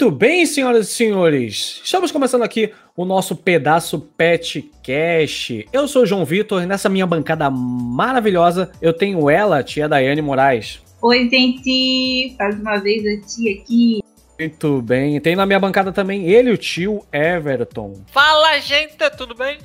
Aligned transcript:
Muito 0.00 0.12
bem, 0.12 0.46
senhoras 0.46 0.88
e 0.88 0.94
senhores. 0.94 1.80
Estamos 1.82 2.12
começando 2.12 2.44
aqui 2.44 2.72
o 2.94 3.04
nosso 3.04 3.34
pedaço 3.34 3.98
Pet 3.98 4.70
Cash. 4.80 5.64
Eu 5.72 5.88
sou 5.88 6.02
o 6.02 6.06
João 6.06 6.24
Vitor 6.24 6.62
e 6.62 6.66
nessa 6.66 6.88
minha 6.88 7.04
bancada 7.04 7.50
maravilhosa 7.50 8.70
eu 8.80 8.92
tenho 8.92 9.28
ela, 9.28 9.60
tia 9.60 9.88
Daiane 9.88 10.22
Moraes. 10.22 10.80
Oi, 11.02 11.28
gente! 11.28 12.36
Mais 12.38 12.60
uma 12.60 12.76
vez 12.76 13.02
a 13.04 13.26
tia 13.26 13.60
aqui. 13.60 13.98
Muito 14.38 14.80
bem. 14.82 15.20
Tem 15.20 15.34
na 15.34 15.44
minha 15.44 15.58
bancada 15.58 15.90
também 15.90 16.30
ele, 16.30 16.52
o 16.52 16.56
tio 16.56 17.04
Everton. 17.12 18.00
Fala, 18.12 18.56
gente, 18.60 18.94
tudo 19.16 19.34
bem? 19.34 19.58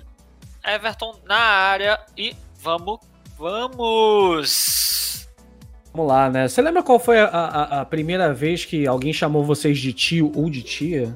Everton 0.65 1.13
na 1.27 1.37
área 1.37 1.99
e 2.17 2.35
vamos, 2.59 2.97
vamos! 3.37 5.12
Vamos 5.93 6.11
lá, 6.11 6.27
né? 6.27 6.47
Você 6.47 6.59
lembra 6.59 6.81
qual 6.81 6.99
foi 6.99 7.19
a, 7.19 7.27
a, 7.27 7.81
a, 7.81 7.85
primeira 7.85 8.33
vez 8.33 8.65
que 8.65 8.87
alguém 8.87 9.13
chamou 9.13 9.43
vocês 9.43 9.77
de 9.77 9.93
tio 9.93 10.31
ou 10.35 10.49
de 10.49 10.63
tia? 10.63 11.15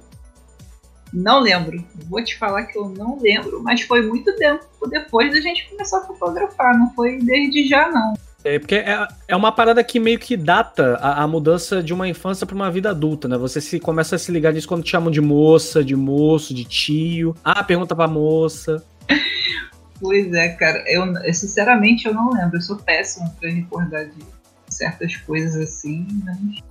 Não 1.11 1.39
lembro. 1.39 1.83
Vou 2.07 2.23
te 2.23 2.37
falar 2.37 2.65
que 2.65 2.77
eu 2.77 2.87
não 2.89 3.17
lembro, 3.19 3.61
mas 3.63 3.81
foi 3.81 4.05
muito 4.05 4.35
tempo 4.35 4.65
depois 4.87 5.31
da 5.31 5.41
gente 5.41 5.67
começar 5.69 5.97
a 5.97 6.01
fotografar. 6.01 6.77
Não 6.77 6.93
foi 6.93 7.17
desde 7.17 7.67
já, 7.67 7.89
não. 7.89 8.13
É 8.43 8.59
porque 8.59 8.75
é, 8.75 9.07
é 9.27 9.35
uma 9.35 9.51
parada 9.51 9.83
que 9.83 9.99
meio 9.99 10.19
que 10.19 10.37
data 10.37 10.95
a, 11.01 11.23
a 11.23 11.27
mudança 11.27 11.81
de 11.81 11.91
uma 11.91 12.07
infância 12.07 12.45
para 12.45 12.55
uma 12.55 12.69
vida 12.69 12.91
adulta, 12.91 13.27
né? 13.27 13.35
Você 13.35 13.59
se 13.59 13.79
começa 13.79 14.15
a 14.15 14.19
se 14.19 14.31
ligar 14.31 14.53
nisso 14.53 14.67
quando 14.67 14.83
te 14.83 14.91
chamam 14.91 15.09
de 15.09 15.19
moça, 15.19 15.83
de 15.83 15.95
moço, 15.95 16.53
de 16.53 16.65
tio. 16.65 17.35
Ah, 17.43 17.63
pergunta 17.63 17.95
pra 17.95 18.07
moça. 18.07 18.83
Pois 19.99 20.31
é, 20.31 20.49
cara. 20.49 20.83
Eu, 20.85 21.11
sinceramente 21.33 22.05
eu 22.05 22.13
não 22.13 22.29
lembro. 22.29 22.57
Eu 22.57 22.61
sou 22.61 22.75
péssimo 22.75 23.33
pra 23.39 23.49
recordar 23.49 24.05
disso 24.05 24.36
certas 24.77 25.15
coisas 25.17 25.55
assim, 25.55 26.07
mas 26.23 26.61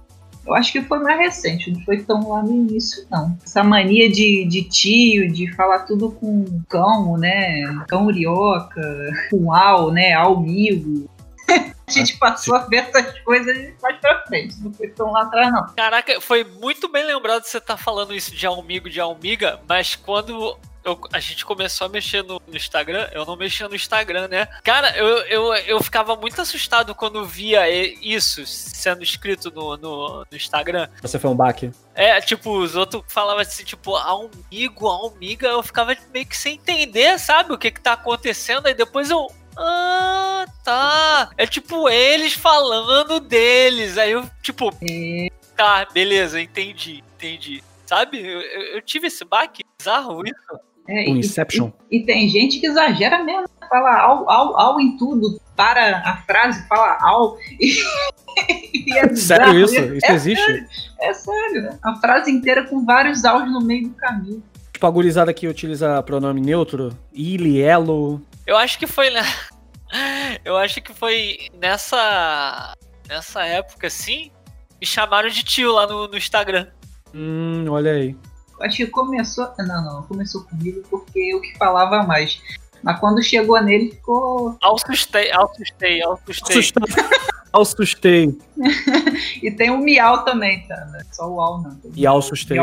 eu 0.47 0.55
acho 0.55 0.71
que 0.71 0.83
foi 0.83 1.01
mais 1.01 1.19
recente, 1.19 1.73
não 1.73 1.81
foi 1.81 2.03
tão 2.03 2.29
lá 2.29 2.43
no 2.43 2.53
início, 2.53 3.05
não. 3.11 3.37
Essa 3.45 3.65
mania 3.65 4.09
de, 4.09 4.45
de 4.45 4.63
tio, 4.63 5.31
de 5.31 5.53
falar 5.55 5.81
tudo 5.81 6.13
com 6.13 6.45
cão, 6.69 7.17
né? 7.17 7.65
Cão 7.89 8.07
urioca, 8.07 8.81
com 9.29 9.53
al, 9.53 9.91
né? 9.91 10.13
Almigo. 10.13 11.11
A 11.87 11.91
gente 11.91 12.17
passou 12.19 12.57
a 12.57 12.61
ver 12.67 12.79
essas 12.79 13.19
coisas 13.21 13.57
mais 13.81 13.97
pra 14.01 14.25
frente, 14.27 14.57
não 14.61 14.73
foi 14.73 14.89
tão 14.89 15.13
lá 15.13 15.23
atrás, 15.23 15.53
não. 15.53 15.67
Caraca, 15.77 16.21
foi 16.21 16.43
muito 16.43 16.89
bem 16.89 17.05
lembrado 17.05 17.45
você 17.45 17.59
estar 17.59 17.77
tá 17.77 17.83
falando 17.83 18.13
isso 18.13 18.35
de 18.35 18.45
almigo, 18.45 18.91
de 18.91 19.01
almiga, 19.01 19.61
mas 19.69 19.95
quando 19.95 20.59
eu, 20.87 20.99
a 21.13 21.21
gente 21.21 21.45
começou 21.45 21.87
a 21.87 21.91
mexer 21.91 22.23
no, 22.23 22.41
no, 22.47 22.57
Instagram, 22.57 23.09
eu 23.13 23.27
não 23.27 23.37
mexia 23.37 23.69
no 23.69 23.75
Instagram, 23.75 24.29
né? 24.29 24.47
Cara, 24.63 24.97
eu, 24.97 25.19
eu, 25.27 25.55
eu 25.55 25.83
ficava 25.83 26.15
muito 26.15 26.41
assustado 26.41 26.95
quando 26.95 27.25
via 27.25 27.69
isso 27.69 28.47
sendo 28.47 29.03
escrito 29.03 29.51
no, 29.51 29.77
no, 29.77 30.27
no 30.31 30.37
Instagram. 30.37 30.89
Você 31.03 31.19
foi 31.19 31.31
um 31.31 31.37
baque? 31.37 31.73
É, 31.95 32.21
tipo, 32.21 32.59
os 32.59 32.77
outros 32.77 33.03
falavam 33.09 33.43
assim, 33.43 33.65
tipo, 33.65 33.97
amigo, 33.97 34.89
amiga, 34.89 35.49
eu 35.49 35.63
ficava 35.63 35.97
meio 36.13 36.27
que 36.27 36.37
sem 36.37 36.55
entender, 36.55 37.19
sabe, 37.19 37.53
o 37.53 37.59
que 37.59 37.71
que 37.71 37.81
tá 37.81 37.95
acontecendo, 37.95 38.67
aí 38.67 38.75
depois 38.75 39.11
eu, 39.11 39.27
ah, 39.57 40.45
tá. 40.63 41.31
É 41.37 41.47
tipo 41.47 41.89
eles 41.89 42.35
falando 42.35 43.19
deles. 43.19 43.97
Aí 43.97 44.13
eu, 44.13 44.29
tipo, 44.43 44.71
tá, 45.57 45.87
beleza, 45.93 46.41
entendi, 46.41 47.03
entendi. 47.17 47.65
Sabe? 47.87 48.21
Eu, 48.21 48.41
eu 48.41 48.83
tive 48.83 49.07
esse 49.07 49.25
baque 49.25 49.65
bizarro 49.79 50.23
isso. 50.27 50.61
É, 50.89 51.11
o 51.11 51.17
Inception. 51.17 51.71
E, 51.91 51.99
e, 51.99 52.05
tem 52.05 52.29
gente 52.29 52.59
que 52.59 52.67
exagera 52.67 53.23
mesmo, 53.23 53.49
fala 53.69 53.99
ao, 53.99 54.31
ao, 54.31 54.61
ao 54.61 54.81
em 54.81 54.97
tudo, 54.97 55.41
para 55.57 55.99
a 55.99 56.17
frase, 56.19 56.67
fala 56.69 56.99
ao. 57.01 57.37
E, 58.49 58.93
e 58.93 58.99
é 58.99 59.09
sério 59.17 59.65
isso? 59.65 59.75
Isso 59.75 60.07
é 60.07 60.13
existe? 60.13 60.45
Sério, 60.45 60.67
é 61.01 61.15
sério, 61.15 61.63
né? 61.63 61.79
A 61.83 61.97
frase 61.97 62.31
inteira 62.31 62.65
com 62.65 62.85
vários 62.85 63.25
áudios 63.25 63.51
no 63.51 63.63
meio 63.63 63.89
do 63.89 63.95
caminho. 63.95 64.43
Tipo, 64.71 64.87
a 64.87 64.91
gurizada 64.91 65.33
que 65.33 65.49
utiliza 65.49 66.03
pronome 66.03 66.43
neutro, 66.43 66.95
ele, 67.15 67.63
elo. 67.63 68.21
Eu 68.47 68.59
acho 68.59 68.79
que 68.79 68.87
foi, 68.87 69.09
né? 69.09 69.23
Eu 70.45 70.55
acho 70.59 70.83
que 70.83 70.93
foi 70.93 71.49
nessa. 71.59 72.75
Nessa 73.09 73.45
época, 73.45 73.87
assim, 73.87 74.31
me 74.79 74.87
chamaram 74.87 75.31
de 75.31 75.43
tio 75.43 75.73
lá 75.73 75.87
no, 75.87 76.09
no 76.09 76.17
Instagram. 76.19 76.67
Hum, 77.15 77.65
olha 77.71 77.93
aí. 77.93 78.17
Acho 78.61 78.77
que 78.79 78.87
começou. 78.87 79.49
Não, 79.59 79.85
não, 79.85 80.03
começou 80.03 80.45
comigo 80.45 80.83
porque 80.91 81.19
eu 81.19 81.41
que 81.41 81.57
falava 81.57 82.03
mais. 82.03 82.41
Mas 82.83 83.01
quando 83.01 83.23
chegou 83.23 83.61
nele, 83.63 83.91
ficou. 83.91 84.57
Assustei, 84.63 85.31
assustei, 85.33 86.03
assustei. 86.03 86.73
Assustei. 87.53 88.39
e 89.43 89.51
tem 89.51 89.71
o 89.71 89.79
miau 89.79 90.25
também, 90.25 90.67
tá? 90.67 90.87
Não 90.91 90.99
é 90.99 91.05
só 91.13 91.29
o 91.29 91.41
al, 91.41 91.63
não. 91.63 91.79
E 91.95 92.07
assustei. 92.07 92.59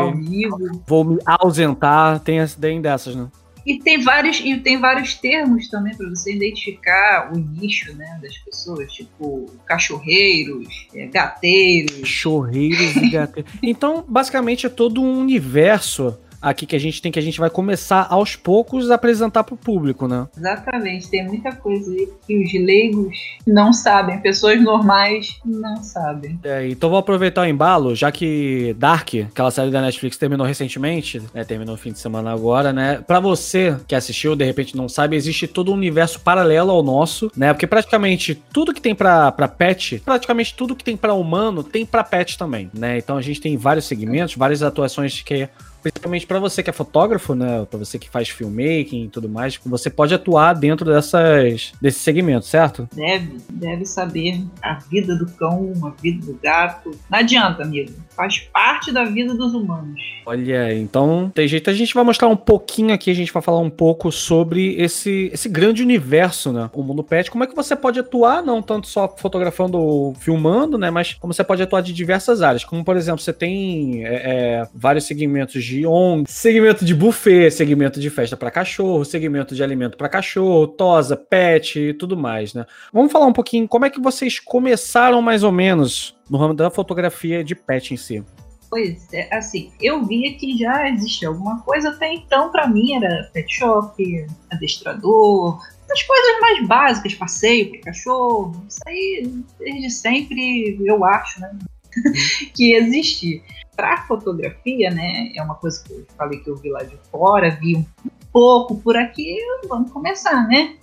Vou 0.86 1.04
me 1.04 1.18
ausentar, 1.26 2.20
tem, 2.20 2.46
tem 2.46 2.80
dessas, 2.80 3.14
né? 3.14 3.28
E 3.66 3.78
tem 3.78 4.02
vários, 4.02 4.40
e 4.40 4.56
tem 4.58 4.78
vários 4.78 5.14
termos 5.14 5.68
também 5.68 5.96
para 5.96 6.08
você 6.08 6.34
identificar 6.34 7.32
o 7.32 7.38
nicho 7.38 7.94
né, 7.96 8.18
das 8.22 8.36
pessoas, 8.38 8.92
tipo 8.92 9.50
cachorreiros, 9.66 10.86
é, 10.94 11.06
gateiros. 11.06 12.00
Cachorreiros 12.00 12.96
e 12.96 13.10
gateiros. 13.10 13.52
então, 13.62 14.04
basicamente, 14.06 14.66
é 14.66 14.68
todo 14.68 15.02
um 15.02 15.18
universo 15.18 16.18
aqui 16.44 16.66
que 16.66 16.76
a 16.76 16.78
gente 16.78 17.00
tem 17.00 17.10
que 17.10 17.18
a 17.18 17.22
gente 17.22 17.40
vai 17.40 17.48
começar 17.48 18.06
aos 18.10 18.36
poucos 18.36 18.90
a 18.90 18.94
apresentar 18.94 19.42
para 19.42 19.54
o 19.54 19.58
público, 19.58 20.06
né? 20.06 20.28
Exatamente, 20.36 21.08
tem 21.08 21.26
muita 21.26 21.52
coisa 21.52 21.90
aí 21.90 22.08
que 22.26 22.36
os 22.36 22.52
leigos 22.52 23.16
não 23.46 23.72
sabem, 23.72 24.20
pessoas 24.20 24.62
normais 24.62 25.40
não 25.44 25.76
sabem. 25.76 26.38
É, 26.44 26.68
então 26.68 26.90
vou 26.90 26.98
aproveitar 26.98 27.42
o 27.42 27.46
embalo, 27.46 27.94
já 27.94 28.12
que 28.12 28.76
Dark, 28.78 29.14
aquela 29.14 29.50
série 29.50 29.70
da 29.70 29.80
Netflix 29.80 30.16
terminou 30.16 30.46
recentemente, 30.46 31.22
né, 31.32 31.44
terminou 31.44 31.74
no 31.74 31.80
fim 31.80 31.92
de 31.92 31.98
semana 31.98 32.32
agora, 32.32 32.72
né? 32.72 33.02
Para 33.06 33.20
você 33.20 33.76
que 33.88 33.94
assistiu, 33.94 34.36
de 34.36 34.44
repente 34.44 34.76
não 34.76 34.88
sabe, 34.88 35.16
existe 35.16 35.46
todo 35.46 35.70
um 35.70 35.74
universo 35.74 36.20
paralelo 36.20 36.70
ao 36.70 36.82
nosso, 36.82 37.32
né? 37.36 37.52
Porque 37.52 37.66
praticamente 37.66 38.34
tudo 38.52 38.74
que 38.74 38.80
tem 38.80 38.94
para 38.94 39.32
pet, 39.48 40.02
praticamente 40.04 40.54
tudo 40.54 40.76
que 40.76 40.84
tem 40.84 40.96
para 40.96 41.14
humano 41.14 41.64
tem 41.64 41.86
para 41.86 42.04
pet 42.04 42.36
também, 42.36 42.70
né? 42.74 42.98
Então 42.98 43.16
a 43.16 43.22
gente 43.22 43.40
tem 43.40 43.56
vários 43.56 43.86
segmentos, 43.86 44.34
várias 44.34 44.62
atuações 44.62 45.22
que 45.22 45.48
principalmente 45.84 46.26
para 46.26 46.40
você 46.40 46.62
que 46.62 46.70
é 46.70 46.72
fotógrafo, 46.72 47.34
né, 47.34 47.66
para 47.68 47.78
você 47.78 47.98
que 47.98 48.08
faz 48.08 48.30
filmmaking 48.30 49.04
e 49.04 49.08
tudo 49.08 49.28
mais, 49.28 49.60
você 49.66 49.90
pode 49.90 50.14
atuar 50.14 50.54
dentro 50.54 50.86
dessas 50.86 51.72
desse 51.80 51.98
segmento, 51.98 52.46
certo? 52.46 52.88
Deve, 52.94 53.36
deve 53.50 53.84
saber 53.84 54.42
a 54.62 54.78
vida 54.78 55.14
do 55.14 55.26
cão, 55.32 55.72
a 55.84 55.90
vida 56.00 56.24
do 56.24 56.38
gato. 56.42 56.90
Não 57.10 57.18
adianta, 57.18 57.62
amigo. 57.62 57.92
Faz 58.16 58.38
parte 58.38 58.92
da 58.92 59.04
vida 59.04 59.34
dos 59.34 59.52
humanos. 59.52 60.00
Olha, 60.24 60.72
então 60.74 61.30
tem 61.34 61.46
jeito. 61.46 61.68
A 61.68 61.74
gente 61.74 61.92
vai 61.92 62.02
mostrar 62.02 62.28
um 62.28 62.36
pouquinho 62.36 62.94
aqui, 62.94 63.10
a 63.10 63.14
gente 63.14 63.32
vai 63.32 63.42
falar 63.42 63.58
um 63.58 63.70
pouco 63.70 64.10
sobre 64.10 64.74
esse, 64.76 65.30
esse 65.32 65.48
grande 65.48 65.82
universo, 65.82 66.52
né? 66.52 66.70
O 66.72 66.82
mundo 66.82 67.04
pet. 67.04 67.30
Como 67.30 67.44
é 67.44 67.46
que 67.46 67.54
você 67.54 67.76
pode 67.76 68.00
atuar, 68.00 68.42
não 68.42 68.62
tanto 68.62 68.86
só 68.86 69.14
fotografando 69.18 69.78
ou 69.78 70.14
filmando, 70.14 70.78
né? 70.78 70.90
Mas 70.90 71.14
como 71.14 71.34
você 71.34 71.44
pode 71.44 71.62
atuar 71.62 71.82
de 71.82 71.92
diversas 71.92 72.40
áreas. 72.40 72.64
Como, 72.64 72.84
por 72.84 72.96
exemplo, 72.96 73.20
você 73.20 73.32
tem 73.32 74.04
é, 74.04 74.14
é, 74.14 74.68
vários 74.74 75.04
segmentos 75.04 75.62
de 75.62 75.73
de 75.74 75.86
ONG, 75.86 76.30
segmento 76.30 76.84
de 76.84 76.94
buffet, 76.94 77.50
segmento 77.50 77.98
de 77.98 78.08
festa 78.08 78.36
para 78.36 78.50
cachorro, 78.50 79.04
segmento 79.04 79.54
de 79.54 79.62
alimento 79.62 79.96
para 79.96 80.08
cachorro, 80.08 80.68
tosa, 80.68 81.16
pet 81.16 81.78
e 81.80 81.94
tudo 81.94 82.16
mais, 82.16 82.54
né? 82.54 82.64
Vamos 82.92 83.10
falar 83.10 83.26
um 83.26 83.32
pouquinho 83.32 83.66
como 83.66 83.84
é 83.84 83.90
que 83.90 84.00
vocês 84.00 84.38
começaram 84.38 85.20
mais 85.20 85.42
ou 85.42 85.50
menos 85.50 86.14
no 86.30 86.38
ramo 86.38 86.54
da 86.54 86.70
fotografia 86.70 87.42
de 87.42 87.54
pet 87.54 87.92
em 87.92 87.96
si. 87.96 88.24
Pois 88.70 89.12
é, 89.12 89.28
assim, 89.34 89.72
eu 89.80 90.04
via 90.04 90.34
que 90.34 90.56
já 90.56 90.88
existia 90.88 91.28
alguma 91.28 91.60
coisa 91.62 91.90
até 91.90 92.12
então, 92.12 92.50
para 92.50 92.66
mim 92.66 92.94
era 92.94 93.30
pet 93.32 93.52
shop, 93.52 94.26
adestrador, 94.50 95.60
as 95.90 96.02
coisas 96.02 96.40
mais 96.40 96.66
básicas, 96.66 97.14
passeio 97.14 97.70
para 97.70 97.92
cachorro, 97.92 98.64
isso 98.68 98.80
aí 98.86 99.32
desde 99.58 99.90
sempre 99.90 100.76
eu 100.84 101.04
acho, 101.04 101.40
né? 101.40 101.56
que 102.54 102.74
existia 102.74 103.40
para 103.76 104.06
fotografia, 104.06 104.90
né? 104.90 105.32
É 105.34 105.42
uma 105.42 105.54
coisa 105.56 105.82
que 105.84 105.92
eu 105.92 106.06
falei 106.16 106.38
que 106.40 106.48
eu 106.48 106.56
vi 106.56 106.70
lá 106.70 106.82
de 106.82 106.96
fora, 107.10 107.50
vi 107.50 107.76
um 107.76 107.86
pouco 108.32 108.76
por 108.76 108.96
aqui, 108.96 109.38
vamos 109.68 109.90
começar, 109.90 110.46
né? 110.48 110.76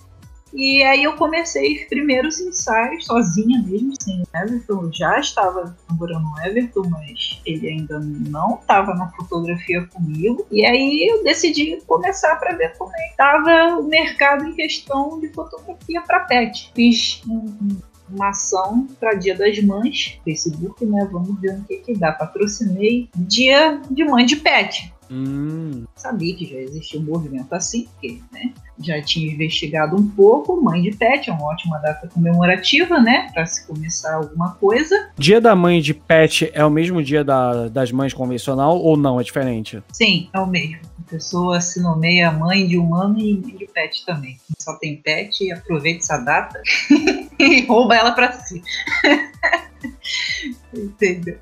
E 0.54 0.82
aí 0.82 1.04
eu 1.04 1.14
comecei 1.14 1.76
os 1.76 1.84
primeiros 1.88 2.38
ensaios 2.38 3.06
sozinha 3.06 3.62
mesmo, 3.62 3.94
sem 4.02 4.20
o 4.20 4.36
Everton. 4.36 4.82
Eu 4.82 4.92
já 4.92 5.18
estava 5.18 5.74
namorando 5.88 6.26
o 6.26 6.40
Everton, 6.46 6.82
mas 6.90 7.40
ele 7.46 7.68
ainda 7.68 7.98
não 8.00 8.56
estava 8.56 8.94
na 8.94 9.10
fotografia 9.12 9.86
comigo. 9.86 10.46
E 10.50 10.64
aí 10.66 11.08
eu 11.08 11.24
decidi 11.24 11.80
começar 11.86 12.36
para 12.36 12.54
ver 12.54 12.76
como 12.76 12.92
é 12.94 13.08
estava 13.08 13.78
o 13.78 13.84
mercado 13.84 14.46
em 14.46 14.52
questão 14.52 15.18
de 15.20 15.28
fotografia 15.28 16.02
para 16.02 16.20
pet. 16.20 16.70
Fiz 16.74 17.22
um, 17.26 17.78
uma 18.12 18.30
ação 18.30 18.86
para 18.98 19.14
Dia 19.14 19.36
das 19.36 19.58
Mães, 19.62 20.18
Facebook, 20.24 20.84
né? 20.84 21.08
Vamos 21.10 21.40
ver 21.40 21.58
o 21.58 21.64
que, 21.64 21.78
que 21.78 21.94
dá. 21.94 22.12
Patrocinei 22.12 23.08
Dia 23.16 23.80
de 23.90 24.04
Mãe 24.04 24.26
de 24.26 24.36
Pet. 24.36 24.92
Hum. 25.12 25.84
Sabia 25.94 26.34
que 26.34 26.46
já 26.46 26.56
existia 26.56 26.98
um 26.98 27.04
movimento 27.04 27.52
assim, 27.52 27.86
porque 27.92 28.18
né, 28.32 28.50
já 28.80 29.02
tinha 29.02 29.30
investigado 29.30 29.94
um 29.94 30.08
pouco. 30.08 30.60
Mãe 30.62 30.80
de 30.80 30.96
Pet 30.96 31.28
é 31.28 31.32
uma 31.32 31.44
ótima 31.44 31.78
data 31.78 32.08
comemorativa, 32.08 32.98
né? 32.98 33.28
Para 33.34 33.44
se 33.44 33.66
começar 33.66 34.14
alguma 34.14 34.54
coisa. 34.54 35.10
Dia 35.18 35.38
da 35.38 35.54
mãe 35.54 35.82
de 35.82 35.92
Pet 35.92 36.50
é 36.54 36.64
o 36.64 36.70
mesmo 36.70 37.02
dia 37.02 37.22
da, 37.22 37.68
das 37.68 37.92
mães 37.92 38.14
convencional 38.14 38.78
ou 38.78 38.96
não? 38.96 39.20
É 39.20 39.22
diferente? 39.22 39.82
Sim, 39.92 40.30
é 40.32 40.40
o 40.40 40.46
mesmo. 40.46 40.78
A 41.06 41.10
pessoa 41.10 41.60
se 41.60 41.82
nomeia 41.82 42.32
mãe 42.32 42.66
de 42.66 42.78
humano 42.78 43.18
e 43.18 43.34
mãe 43.34 43.54
de 43.54 43.66
pet 43.66 44.06
também. 44.06 44.38
Só 44.58 44.78
tem 44.78 44.96
pet, 44.96 45.52
aproveita 45.52 45.98
essa 45.98 46.16
data 46.18 46.62
e 47.38 47.66
rouba 47.66 47.96
ela 47.96 48.12
para 48.12 48.32
si. 48.32 48.62
Entendeu? 50.74 51.38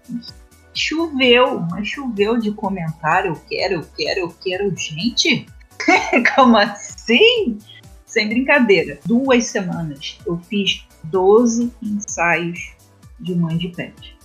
Choveu, 0.72 1.60
mas 1.70 1.88
choveu 1.88 2.38
de 2.38 2.52
comentário. 2.52 3.32
Eu 3.32 3.40
quero, 3.48 3.74
eu 3.74 3.86
quero, 3.96 4.20
eu 4.20 4.34
quero. 4.40 4.76
Gente, 4.76 5.46
como 6.34 6.56
assim? 6.56 7.58
Sem 8.06 8.28
brincadeira. 8.28 8.98
Duas 9.04 9.46
semanas 9.46 10.18
eu 10.26 10.38
fiz 10.48 10.86
12 11.04 11.72
ensaios 11.82 12.72
de 13.18 13.34
mãe 13.34 13.56
de 13.56 13.68
pet. 13.68 14.16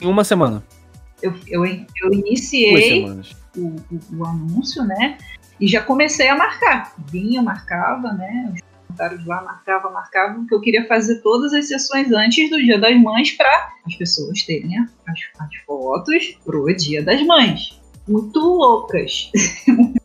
Em 0.00 0.06
uma 0.06 0.24
semana? 0.24 0.62
Eu, 1.20 1.34
eu, 1.48 1.64
eu 1.64 2.12
iniciei 2.12 3.04
o, 3.56 3.60
o, 3.60 3.76
o, 4.18 4.24
anúncio, 4.24 4.84
né? 4.84 5.18
E 5.58 5.66
já 5.66 5.82
comecei 5.82 6.28
a 6.28 6.36
marcar. 6.36 6.94
Vinha, 7.10 7.42
marcava, 7.42 8.12
né? 8.12 8.52
Os 8.54 8.60
comentários 8.98 9.24
lá, 9.24 9.42
marcava, 9.42 9.90
marcava, 9.90 10.34
porque 10.34 10.54
eu 10.54 10.60
queria 10.60 10.86
fazer 10.86 11.20
todas 11.20 11.54
as 11.54 11.68
sessões 11.68 12.10
antes 12.10 12.50
do 12.50 12.58
Dia 12.58 12.78
das 12.78 13.00
Mães 13.00 13.30
para 13.32 13.72
as 13.86 13.94
pessoas 13.94 14.42
terem 14.42 14.76
as, 14.78 14.90
as 15.38 15.54
fotos 15.64 16.38
pro 16.44 16.66
Dia 16.74 17.02
das 17.02 17.24
Mães. 17.24 17.78
Muito 18.06 18.40
loucas. 18.40 19.30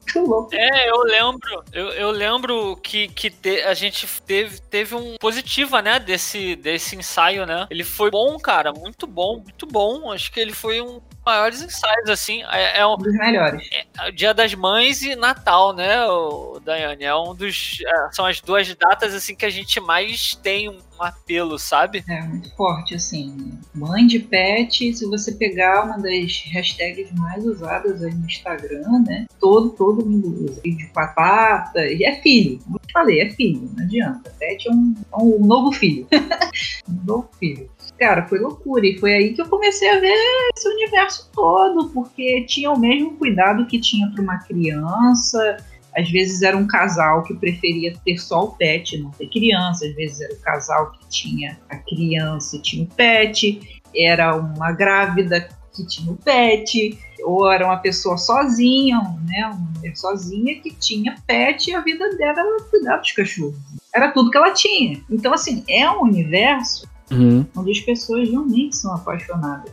É, 0.54 0.89
eu 0.89 1.01
lembro. 1.04 1.63
Eu, 1.71 1.89
eu 1.89 2.12
lembro 2.12 2.75
que, 2.77 3.07
que 3.07 3.30
te, 3.30 3.62
a 3.63 3.74
gente 3.74 4.07
teve, 4.24 4.60
teve 4.62 4.95
um 4.95 5.15
positiva, 5.18 5.81
né, 5.81 6.00
desse, 6.00 6.56
desse 6.56 6.95
ensaio, 6.95 7.45
né? 7.45 7.68
Ele 7.69 7.83
foi 7.83 8.12
bom, 8.12 8.38
cara. 8.38 8.71
Muito 8.71 9.07
bom, 9.07 9.39
muito 9.39 9.65
bom. 9.65 10.12
Acho 10.12 10.31
que 10.31 10.39
ele 10.39 10.54
foi 10.54 10.81
um 10.81 11.01
maiores 11.25 11.62
ensaios, 11.62 12.10
assim. 12.10 12.44
É, 12.44 12.80
é 12.80 12.88
um 12.88 12.98
dos 12.98 13.13
melhores. 13.13 13.68
É, 13.71 14.12
Dia 14.12 14.33
das 14.33 14.54
Mães 14.54 15.01
e 15.01 15.15
Natal, 15.15 15.74
né, 15.74 16.06
o 16.06 16.60
Daiane? 16.63 17.04
É 17.04 17.15
um 17.15 17.33
dos. 17.33 17.80
É, 17.86 18.12
são 18.12 18.25
as 18.25 18.42
duas 18.42 18.74
datas, 18.75 19.13
assim, 19.13 19.36
que 19.36 19.45
a 19.45 19.50
gente 19.50 19.80
mais 19.80 20.36
tem 20.36 20.69
um 20.69 20.80
apelo, 21.00 21.57
sabe? 21.57 22.04
É 22.07 22.22
muito 22.22 22.54
forte, 22.56 22.95
assim. 22.95 23.57
Mãe 23.74 24.06
de 24.06 24.19
pet, 24.19 24.95
se 24.95 25.06
você 25.06 25.31
pegar 25.31 25.86
uma 25.86 25.98
das 25.98 26.44
hashtags 26.51 27.12
mais 27.13 27.45
usadas 27.45 28.04
aí 28.04 28.13
no 28.13 28.25
Instagram, 28.25 29.04
né? 29.07 29.25
Todo, 29.40 29.69
todo 29.72 30.06
mundo 30.06 30.45
usa. 30.45 30.62
Filho 30.62 30.78
de 30.78 30.88
papata. 30.88 31.86
E 31.86 32.04
é 32.04 32.22
filho. 32.22 32.60
Como 32.63 32.78
eu 32.78 32.92
falei, 32.92 33.22
é 33.22 33.30
filho. 33.31 33.69
Não 33.75 33.84
adianta. 33.84 34.30
Pet 34.40 34.68
é 34.68 34.72
um, 34.72 34.95
é 35.12 35.18
um 35.18 35.45
novo 35.45 35.72
filho. 35.72 36.07
um 36.88 37.06
novo 37.06 37.30
filho 37.39 37.69
cara, 38.04 38.28
foi 38.28 38.39
loucura. 38.39 38.86
E 38.86 38.98
foi 39.00 39.13
aí 39.13 39.34
que 39.34 39.42
eu 39.42 39.48
comecei 39.48 39.89
a 39.89 40.00
ver 40.00 40.13
esse 40.56 40.68
universo 40.68 41.30
todo, 41.34 41.89
porque 41.89 42.44
tinha 42.46 42.69
o 42.72 42.80
mesmo 42.80 43.16
cuidado 43.16 43.66
que 43.66 43.80
tinha 43.80 44.10
para 44.12 44.22
uma 44.22 44.38
criança. 44.39 45.57
Às 45.95 46.10
vezes 46.10 46.42
era 46.42 46.57
um 46.57 46.66
casal 46.66 47.24
que 47.24 47.34
preferia 47.34 47.94
ter 48.04 48.18
só 48.18 48.45
o 48.45 48.51
pet, 48.51 48.98
não 48.98 49.12
ter 49.12 49.28
criança. 49.28 49.86
Às 49.86 49.95
vezes 49.95 50.22
era 50.22 50.34
o 50.34 50.38
um 50.38 50.42
casal 50.42 50.92
que 50.92 51.07
tinha 51.10 51.57
a 51.69 51.78
criança 51.78 52.56
e 52.56 52.60
tinha 52.60 52.84
o 52.84 52.88
pet. 52.88 53.81
Era 53.95 54.36
uma 54.36 54.72
grávida 54.72 55.48
que 55.74 55.86
tinha 55.86 56.12
o 56.12 56.18
pet. 56.18 56.98
Ou 57.24 57.50
era 57.50 57.66
uma 57.66 57.78
pessoa 57.78 58.18
sozinha, 58.18 59.00
né, 59.25 59.45
uma 59.45 59.72
mulher 59.78 59.95
sozinha 59.95 60.60
que 60.60 60.72
tinha 60.75 61.16
pet 61.25 61.69
e 61.69 61.74
a 61.74 61.80
vida 61.80 62.10
dela 62.18 62.39
era 62.39 62.63
cuidar 62.69 62.98
dos 62.98 63.12
cachorros. 63.13 63.56
Era 63.96 64.12
tudo 64.12 64.30
que 64.30 64.38
ela 64.38 64.51
tinha. 64.51 65.01
Então, 65.10 65.34
assim, 65.34 65.63
é 65.69 65.89
um 65.89 66.01
universo 66.01 66.86
uhum. 67.12 67.46
onde 67.56 67.72
as 67.72 67.80
pessoas 67.80 68.30
realmente 68.30 68.75
são 68.75 68.94
apaixonadas. 68.94 69.72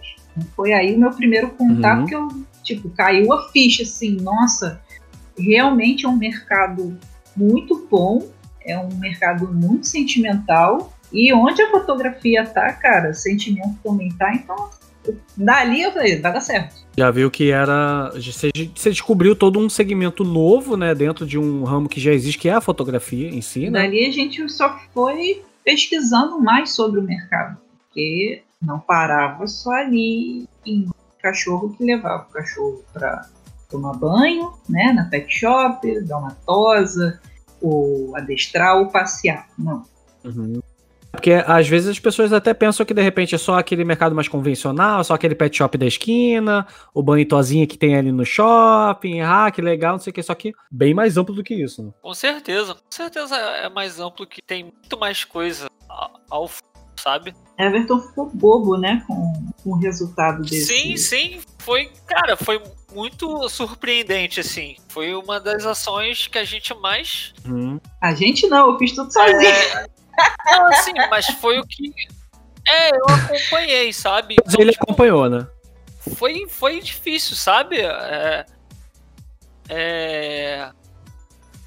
Foi 0.55 0.73
aí 0.73 0.95
o 0.95 0.99
meu 0.99 1.11
primeiro 1.11 1.51
contato 1.51 2.01
uhum. 2.01 2.07
que 2.07 2.15
eu, 2.15 2.29
tipo, 2.63 2.91
caiu 2.91 3.33
a 3.33 3.49
ficha, 3.51 3.83
assim, 3.83 4.13
nossa, 4.21 4.81
realmente 5.41 6.07
é 6.07 6.09
um 6.09 6.17
mercado 6.17 6.99
muito 7.37 7.87
bom, 7.91 8.29
é 8.65 8.79
um 8.79 8.95
mercado 8.97 9.53
muito 9.53 9.87
sentimental, 9.87 10.93
e 11.13 11.33
onde 11.33 11.61
a 11.63 11.71
fotografia 11.71 12.45
tá, 12.45 12.73
cara, 12.73 13.13
sentimento 13.13 13.79
também 13.83 14.11
tá, 14.13 14.33
então 14.35 14.71
dali 15.37 15.83
eu 15.83 15.93
falei, 15.93 16.21
vai 16.21 16.33
dar 16.33 16.41
certo. 16.41 16.81
Já 16.97 17.11
viu 17.11 17.31
que 17.31 17.51
era. 17.51 18.11
Você, 18.15 18.51
você 18.75 18.91
descobriu 18.91 19.35
todo 19.35 19.59
um 19.59 19.69
segmento 19.69 20.23
novo, 20.23 20.77
né? 20.77 20.95
Dentro 20.95 21.27
de 21.27 21.39
um 21.39 21.65
ramo 21.65 21.89
que 21.89 22.01
já 22.01 22.13
existe, 22.13 22.39
que 22.39 22.49
é 22.49 22.53
a 22.53 22.61
fotografia 22.61 23.29
em 23.29 23.41
si, 23.41 23.71
né? 23.71 23.83
Dali 23.83 24.07
a 24.07 24.11
gente 24.11 24.47
só 24.51 24.79
foi 24.93 25.43
pesquisando 25.65 26.41
mais 26.41 26.73
sobre 26.75 27.01
o 27.01 27.03
mercado, 27.03 27.59
porque 27.79 28.43
não 28.61 28.79
parava 28.79 29.47
só 29.47 29.71
ali 29.71 30.47
em 30.67 30.89
cachorro 31.23 31.75
que 31.77 31.85
levava 31.85 32.27
o 32.29 32.33
cachorro 32.33 32.85
para 32.93 33.29
tomar 33.71 33.95
banho, 33.95 34.53
né, 34.69 34.93
na 34.93 35.05
pet 35.05 35.33
shop, 35.33 36.01
dar 36.03 36.19
uma 36.19 36.37
tosa, 36.47 37.21
ou 37.61 38.17
adestrar 38.17 38.79
ou 38.79 38.89
passear. 38.89 39.47
Não. 39.59 39.85
Uhum. 40.25 40.61
Porque 41.13 41.33
às 41.33 41.69
vezes 41.69 41.89
as 41.89 41.99
pessoas 41.99 42.33
até 42.33 42.55
pensam 42.55 42.87
que 42.87 42.95
de 42.95 43.03
repente 43.03 43.35
é 43.35 43.39
só 43.39 43.59
aquele 43.59 43.85
mercado 43.85 44.15
mais 44.15 44.29
convencional, 44.29 45.03
só 45.03 45.15
aquele 45.15 45.35
pet 45.35 45.57
shop 45.57 45.77
da 45.77 45.87
esquina, 45.87 46.67
o 46.95 47.03
banho 47.03 47.27
tozinha 47.27 47.67
que 47.67 47.77
tem 47.77 47.97
ali 47.97 48.13
no 48.13 48.25
shopping, 48.25 49.21
ah, 49.21 49.51
que 49.51 49.61
legal, 49.61 49.93
não 49.93 49.99
sei 49.99 50.13
o 50.13 50.15
que, 50.15 50.23
só 50.23 50.35
que 50.35 50.53
bem 50.71 50.95
mais 50.95 51.17
amplo 51.17 51.35
do 51.35 51.43
que 51.43 51.55
isso. 51.55 51.83
Né? 51.83 51.91
Com 52.01 52.15
certeza, 52.15 52.75
com 52.75 52.91
certeza 52.91 53.37
é 53.37 53.69
mais 53.69 53.99
amplo 53.99 54.27
que 54.27 54.41
tem 54.41 54.65
muito 54.65 54.99
mais 54.99 55.25
coisa 55.25 55.67
ao 56.31 56.49
sabe? 56.97 57.35
Everton 57.59 57.99
ficou 57.99 58.31
bobo, 58.31 58.77
né, 58.77 59.03
com, 59.07 59.33
com 59.65 59.71
o 59.71 59.77
resultado 59.79 60.43
desse. 60.43 60.67
Sim, 60.67 60.97
sim, 60.97 61.41
foi, 61.59 61.91
cara, 62.07 62.37
foi 62.37 62.63
muito 62.93 63.49
surpreendente, 63.49 64.41
assim. 64.41 64.77
Foi 64.89 65.15
uma 65.15 65.41
das 65.41 65.65
ações 65.65 66.27
que 66.27 66.39
a 66.39 66.45
gente 66.45 66.75
mais. 66.75 67.33
Hum. 67.47 67.79
A 68.01 68.15
gente 68.15 68.47
não, 68.49 68.73
eu 68.73 68.79
fiz 68.79 68.93
tudo 68.93 69.13
sozinho. 69.13 69.47
É... 69.47 69.87
Não, 70.47 70.67
assim, 70.69 70.93
mas 71.11 71.27
foi 71.27 71.59
o 71.59 71.67
que. 71.67 71.93
É, 72.69 72.91
eu 72.91 73.05
acompanhei, 73.09 73.93
sabe? 73.93 74.37
Mas 74.45 74.55
ele 74.55 74.73
tipo, 74.73 74.85
acompanhou, 74.85 75.29
né? 75.29 75.47
Foi, 76.17 76.47
foi 76.49 76.81
difícil, 76.81 77.37
sabe? 77.37 77.81
É, 77.81 78.47
é, 79.69 80.71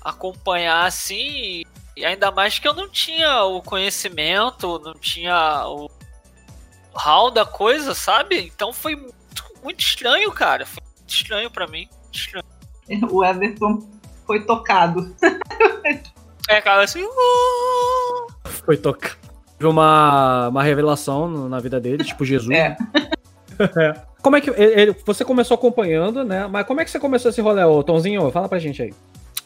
acompanhar 0.04 0.86
assim. 0.86 1.64
E 1.96 2.06
ainda 2.06 2.32
mais 2.32 2.60
que 2.60 2.68
eu 2.68 2.74
não 2.74 2.90
tinha 2.90 3.44
o 3.44 3.62
conhecimento, 3.62 4.80
não 4.80 4.94
tinha 4.96 5.68
o 5.68 5.90
hall 6.94 7.32
da 7.32 7.46
coisa, 7.46 7.94
sabe? 7.94 8.40
Então 8.40 8.74
foi 8.74 8.96
muito, 8.96 9.14
muito 9.64 9.80
estranho, 9.80 10.32
cara. 10.32 10.66
Foi 10.66 10.82
muito 10.82 10.83
estranho 11.14 11.50
para 11.50 11.68
mim. 11.68 11.88
Estranho. 12.12 12.46
O 13.10 13.24
Everton 13.24 13.88
foi 14.26 14.44
tocado. 14.46 15.16
É, 16.50 16.60
cara, 16.60 16.84
assim. 16.84 17.04
Uh... 17.04 18.28
Foi 18.66 18.76
tocar. 18.78 19.18
Teve 19.58 19.70
uma, 19.70 20.50
uma 20.50 20.64
revelação 20.64 21.48
na 21.48 21.60
vida 21.60 21.80
dele, 21.80 22.04
tipo 22.04 22.26
Jesus. 22.26 22.54
É. 22.54 22.76
é. 23.80 24.02
Como 24.22 24.36
é 24.36 24.42
que. 24.42 24.50
Ele, 24.50 24.96
você 25.06 25.24
começou 25.24 25.56
acompanhando, 25.56 26.24
né? 26.24 26.48
Mas 26.48 26.66
como 26.66 26.82
é 26.82 26.86
que 26.86 26.92
você 26.92 27.00
começou 27.00 27.30
esse 27.30 27.42
rolê, 27.42 27.64
ô 27.64 27.84
Tomzinho? 27.84 28.30
Fala 28.32 28.50
pra 28.50 28.60
gente 28.60 28.82
aí. 28.82 28.94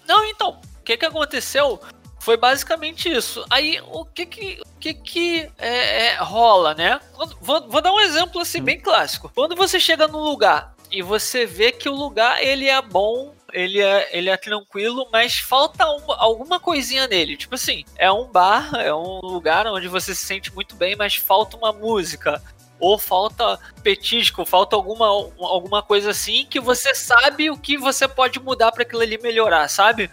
Não, 0.07 0.25
então, 0.25 0.59
o 0.79 0.83
que 0.83 0.97
que 0.97 1.05
aconteceu 1.05 1.79
foi 2.19 2.37
basicamente 2.37 3.11
isso. 3.11 3.45
Aí, 3.49 3.79
o 3.91 4.05
que 4.05 4.25
que, 4.25 4.59
o 4.61 4.79
que, 4.79 4.93
que 4.93 5.49
é, 5.57 6.07
é, 6.07 6.15
rola, 6.17 6.73
né? 6.73 6.99
Vou, 7.41 7.67
vou, 7.69 7.81
dar 7.81 7.91
um 7.91 7.99
exemplo 7.99 8.41
assim, 8.41 8.61
hum. 8.61 8.65
bem 8.65 8.79
clássico. 8.79 9.31
Quando 9.33 9.55
você 9.55 9.79
chega 9.79 10.07
num 10.07 10.23
lugar 10.23 10.75
e 10.91 11.01
você 11.01 11.45
vê 11.45 11.71
que 11.71 11.89
o 11.89 11.95
lugar 11.95 12.41
ele 12.43 12.67
é 12.67 12.81
bom 12.81 13.35
ele 13.53 13.81
é, 13.81 14.09
ele 14.15 14.29
é 14.29 14.37
tranquilo, 14.37 15.07
mas 15.11 15.37
falta 15.37 15.85
uma, 15.87 16.17
alguma 16.17 16.59
coisinha 16.59 17.07
nele. 17.07 17.37
Tipo 17.37 17.55
assim, 17.55 17.83
é 17.95 18.11
um 18.11 18.27
bar, 18.27 18.75
é 18.75 18.93
um 18.93 19.19
lugar 19.23 19.67
onde 19.67 19.87
você 19.87 20.13
se 20.13 20.25
sente 20.25 20.53
muito 20.53 20.75
bem, 20.75 20.95
mas 20.95 21.15
falta 21.15 21.57
uma 21.57 21.71
música. 21.71 22.41
Ou 22.79 22.99
falta 22.99 23.59
petisco, 23.81 24.45
falta 24.45 24.75
alguma, 24.75 25.07
alguma 25.07 25.81
coisa 25.81 26.11
assim 26.11 26.45
que 26.47 26.59
você 26.59 26.93
sabe 26.93 27.49
o 27.49 27.57
que 27.57 27.77
você 27.77 28.07
pode 28.07 28.39
mudar 28.39 28.71
para 28.71 28.83
aquilo 28.83 29.01
ali 29.01 29.17
melhorar, 29.17 29.67
sabe? 29.67 30.11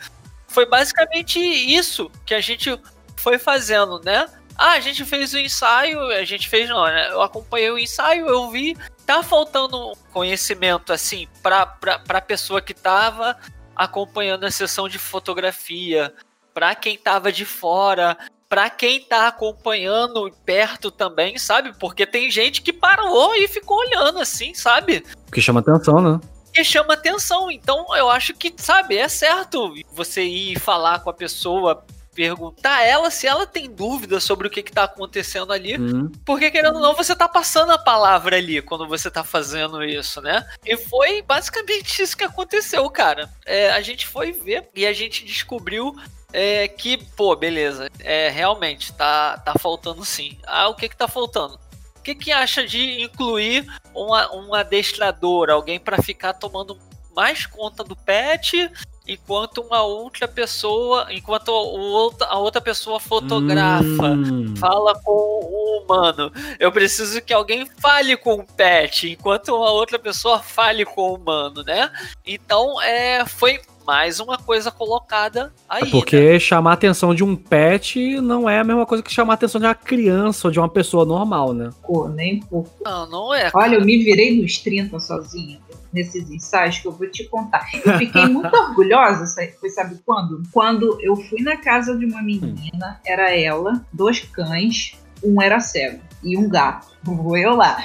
Foi 0.48 0.64
basicamente 0.64 1.38
isso 1.38 2.10
que 2.24 2.34
a 2.34 2.40
gente 2.40 2.78
foi 3.16 3.38
fazendo, 3.38 4.00
né? 4.02 4.26
Ah, 4.56 4.72
a 4.72 4.80
gente 4.80 5.04
fez 5.04 5.34
o 5.34 5.38
ensaio, 5.38 6.00
a 6.10 6.24
gente 6.24 6.48
fez 6.48 6.68
não, 6.68 6.84
né? 6.84 7.10
Eu 7.10 7.22
acompanhei 7.22 7.70
o 7.70 7.78
ensaio, 7.78 8.26
eu 8.26 8.50
vi, 8.50 8.76
tá 9.06 9.22
faltando 9.22 9.92
conhecimento 10.12 10.92
assim 10.92 11.26
para 11.42 11.66
para 11.66 12.20
pessoa 12.20 12.60
que 12.60 12.74
tava 12.74 13.36
acompanhando 13.74 14.44
a 14.44 14.50
sessão 14.50 14.88
de 14.88 14.98
fotografia, 14.98 16.14
para 16.52 16.74
quem 16.74 16.96
tava 16.96 17.32
de 17.32 17.44
fora, 17.44 18.16
para 18.48 18.70
quem 18.70 19.00
tá 19.00 19.26
acompanhando 19.26 20.30
perto 20.44 20.90
também, 20.90 21.36
sabe? 21.38 21.72
Porque 21.78 22.06
tem 22.06 22.30
gente 22.30 22.62
que 22.62 22.72
parou 22.72 23.34
e 23.34 23.48
ficou 23.48 23.78
olhando 23.78 24.20
assim, 24.20 24.54
sabe? 24.54 25.04
Que 25.32 25.40
chama 25.40 25.58
atenção, 25.58 26.00
né? 26.00 26.20
porque 26.54 26.62
chama 26.62 26.94
atenção. 26.94 27.50
Então 27.50 27.84
eu 27.96 28.08
acho 28.08 28.32
que, 28.32 28.54
sabe, 28.56 28.96
é 28.96 29.08
certo 29.08 29.74
você 29.92 30.22
ir 30.22 30.60
falar 30.60 31.00
com 31.00 31.10
a 31.10 31.14
pessoa, 31.14 31.84
perguntar 32.14 32.76
a 32.76 32.82
ela 32.82 33.10
se 33.10 33.26
ela 33.26 33.46
tem 33.46 33.70
dúvida 33.70 34.20
sobre 34.20 34.46
o 34.46 34.50
que, 34.50 34.60
está 34.60 34.84
acontecendo 34.84 35.52
ali. 35.52 35.76
Uhum. 35.76 36.10
Porque, 36.24 36.50
querendo 36.50 36.76
ou 36.76 36.80
não, 36.80 36.94
você 36.94 37.14
tá 37.14 37.28
passando 37.28 37.72
a 37.72 37.78
palavra 37.78 38.36
ali 38.36 38.62
quando 38.62 38.86
você 38.86 39.10
tá 39.10 39.24
fazendo 39.24 39.82
isso, 39.82 40.20
né? 40.20 40.46
E 40.64 40.76
foi 40.76 41.22
basicamente 41.22 42.00
isso 42.00 42.16
que 42.16 42.24
aconteceu, 42.24 42.88
cara. 42.90 43.28
É, 43.44 43.70
a 43.70 43.80
gente 43.80 44.06
foi 44.06 44.32
ver 44.32 44.68
e 44.74 44.86
a 44.86 44.92
gente 44.92 45.24
descobriu 45.24 45.94
é, 46.32 46.66
que, 46.66 46.96
pô, 46.96 47.36
beleza, 47.36 47.88
é, 48.00 48.28
realmente, 48.28 48.92
tá, 48.92 49.38
tá 49.38 49.54
faltando 49.58 50.04
sim. 50.04 50.38
Ah, 50.46 50.68
o 50.68 50.74
que 50.74 50.88
que 50.88 50.96
tá 50.96 51.06
faltando? 51.06 51.58
O 51.96 52.02
que 52.02 52.14
que 52.14 52.32
acha 52.32 52.66
de 52.66 53.02
incluir 53.02 53.66
uma, 53.94 54.34
um 54.34 54.54
adestrador, 54.54 55.48
alguém 55.50 55.78
para 55.78 56.02
ficar 56.02 56.34
tomando 56.34 56.78
mais 57.14 57.46
conta 57.46 57.84
do 57.84 57.94
pet 57.94 58.70
enquanto 59.06 59.60
uma 59.60 59.82
outra 59.82 60.26
pessoa, 60.26 61.06
enquanto 61.10 61.48
o, 61.48 62.12
a 62.20 62.38
outra 62.38 62.60
pessoa 62.60 62.98
fotografa, 62.98 63.84
hum. 63.84 64.54
fala 64.56 64.94
com 65.00 65.10
o 65.10 65.82
humano. 65.82 66.32
Eu 66.58 66.72
preciso 66.72 67.20
que 67.20 67.32
alguém 67.32 67.66
fale 67.78 68.16
com 68.16 68.34
o 68.34 68.44
pet, 68.44 69.10
enquanto 69.10 69.54
uma 69.54 69.70
outra 69.70 69.98
pessoa 69.98 70.38
fale 70.38 70.84
com 70.84 71.10
o 71.10 71.14
humano, 71.14 71.62
né? 71.62 71.90
Então, 72.26 72.80
é, 72.80 73.24
foi 73.26 73.60
mais 73.86 74.18
uma 74.18 74.38
coisa 74.38 74.70
colocada 74.70 75.52
aí. 75.68 75.82
É 75.82 75.90
porque 75.90 76.32
né? 76.32 76.38
chamar 76.38 76.70
a 76.70 76.74
atenção 76.74 77.14
de 77.14 77.22
um 77.22 77.36
pet 77.36 78.20
não 78.20 78.48
é 78.48 78.60
a 78.60 78.64
mesma 78.64 78.86
coisa 78.86 79.02
que 79.02 79.12
chamar 79.12 79.34
a 79.34 79.36
atenção 79.36 79.60
de 79.60 79.66
uma 79.66 79.74
criança 79.74 80.48
ou 80.48 80.50
de 80.50 80.58
uma 80.58 80.68
pessoa 80.68 81.04
normal, 81.04 81.52
né? 81.52 81.70
Pô, 81.86 82.08
nem 82.08 82.40
pouco. 82.40 82.70
Não, 82.82 83.06
não 83.08 83.34
é. 83.34 83.50
Cara. 83.50 83.64
Olha, 83.64 83.76
eu 83.76 83.84
me 83.84 84.02
virei 84.02 84.40
nos 84.40 84.58
30 84.58 84.98
sozinha 85.00 85.60
nesses 85.94 86.28
ensaios 86.28 86.80
que 86.80 86.88
eu 86.88 86.92
vou 86.92 87.08
te 87.08 87.24
contar. 87.28 87.64
Eu 87.72 87.96
fiquei 87.96 88.26
muito 88.26 88.52
orgulhosa, 88.52 89.24
foi 89.60 89.70
sabe 89.70 89.98
quando? 90.04 90.42
Quando 90.50 90.98
eu 91.00 91.14
fui 91.14 91.40
na 91.40 91.56
casa 91.56 91.96
de 91.96 92.04
uma 92.04 92.20
menina, 92.20 93.00
era 93.06 93.34
ela, 93.34 93.86
dois 93.92 94.20
cães, 94.20 94.98
um 95.22 95.40
era 95.40 95.60
cego 95.60 96.00
e 96.22 96.36
um 96.36 96.48
gato. 96.48 96.92
Vou 97.04 97.36
eu 97.36 97.54
lá. 97.54 97.76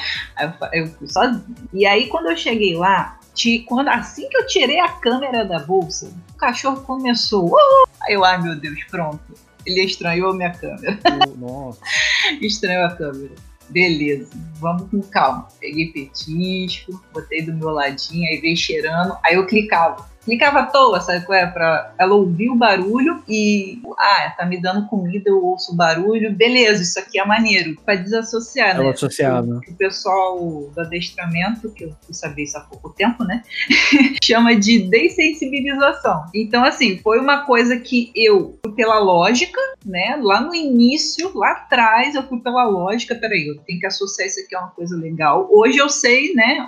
Eu, 0.71 0.87
fui 0.87 1.07
sozinha. 1.09 1.43
E 1.73 1.85
aí, 1.85 2.07
quando 2.07 2.29
eu 2.29 2.37
cheguei 2.37 2.75
lá, 2.75 3.19
quando, 3.67 3.89
assim 3.89 4.29
que 4.29 4.37
eu 4.37 4.47
tirei 4.47 4.79
a 4.79 4.87
câmera 4.87 5.43
da 5.43 5.59
bolsa, 5.59 6.09
o 6.33 6.37
cachorro 6.37 6.81
começou. 6.81 7.53
Aí 8.01 8.13
eu, 8.13 8.23
ai 8.23 8.41
meu 8.41 8.55
Deus, 8.55 8.81
pronto. 8.89 9.19
Ele 9.65 9.83
estranhou 9.83 10.31
a 10.31 10.33
minha 10.33 10.51
câmera. 10.51 10.97
Nossa. 11.37 11.81
estranhou 12.41 12.85
a 12.85 12.95
câmera. 12.95 13.35
Beleza, 13.69 14.29
vamos 14.55 14.89
com 14.89 15.01
calma. 15.01 15.47
Peguei 15.59 15.91
petisco, 15.91 17.03
botei 17.13 17.43
do 17.43 17.53
meu 17.53 17.69
ladinho, 17.69 18.27
aí 18.27 18.41
veio 18.41 18.57
cheirando, 18.57 19.15
aí 19.23 19.35
eu 19.35 19.45
clicava 19.45 20.08
clicava 20.29 20.59
à 20.59 20.65
toa, 20.67 21.01
sabe 21.01 21.25
qual 21.25 21.37
é? 21.37 21.47
Pra 21.47 21.93
ela 21.97 22.13
ouvir 22.13 22.49
o 22.49 22.55
barulho 22.55 23.23
e, 23.27 23.81
ah, 23.97 24.33
tá 24.37 24.45
me 24.45 24.61
dando 24.61 24.87
comida, 24.87 25.29
eu 25.29 25.43
ouço 25.43 25.73
o 25.73 25.75
barulho, 25.75 26.31
beleza, 26.31 26.83
isso 26.83 26.99
aqui 26.99 27.19
é 27.19 27.25
maneiro. 27.25 27.75
Pra 27.83 27.95
desassociar, 27.95 28.75
ela 28.75 28.83
né? 28.83 28.89
Associada. 28.91 29.47
O, 29.47 29.57
o 29.57 29.75
pessoal 29.75 30.39
do 30.73 30.81
adestramento, 30.81 31.71
que 31.71 31.85
eu 31.85 31.95
fui 32.05 32.13
saber 32.13 32.43
isso 32.43 32.57
há 32.57 32.61
pouco 32.61 32.91
tempo, 32.91 33.23
né? 33.23 33.41
chama 34.23 34.55
de 34.55 34.79
dessensibilização. 34.87 36.25
Então, 36.33 36.63
assim, 36.63 36.99
foi 36.99 37.19
uma 37.19 37.45
coisa 37.45 37.77
que 37.77 38.11
eu 38.15 38.59
pela 38.75 38.99
lógica, 38.99 39.59
né? 39.85 40.19
Lá 40.21 40.41
no 40.41 40.53
início, 40.53 41.31
lá 41.35 41.51
atrás, 41.51 42.13
eu 42.15 42.23
fui 42.23 42.39
pela 42.39 42.65
lógica, 42.65 43.15
peraí, 43.15 43.47
eu 43.47 43.57
tenho 43.61 43.79
que 43.79 43.87
associar 43.87 44.27
isso 44.27 44.39
aqui 44.41 44.55
a 44.55 44.59
uma 44.59 44.69
coisa 44.69 44.95
legal. 44.95 45.49
Hoje 45.51 45.77
eu 45.77 45.89
sei, 45.89 46.33
né? 46.33 46.65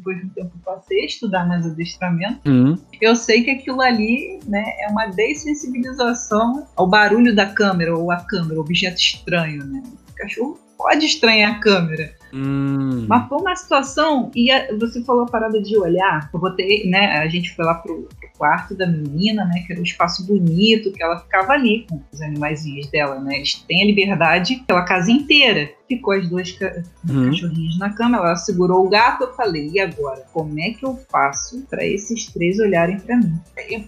Depois 0.00 0.18
de 0.18 0.26
um 0.26 0.28
tempo 0.30 0.58
passei 0.64 1.02
a 1.02 1.06
estudar 1.06 1.46
mais 1.46 1.66
adestramento. 1.66 2.48
Uhum 2.48 2.78
eu 3.00 3.16
sei 3.16 3.42
que 3.42 3.50
aquilo 3.50 3.80
ali 3.80 4.38
né, 4.46 4.62
é 4.80 4.88
uma 4.88 5.06
dessensibilização 5.06 6.66
ao 6.76 6.86
barulho 6.86 7.34
da 7.34 7.46
câmera 7.46 7.96
ou 7.96 8.10
a 8.10 8.18
câmera, 8.18 8.60
objeto 8.60 9.00
estranho. 9.00 9.64
Né? 9.64 9.82
O 10.10 10.14
cachorro 10.14 10.58
pode 10.80 11.04
estranhar 11.04 11.52
a 11.52 11.60
câmera. 11.60 12.14
Hum. 12.32 13.06
Mas 13.08 13.28
foi 13.28 13.38
uma 13.38 13.56
situação, 13.56 14.30
e 14.34 14.50
a, 14.50 14.68
você 14.78 15.02
falou 15.02 15.24
a 15.24 15.26
parada 15.26 15.60
de 15.60 15.76
olhar, 15.76 16.30
eu 16.32 16.40
botei, 16.40 16.88
né, 16.88 17.18
a 17.18 17.28
gente 17.28 17.54
foi 17.54 17.64
lá 17.64 17.74
pro, 17.74 18.08
pro, 18.18 18.30
quarto 18.38 18.74
da 18.74 18.86
menina, 18.86 19.44
né, 19.44 19.64
que 19.66 19.72
era 19.72 19.80
um 19.80 19.84
espaço 19.84 20.26
bonito, 20.26 20.92
que 20.92 21.02
ela 21.02 21.18
ficava 21.18 21.52
ali 21.52 21.84
com 21.90 22.00
os 22.10 22.22
animaizinhos 22.22 22.86
dela, 22.86 23.20
né, 23.20 23.36
eles 23.36 23.54
têm 23.68 23.82
a 23.82 23.86
liberdade 23.86 24.64
pela 24.66 24.82
casa 24.84 25.10
inteira. 25.10 25.68
Ficou 25.86 26.14
as 26.14 26.28
duas 26.28 26.52
ca 26.52 26.82
hum. 27.06 27.26
cachorrinhas 27.26 27.76
na 27.78 27.90
cama, 27.90 28.18
ela 28.18 28.36
segurou 28.36 28.86
o 28.86 28.88
gato, 28.88 29.24
eu 29.24 29.34
falei, 29.34 29.70
e 29.74 29.80
agora? 29.80 30.24
Como 30.32 30.58
é 30.60 30.70
que 30.70 30.86
eu 30.86 30.98
faço 31.10 31.66
para 31.68 31.84
esses 31.84 32.26
três 32.32 32.60
olharem 32.60 32.98
para 33.00 33.16
mim? 33.16 33.38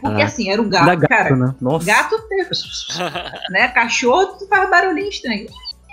Porque 0.01 0.21
ah, 0.21 0.25
assim, 0.25 0.51
era 0.51 0.61
o 0.61 0.69
gato, 0.69 0.99
gato 0.99 1.09
cara. 1.09 1.37
Né? 1.37 1.55
Nossa. 1.61 1.87
Gato, 1.87 2.17
né, 3.51 3.69
cachorro, 3.69 4.37
tu 4.37 4.49
faz 4.49 4.69
barulhinho 4.69 5.09
estranho 5.09 5.47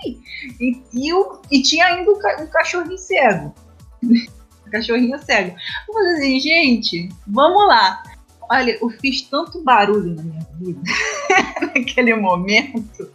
e, 0.05 0.81
e, 0.93 1.13
o, 1.13 1.41
e 1.51 1.61
tinha 1.61 1.85
ainda 1.85 2.11
um 2.11 2.47
cachorrinho 2.47 2.97
cego. 2.97 3.53
um 4.03 4.71
cachorrinho 4.71 5.19
cego. 5.19 5.55
Eu 5.87 5.93
falei 5.93 6.13
assim, 6.13 6.39
gente, 6.39 7.09
vamos 7.27 7.67
lá. 7.67 8.03
Olha, 8.51 8.77
eu 8.81 8.89
fiz 8.89 9.21
tanto 9.23 9.63
barulho 9.63 10.15
na 10.15 10.23
minha 10.23 10.47
vida 10.59 10.81
naquele 11.61 12.15
momento. 12.15 13.11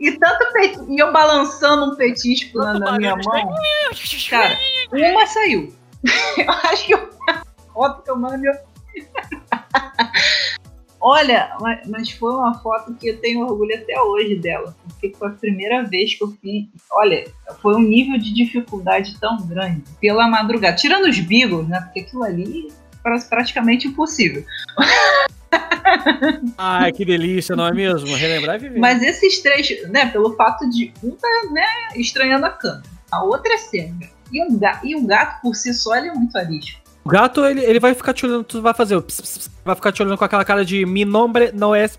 E 0.00 0.10
tanto 0.18 0.52
pet... 0.52 0.80
e 0.88 0.98
eu 0.98 1.12
balançando 1.12 1.92
um 1.92 1.96
petisco 1.96 2.58
na, 2.58 2.76
na 2.76 2.98
minha 2.98 3.14
mão. 3.14 3.54
Cara, 4.28 4.58
uma 4.90 5.26
saiu. 5.26 5.72
eu 6.36 6.50
acho 6.50 6.86
que 6.86 6.94
eu... 6.94 7.08
a 7.28 7.42
foto 7.72 8.02
que 8.02 8.10
eu 8.10 8.16
mando. 8.16 8.42
Olha, 11.04 11.56
mas 11.88 12.12
foi 12.12 12.32
uma 12.32 12.54
foto 12.60 12.94
que 12.94 13.08
eu 13.08 13.20
tenho 13.20 13.40
orgulho 13.40 13.74
até 13.74 14.00
hoje 14.00 14.36
dela, 14.36 14.76
porque 14.84 15.12
foi 15.18 15.28
a 15.28 15.32
primeira 15.32 15.82
vez 15.82 16.14
que 16.14 16.22
eu 16.22 16.28
fiz. 16.40 16.66
Olha, 16.92 17.24
foi 17.60 17.74
um 17.74 17.82
nível 17.82 18.16
de 18.16 18.32
dificuldade 18.32 19.18
tão 19.18 19.36
grande 19.48 19.82
pela 20.00 20.28
madrugada. 20.28 20.76
Tirando 20.76 21.08
os 21.08 21.18
bigos, 21.18 21.66
né? 21.66 21.80
Porque 21.80 22.00
aquilo 22.00 22.22
ali 22.22 22.68
parece 23.02 23.28
praticamente 23.28 23.88
impossível. 23.88 24.44
Ai, 26.56 26.92
que 26.94 27.04
delícia, 27.04 27.56
não 27.56 27.66
é 27.66 27.72
mesmo? 27.72 28.14
Relembrar 28.14 28.54
e 28.54 28.58
viver. 28.60 28.78
Mas 28.78 29.02
esses 29.02 29.42
três, 29.42 29.88
né, 29.88 30.06
pelo 30.06 30.36
fato 30.36 30.70
de 30.70 30.92
um 31.02 31.10
tá, 31.10 31.28
né, 31.50 31.66
estranhando 31.96 32.46
a 32.46 32.50
cama, 32.50 32.82
a 33.10 33.24
outra 33.24 33.54
é 33.54 33.58
cega. 33.58 34.08
E, 34.32 34.40
um, 34.40 34.58
e 34.84 34.94
o 34.94 35.04
gato, 35.04 35.42
por 35.42 35.56
si 35.56 35.74
só, 35.74 35.96
ele 35.96 36.08
é 36.08 36.14
muito 36.14 36.38
arisco. 36.38 36.80
O 37.04 37.08
gato, 37.08 37.44
ele, 37.44 37.60
ele 37.64 37.80
vai 37.80 37.94
ficar 37.94 38.12
te 38.14 38.24
olhando, 38.24 38.44
tu 38.44 38.62
vai 38.62 38.72
fazer 38.72 38.94
o 38.94 39.02
ps, 39.02 39.20
ps, 39.20 39.50
vai 39.64 39.74
ficar 39.74 39.90
te 39.90 40.02
olhando 40.02 40.16
com 40.16 40.24
aquela 40.24 40.44
cara 40.44 40.64
de 40.64 40.86
mi 40.86 41.04
nombre 41.04 41.50
não 41.52 41.74
é. 41.74 41.90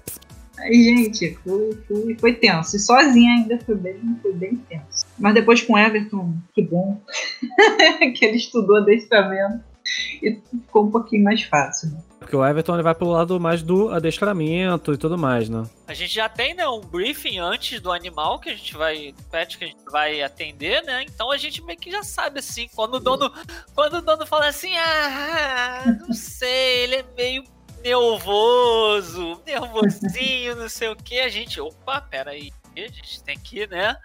Aí, 0.60 0.84
gente, 0.84 1.38
foi, 1.44 1.78
foi, 1.88 2.18
foi 2.20 2.34
tenso. 2.34 2.76
E 2.76 2.80
sozinha 2.80 3.34
ainda 3.34 3.60
foi 3.66 3.76
bem, 3.76 4.00
foi 4.22 4.34
bem 4.34 4.56
tenso. 4.70 5.06
Mas 5.20 5.34
depois 5.34 5.62
com 5.62 5.78
Everton, 5.78 6.36
que 6.54 6.62
bom 6.62 7.02
que 8.16 8.26
ele 8.26 8.38
estudou 8.38 8.78
adestramento 8.78 9.73
e 10.22 10.40
ficou 10.50 10.86
um 10.86 10.92
pouquinho 10.92 11.24
mais 11.24 11.44
fácil. 11.44 11.92
Né? 11.92 12.04
Porque 12.20 12.36
o 12.36 12.46
Everton 12.46 12.76
ele 12.76 12.84
vai 12.84 12.96
pelo 12.96 13.12
lado 13.12 13.40
mais 13.40 13.62
do 13.62 13.90
adestramento 13.90 14.94
e 14.94 14.98
tudo 14.98 15.18
mais, 15.18 15.50
né? 15.50 15.64
A 15.88 15.94
gente 15.94 16.14
já 16.14 16.30
tem 16.30 16.54
né, 16.54 16.68
um 16.68 16.80
briefing 16.80 17.40
antes 17.40 17.82
do 17.82 17.92
animal 17.92 18.40
que 18.40 18.50
a 18.50 18.56
gente 18.56 18.76
vai. 18.76 19.14
pet 19.30 19.58
que 19.58 19.66
a 19.66 19.68
gente 19.68 19.84
vai 19.92 20.22
atender, 20.22 20.84
né? 20.84 21.04
Então 21.04 21.32
a 21.32 21.38
gente 21.38 21.62
meio 21.64 21.78
que 21.78 21.92
já 21.92 22.02
sabe 22.02 22.40
assim. 22.40 22.70
Quando 22.74 22.96
o 22.96 23.00
dono. 23.00 23.32
Quando 23.76 23.96
o 23.96 24.02
dono 24.02 24.26
fala 24.26 24.48
assim, 24.48 24.76
ah, 24.78 25.84
não 26.00 26.14
sei, 26.14 26.84
ele 26.84 26.96
é 26.96 27.06
meio 27.16 27.44
nervoso, 27.84 29.42
nervosinho, 29.46 30.56
não 30.56 30.70
sei 30.70 30.88
o 30.88 30.96
que, 30.96 31.20
a 31.20 31.28
gente, 31.28 31.60
opa, 31.60 32.00
peraí, 32.00 32.54
a 32.78 32.80
gente 32.80 33.22
tem 33.22 33.38
que, 33.38 33.68
né? 33.68 33.98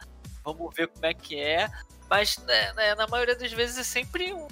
Vamos 0.45 0.75
ver 0.75 0.89
como 0.89 1.07
é 1.07 1.15
que 1.15 1.39
é. 1.39 1.69
Mas 2.11 2.39
né, 2.39 2.73
né, 2.73 2.95
na 2.95 3.07
maioria 3.07 3.37
das 3.37 3.53
vezes 3.53 3.79
é 3.79 3.85
sempre 3.85 4.33
um 4.33 4.49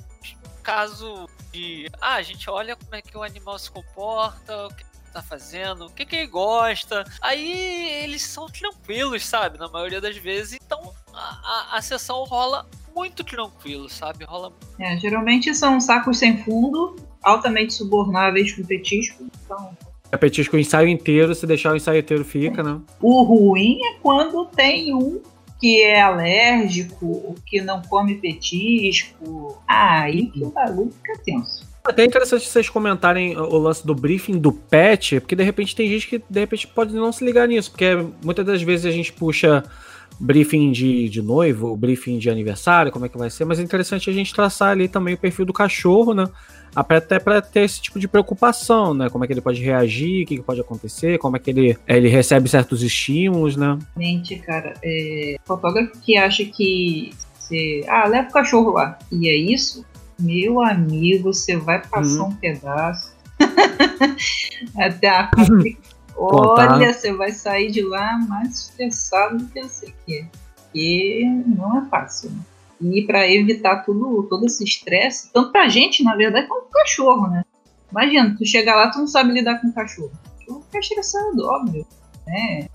caso 0.67 1.29
de. 1.53 1.89
Ah, 2.01 2.17
a 2.17 2.23
gente 2.23 2.51
olha 2.51 2.75
como 2.75 2.93
é 2.97 3.01
que 3.01 3.17
o 3.17 3.23
animal 3.23 3.57
se 3.57 3.71
comporta, 3.71 4.67
o 4.67 4.75
que 4.75 4.85
tá 5.13 5.23
fazendo, 5.23 5.87
o 5.87 5.91
que, 5.91 6.05
que 6.05 6.17
ele 6.17 6.27
gosta. 6.27 7.05
Aí 7.23 8.03
eles 8.03 8.23
são 8.23 8.47
tranquilos, 8.47 9.25
sabe? 9.25 9.59
Na 9.59 9.69
maioria 9.69 10.01
das 10.01 10.17
vezes. 10.17 10.59
Então 10.67 10.93
a, 11.15 11.21
a, 11.21 11.77
a 11.79 11.83
sessão 11.83 12.25
rola 12.25 12.67
muito 12.95 13.23
tranquilo, 13.23 13.89
sabe? 13.89 14.25
Rola. 14.25 14.53
É, 14.81 14.97
geralmente 14.99 15.55
são 15.55 15.81
sacos 15.81 16.19
sem 16.19 16.43
fundo, 16.43 16.97
altamente 17.23 17.73
subornáveis 17.73 18.53
com 18.53 18.65
petisco. 18.65 19.25
Então. 19.45 19.77
É 20.11 20.17
petisco 20.17 20.57
o 20.57 20.59
ensaio 20.59 20.89
inteiro, 20.89 21.35
se 21.35 21.47
deixar 21.47 21.73
o 21.73 21.77
ensaio 21.77 22.01
inteiro 22.01 22.25
fica, 22.25 22.63
né? 22.63 22.81
O 23.01 23.23
ruim 23.23 23.79
é 23.85 23.99
quando 24.01 24.47
tem 24.47 24.95
um 24.95 25.21
que 25.61 25.83
é 25.83 26.01
alérgico, 26.01 27.35
que 27.47 27.61
não 27.61 27.83
come 27.83 28.17
petisco. 28.17 29.63
Ah, 29.67 30.03
aí 30.03 30.27
que 30.27 30.43
o 30.43 30.51
bagulho 30.51 30.91
fica 30.91 31.19
tenso. 31.25 31.67
Até 31.85 32.03
é 32.03 32.07
interessante 32.07 32.47
vocês 32.47 32.69
comentarem 32.69 33.37
o 33.37 33.59
lance 33.59 33.87
do 33.87 33.95
briefing 33.95 34.39
do 34.39 34.53
pet, 34.53 35.21
porque 35.21 35.37
de 35.37 35.45
repente 35.45 35.75
tem 35.75 35.89
gente 35.89 36.09
que 36.09 36.19
de 36.19 36.41
repente 36.41 36.67
pode 36.67 36.93
não 36.93 37.13
se 37.13 37.25
ligar 37.25 37.47
nisso, 37.47 37.71
porque 37.71 37.91
muitas 38.25 38.45
das 38.45 38.61
vezes 38.61 38.87
a 38.87 38.91
gente 38.91 39.13
puxa 39.13 39.63
briefing 40.19 40.73
de, 40.73 41.09
de 41.09 41.23
noivo, 41.23 41.77
briefing 41.77 42.19
de 42.19 42.29
aniversário, 42.29 42.91
como 42.91 43.07
é 43.07 43.09
que 43.09 43.17
vai 43.17 43.31
ser, 43.31 43.45
mas 43.45 43.61
é 43.61 43.63
interessante 43.63 44.11
a 44.11 44.13
gente 44.13 44.35
traçar 44.35 44.71
ali 44.71 44.89
também 44.89 45.15
o 45.15 45.19
perfil 45.19 45.45
do 45.45 45.53
cachorro, 45.53 46.13
né? 46.13 46.27
Até 46.77 47.19
para 47.19 47.41
ter 47.41 47.61
esse 47.61 47.81
tipo 47.81 47.99
de 47.99 48.07
preocupação, 48.07 48.93
né? 48.93 49.09
Como 49.09 49.25
é 49.25 49.27
que 49.27 49.33
ele 49.33 49.41
pode 49.41 49.63
reagir, 49.63 50.25
o 50.25 50.27
que, 50.27 50.37
que 50.37 50.43
pode 50.43 50.61
acontecer, 50.61 51.19
como 51.19 51.37
é 51.37 51.41
que 51.41 51.51
ele, 51.51 51.79
ele 51.87 52.09
recebe 52.09 52.49
certos 52.49 52.83
estímulos, 52.83 53.57
né? 53.57 53.79
Gente, 53.97 54.37
cara, 54.41 54.75
é, 54.85 55.37
fotógrafo 55.45 55.99
que 56.01 56.17
acha 56.17 56.45
que 56.45 57.11
você. 57.35 57.85
Ah, 57.89 58.07
leva 58.07 58.29
o 58.29 58.33
cachorro 58.33 58.73
lá. 58.73 58.99
E 59.11 59.29
é 59.29 59.35
isso, 59.35 59.85
meu 60.19 60.61
amigo, 60.61 61.33
você 61.33 61.57
vai 61.57 61.81
passar 61.87 62.25
hum. 62.25 62.29
um 62.29 62.35
pedaço. 62.35 63.17
Até 64.77 65.09
a 65.09 65.31
Olha, 66.19 66.95
você 66.95 67.13
vai 67.13 67.31
sair 67.33 67.71
de 67.71 67.83
lá 67.83 68.19
mais 68.19 68.61
estressado 68.61 69.37
do 69.37 69.47
que 69.49 69.63
você 69.63 69.93
quer. 70.07 70.29
Porque 70.57 71.25
não 71.47 71.79
é 71.79 71.89
fácil. 71.91 72.31
Né? 72.81 72.99
E 72.99 73.07
para 73.07 73.29
evitar 73.29 73.85
tudo, 73.85 74.27
todo 74.29 74.47
esse 74.47 74.65
estresse, 74.65 75.33
tanto 75.33 75.53
pra 75.53 75.69
gente, 75.69 76.03
na 76.03 76.15
verdade, 76.15 76.47
quanto 76.47 76.65
pro 76.65 76.81
cachorro, 76.81 77.29
né? 77.29 77.45
Imagina, 77.91 78.35
tu 78.37 78.45
chegar 78.45 78.75
lá, 78.75 78.91
tu 78.91 78.99
não 78.99 79.07
sabe 79.07 79.33
lidar 79.33 79.61
com 79.61 79.69
o 79.69 79.75
cachorro. 79.75 80.13
Tu 80.45 80.61
fica 80.67 80.79
estressado, 80.79 81.47
óbvio. 81.47 81.87
Né? 82.27 82.69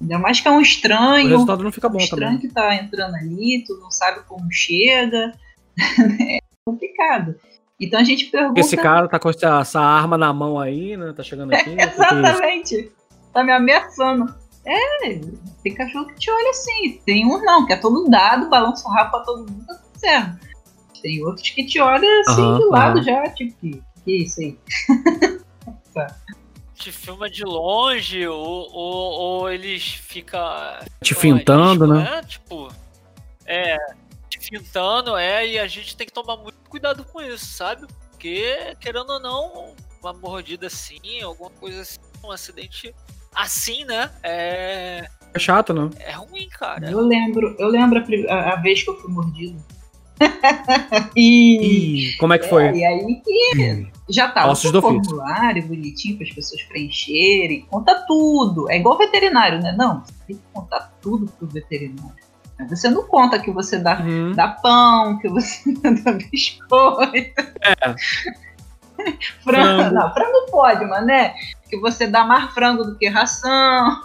Ainda 0.00 0.18
mais 0.18 0.40
que 0.40 0.48
é 0.48 0.50
um 0.50 0.60
estranho. 0.60 1.26
O 1.26 1.30
resultado 1.30 1.64
não 1.64 1.72
fica 1.72 1.88
bom 1.88 1.98
um 1.98 2.00
estranho 2.00 2.34
também. 2.34 2.48
que 2.48 2.54
tá 2.54 2.74
entrando 2.74 3.14
ali, 3.14 3.64
tu 3.66 3.76
não 3.78 3.90
sabe 3.90 4.20
como 4.28 4.46
chega. 4.50 5.32
é 6.20 6.38
complicado. 6.64 7.34
Então 7.80 8.00
a 8.00 8.04
gente 8.04 8.26
pergunta. 8.26 8.60
Esse 8.60 8.76
cara 8.76 9.08
tá 9.08 9.18
com 9.18 9.30
essa, 9.30 9.80
arma 9.80 10.16
na 10.16 10.32
mão 10.32 10.58
aí, 10.58 10.96
né? 10.96 11.12
Tá 11.12 11.22
chegando 11.22 11.52
aqui. 11.52 11.70
É, 11.78 11.84
exatamente. 11.88 12.92
Tá 13.32 13.42
me 13.42 13.52
ameaçando. 13.52 14.32
É, 14.66 15.20
tem 15.62 15.74
cachorro 15.74 16.06
que 16.06 16.14
te 16.14 16.30
olha 16.30 16.50
assim. 16.50 17.00
Tem 17.04 17.26
uns 17.26 17.42
não, 17.42 17.66
que 17.66 17.72
é 17.72 17.76
todo 17.76 18.08
dado, 18.08 18.48
balança 18.48 18.88
o 18.88 18.92
rabo 18.92 19.10
pra 19.10 19.20
todo 19.20 19.50
mundo, 19.50 19.66
tá 19.66 19.74
tudo 19.74 19.98
certo. 19.98 20.38
Tem 21.02 21.24
outros 21.24 21.50
que 21.50 21.66
te 21.66 21.80
olham 21.80 22.20
assim 22.20 22.40
uhum, 22.40 22.58
de 22.58 22.64
lado 22.66 22.96
uhum. 22.98 23.02
já, 23.02 23.22
tipo, 23.30 23.54
que, 23.60 23.82
que 24.04 24.12
é 24.12 24.16
isso 24.16 24.40
aí? 24.40 24.58
tá. 25.92 26.16
Te 26.74 26.90
filma 26.90 27.28
de 27.30 27.44
longe, 27.44 28.26
ou, 28.26 28.70
ou, 28.72 29.12
ou 29.12 29.50
eles 29.50 29.84
ficam. 29.84 30.40
Te 31.02 31.14
fintando, 31.14 31.86
né? 31.86 32.02
né? 32.02 32.22
Tipo, 32.22 32.68
é 33.46 33.76
fintando, 34.44 35.16
é, 35.16 35.46
e 35.46 35.58
a 35.58 35.66
gente 35.66 35.96
tem 35.96 36.06
que 36.06 36.12
tomar 36.12 36.36
muito 36.36 36.58
cuidado 36.68 37.04
com 37.04 37.20
isso, 37.20 37.46
sabe? 37.46 37.86
Porque, 38.10 38.76
querendo 38.80 39.10
ou 39.10 39.20
não, 39.20 39.74
uma 40.00 40.12
mordida 40.12 40.66
assim, 40.66 41.22
alguma 41.22 41.50
coisa 41.50 41.82
assim, 41.82 41.98
um 42.22 42.30
acidente 42.30 42.94
assim, 43.34 43.84
né? 43.84 44.10
É. 44.22 45.08
É 45.34 45.38
chato, 45.38 45.74
não? 45.74 45.90
É 45.98 46.12
ruim, 46.12 46.48
cara. 46.48 46.88
Eu 46.88 47.00
lembro, 47.00 47.56
eu 47.58 47.68
lembro 47.68 48.02
a, 48.28 48.52
a 48.52 48.56
vez 48.56 48.82
que 48.82 48.90
eu 48.90 49.00
fui 49.00 49.12
mordido. 49.12 49.56
e... 51.16 52.10
e... 52.12 52.16
como 52.18 52.32
é 52.32 52.38
que 52.38 52.48
foi? 52.48 52.66
É, 52.66 52.76
e 52.76 52.84
aí 52.84 53.20
que 53.24 53.88
já 54.08 54.28
tava 54.28 54.52
Ossos 54.52 54.72
o 54.72 54.80
formulário 54.80 55.66
bonitinho 55.66 56.16
para 56.16 56.26
as 56.26 56.32
pessoas 56.32 56.62
preencherem, 56.64 57.66
conta 57.70 58.04
tudo. 58.06 58.70
É 58.70 58.76
igual 58.76 58.98
veterinário, 58.98 59.60
né? 59.60 59.74
Não, 59.76 60.04
você 60.04 60.14
tem 60.26 60.36
que 60.36 60.42
contar 60.52 60.92
tudo 61.00 61.26
pro 61.26 61.48
veterinário. 61.48 62.24
Você 62.68 62.88
não 62.88 63.02
conta 63.04 63.38
que 63.38 63.50
você 63.50 63.78
dá, 63.78 64.00
uhum. 64.00 64.32
dá 64.32 64.48
pão, 64.48 65.18
que 65.18 65.28
você 65.28 65.72
dá 65.82 66.12
biscoito. 66.12 67.42
É. 67.60 67.94
frango. 69.42 69.94
Não, 69.94 70.14
frango 70.14 70.46
pode, 70.50 70.84
mas 70.84 71.04
né? 71.04 71.34
Que 71.68 71.78
você 71.78 72.06
dá 72.06 72.24
mais 72.24 72.52
frango 72.52 72.84
do 72.84 72.96
que 72.96 73.08
ração. 73.08 74.02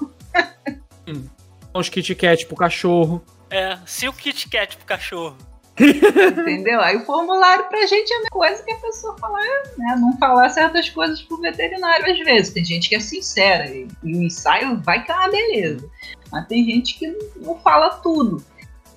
Hum. 1.08 1.28
Uns 1.74 1.90
Kit 1.90 2.16
Kat 2.16 2.46
pro 2.46 2.56
cachorro. 2.56 3.24
É, 3.50 3.78
cinco 3.86 4.18
Kit 4.18 4.50
Kat 4.50 4.78
pro 4.78 4.86
cachorro. 4.86 5.38
Entendeu? 5.80 6.82
Aí 6.82 6.98
o 6.98 7.06
formulário 7.06 7.66
pra 7.70 7.86
gente 7.86 8.12
é 8.12 8.16
a 8.16 8.20
mesma 8.20 8.30
coisa 8.32 8.64
que 8.64 8.72
a 8.72 8.78
pessoa 8.78 9.18
falar, 9.18 9.42
né? 9.78 9.96
Não 9.98 10.18
falar 10.18 10.50
certas 10.50 10.90
coisas 10.90 11.22
pro 11.22 11.40
veterinário 11.40 12.12
às 12.12 12.20
vezes. 12.20 12.54
Tem 12.54 12.66
gente 12.66 12.90
que 12.90 12.96
é 12.96 13.00
sincera 13.00 13.70
e, 13.70 13.88
e 14.04 14.16
o 14.16 14.22
ensaio 14.22 14.80
vai 14.82 15.04
que 15.04 15.12
é 15.12 15.16
uma 15.16 15.30
beleza. 15.30 15.90
Mas 16.32 16.48
tem 16.48 16.66
gente 16.66 17.00
que 17.00 17.08
não 17.38 17.58
fala 17.60 17.90
tudo. 17.90 18.44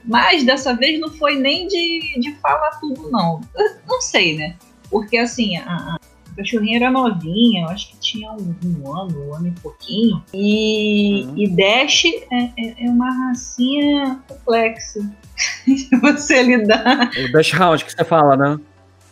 Mas 0.05 0.43
dessa 0.43 0.75
vez 0.75 0.99
não 0.99 1.11
foi 1.11 1.37
nem 1.37 1.69
de, 1.69 2.19
de 2.19 2.35
falar 2.37 2.73
tudo, 2.81 3.09
não. 3.11 3.41
Eu 3.55 3.77
não 3.87 4.01
sei, 4.01 4.37
né? 4.37 4.57
Porque 4.91 5.17
assim, 5.17 5.57
a, 5.59 5.97
a 6.33 6.37
cachorrinha 6.37 6.79
era 6.79 6.91
novinha, 6.91 7.63
eu 7.63 7.69
acho 7.69 7.91
que 7.91 7.99
tinha 7.99 8.33
um, 8.33 8.55
um 8.65 8.97
ano, 8.97 9.29
um 9.29 9.35
ano 9.35 9.49
e 9.49 9.61
pouquinho. 9.61 10.23
E, 10.33 11.25
uhum. 11.25 11.35
e 11.37 11.49
Dash 11.49 12.05
é, 12.05 12.51
é, 12.59 12.87
é, 12.87 12.91
uma 12.91 13.11
racinha 13.11 14.21
complexa 14.27 15.01
de 15.67 15.97
você 16.01 16.43
lidar. 16.43 17.11
O 17.29 17.33
Dash 17.33 17.53
Round 17.53 17.85
que 17.85 17.93
você 17.93 18.05
fala, 18.05 18.37
né? 18.37 18.61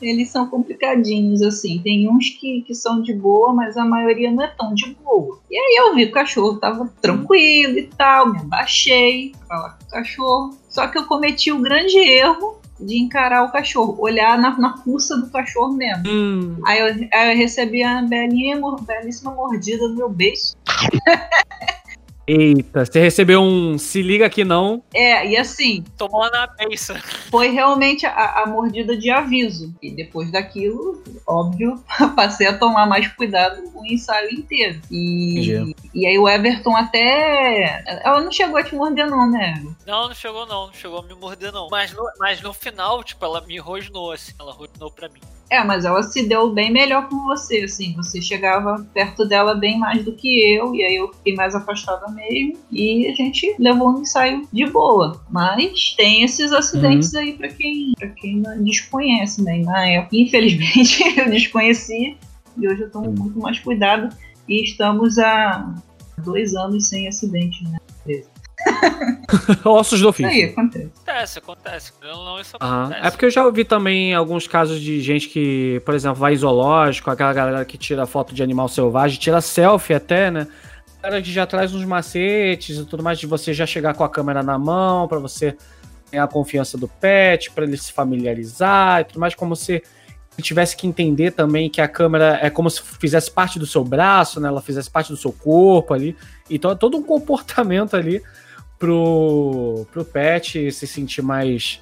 eles 0.00 0.30
são 0.30 0.48
complicadinhos, 0.48 1.42
assim. 1.42 1.78
Tem 1.78 2.09
uns 2.09 2.30
que, 2.30 2.62
que 2.62 2.74
são 2.74 3.02
de 3.02 3.12
boa, 3.12 3.52
mas 3.52 3.76
a 3.76 3.85
maioria 3.85 4.30
não 4.30 4.42
é 4.42 4.48
tão 4.48 4.74
de 4.74 4.96
boa. 5.02 5.40
E 5.50 5.56
aí 5.56 5.76
eu 5.78 5.94
vi 5.94 6.06
que 6.06 6.11
o 6.11 6.14
cachorro 6.14 6.56
tava 6.59 6.90
tranquilo 7.02 7.78
e 7.78 7.87
tal, 7.87 8.33
me 8.33 8.38
abaixei 8.38 9.33
pra 9.33 9.56
falar 9.56 9.78
com 9.78 9.85
o 9.85 9.88
cachorro. 9.88 10.59
Só 10.68 10.87
que 10.87 10.98
eu 10.98 11.04
cometi 11.04 11.52
o 11.52 11.61
grande 11.61 11.98
erro 11.98 12.60
de 12.81 12.99
encarar 12.99 13.45
o 13.45 13.53
cachorro, 13.53 13.97
olhar 13.99 14.38
na, 14.38 14.59
na 14.59 14.79
pulsa 14.79 15.16
do 15.16 15.31
cachorro 15.31 15.73
mesmo. 15.73 16.05
Hum. 16.07 16.57
Aí, 16.64 16.79
eu, 16.79 17.09
aí 17.12 17.33
eu 17.33 17.37
recebi 17.37 17.83
a 17.83 18.03
belíssima 18.03 19.33
mordida 19.33 19.88
no 19.88 19.97
meu 19.97 20.09
beiço. 20.09 20.57
Eita, 22.33 22.85
você 22.85 23.01
recebeu 23.01 23.43
um 23.43 23.77
se 23.77 24.01
liga 24.03 24.31
que 24.31 24.45
não. 24.45 24.85
É, 24.95 25.27
e 25.27 25.37
assim. 25.37 25.83
Tomou 25.99 26.31
na 26.31 26.47
beça. 26.47 26.95
Foi 27.29 27.49
realmente 27.49 28.07
a, 28.07 28.43
a, 28.43 28.47
mordida 28.47 28.97
de 28.97 29.11
aviso. 29.11 29.75
E 29.83 29.90
depois 29.90 30.31
daquilo, 30.31 31.03
óbvio, 31.27 31.83
passei 32.14 32.47
a 32.47 32.57
tomar 32.57 32.87
mais 32.87 33.09
cuidado 33.09 33.69
com 33.73 33.81
o 33.81 33.87
ensaio 33.87 34.31
inteiro. 34.31 34.81
E, 34.93 35.75
e 35.93 36.07
aí 36.07 36.16
o 36.16 36.29
Everton 36.29 36.77
até. 36.77 37.83
Ela 38.05 38.21
não 38.21 38.31
chegou 38.31 38.59
a 38.59 38.62
te 38.62 38.77
morder, 38.77 39.09
não, 39.09 39.29
né? 39.29 39.61
Não, 39.85 40.07
não 40.07 40.14
chegou, 40.14 40.47
não. 40.47 40.66
Não 40.69 40.73
chegou 40.73 41.01
a 41.01 41.03
me 41.03 41.14
morder, 41.14 41.53
não. 41.53 41.66
Mas 41.69 41.93
no, 41.93 42.05
mas 42.21 42.40
no 42.40 42.53
final, 42.53 43.03
tipo, 43.03 43.25
ela 43.25 43.40
me 43.40 43.59
rosnou, 43.59 44.12
assim. 44.12 44.33
Ela 44.38 44.53
rosnou 44.53 44.93
pra 44.93 45.09
mim. 45.09 45.21
É, 45.50 45.64
mas 45.64 45.84
ela 45.84 46.00
se 46.04 46.22
deu 46.28 46.52
bem 46.52 46.72
melhor 46.72 47.08
com 47.08 47.24
você, 47.24 47.62
assim. 47.62 47.92
Você 47.96 48.22
chegava 48.22 48.86
perto 48.94 49.26
dela 49.26 49.52
bem 49.52 49.80
mais 49.80 50.04
do 50.04 50.12
que 50.12 50.54
eu, 50.54 50.72
e 50.76 50.84
aí 50.84 50.94
eu 50.94 51.12
fiquei 51.12 51.34
mais 51.34 51.56
afastada 51.56 52.06
mesmo. 52.12 52.56
E 52.70 53.08
a 53.08 53.14
gente 53.16 53.56
levou 53.58 53.90
um 53.90 54.02
ensaio 54.02 54.46
de 54.52 54.66
boa. 54.66 55.20
Mas 55.28 55.94
tem 55.96 56.22
esses 56.22 56.52
acidentes 56.52 57.12
uhum. 57.14 57.20
aí 57.20 57.32
para 57.32 57.48
quem, 57.48 57.92
pra 57.98 58.08
quem 58.10 58.36
não 58.36 58.62
desconhece, 58.62 59.42
né? 59.42 59.58
Na 59.64 59.88
época, 59.88 60.14
infelizmente, 60.16 61.18
eu 61.18 61.28
desconheci. 61.28 62.16
E 62.56 62.68
hoje 62.68 62.82
eu 62.82 62.90
tomo 62.90 63.10
muito 63.10 63.40
mais 63.40 63.58
cuidado. 63.58 64.14
E 64.48 64.62
estamos 64.62 65.18
há 65.18 65.74
dois 66.18 66.54
anos 66.54 66.88
sem 66.88 67.08
acidente, 67.08 67.64
né? 67.64 67.78
Ossos 69.64 70.00
do 70.00 70.09
ofício. 70.09 70.30
Aí, 70.30 70.44
acontece. 70.44 70.90
Acontece, 71.06 71.38
acontece. 71.38 71.92
Não, 72.02 72.40
isso 72.40 72.56
acontece. 72.56 73.06
É 73.06 73.11
porque 73.11 73.24
eu 73.26 73.30
já 73.30 73.44
ouvi 73.44 73.64
também 73.64 74.14
alguns 74.14 74.46
casos 74.46 74.80
de 74.80 75.00
gente 75.00 75.28
que, 75.28 75.80
por 75.85 75.94
exemplo, 75.94 76.18
vai 76.18 76.35
zoológico, 76.37 77.11
aquela 77.11 77.33
galera 77.33 77.64
que 77.64 77.78
tira 77.78 78.06
foto 78.06 78.35
de 78.35 78.42
animal 78.42 78.68
selvagem, 78.68 79.18
tira 79.18 79.40
selfie 79.40 79.94
até, 79.94 80.30
né? 80.30 80.46
A 80.98 81.02
galera 81.04 81.22
que 81.22 81.33
já 81.33 81.46
traz 81.46 81.74
uns 81.74 81.85
macetes 81.85 82.78
e 82.78 82.85
tudo 82.85 83.02
mais, 83.02 83.18
de 83.18 83.26
você 83.26 83.54
já 83.54 83.66
chegar 83.66 83.94
com 83.94 84.04
a 84.04 84.09
câmera 84.09 84.42
na 84.42 84.59
mão, 84.59 85.09
para 85.09 85.18
você 85.18 85.56
ganhar 86.11 86.24
a 86.24 86.28
confiança 86.28 86.76
do 86.76 86.88
pet, 86.88 87.50
para 87.52 87.64
ele 87.64 87.76
se 87.76 87.92
familiarizar 87.92 89.00
e 89.00 89.04
tudo 89.04 89.20
mais, 89.20 89.35
como 89.35 89.54
se 89.54 89.83
ele 90.40 90.42
tivesse 90.42 90.76
que 90.76 90.87
entender 90.87 91.33
também 91.33 91.68
que 91.68 91.80
a 91.80 91.88
câmera 91.88 92.38
é 92.42 92.50
como 92.50 92.70
se 92.70 92.83
fizesse 92.83 93.30
parte 93.30 93.59
do 93.59 93.66
seu 93.66 93.85
braço, 93.85 94.40
né? 94.40 94.48
Ela 94.48 94.61
fizesse 94.61 94.90
parte 94.90 95.11
do 95.11 95.16
seu 95.16 95.33
corpo 95.33 95.94
ali. 95.94 96.16
Então 96.48 96.70
é 96.70 96.74
todo 96.74 96.96
um 96.96 97.02
comportamento 97.02 97.94
ali 97.94 98.22
pro, 98.81 99.87
pro 99.93 100.05
pet 100.05 100.73
se 100.73 100.87
sentir 100.87 101.23
mais, 101.23 101.81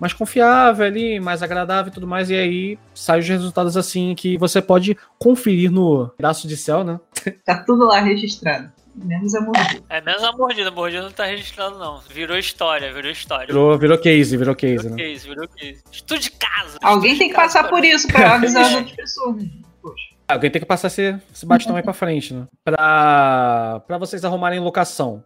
mais 0.00 0.14
confiável 0.14 0.86
ali, 0.86 1.20
mais 1.20 1.42
agradável 1.42 1.92
e 1.92 1.94
tudo 1.94 2.08
mais. 2.08 2.30
E 2.30 2.34
aí 2.34 2.78
saem 2.94 3.20
os 3.20 3.28
resultados 3.28 3.76
assim 3.76 4.14
que 4.14 4.36
você 4.38 4.60
pode 4.60 4.96
conferir 5.18 5.70
no 5.70 6.10
braço 6.18 6.48
de 6.48 6.56
céu, 6.56 6.82
né? 6.82 6.98
Tá 7.44 7.62
tudo 7.62 7.84
lá 7.84 8.00
registrado. 8.00 8.72
Menos 8.94 9.34
a 9.34 9.40
mordida. 9.40 9.84
É, 9.88 10.00
menos 10.00 10.24
a 10.24 10.32
mordida. 10.32 10.68
A 10.70 10.72
mordida 10.72 11.02
não 11.02 11.10
tá 11.10 11.26
registrado, 11.26 11.78
não. 11.78 12.00
Virou 12.08 12.36
história, 12.36 12.92
virou 12.92 13.10
história. 13.10 13.46
Virou, 13.46 13.78
virou 13.78 13.98
case, 13.98 14.36
virou 14.36 14.56
case, 14.56 14.76
virou 14.76 14.96
né? 14.96 15.02
Case, 15.04 15.28
virou 15.28 15.48
case. 15.48 15.84
Estudo 15.92 16.20
de 16.20 16.30
casa. 16.32 16.78
Alguém 16.82 17.16
tem 17.16 17.28
que 17.28 17.34
passar 17.34 17.68
por 17.68 17.84
isso 17.84 18.08
pra 18.08 18.34
avisar 18.34 18.64
as 18.64 18.74
outras 18.74 18.96
pessoas. 18.96 19.36
Né? 19.36 19.50
Poxa. 19.80 20.02
Alguém 20.26 20.50
tem 20.50 20.60
que 20.60 20.66
passar 20.66 20.88
esse, 20.88 21.16
esse 21.32 21.46
bastão 21.46 21.76
aí 21.76 21.82
pra 21.82 21.92
frente, 21.92 22.34
né? 22.34 22.46
Pra, 22.64 23.80
pra 23.86 23.98
vocês 23.98 24.24
arrumarem 24.24 24.58
locação 24.58 25.22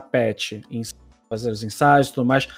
pet, 0.00 0.62
fazer 1.28 1.50
os 1.50 1.62
ensaios 1.62 2.08
e 2.08 2.12
tudo 2.12 2.26
mais. 2.26 2.48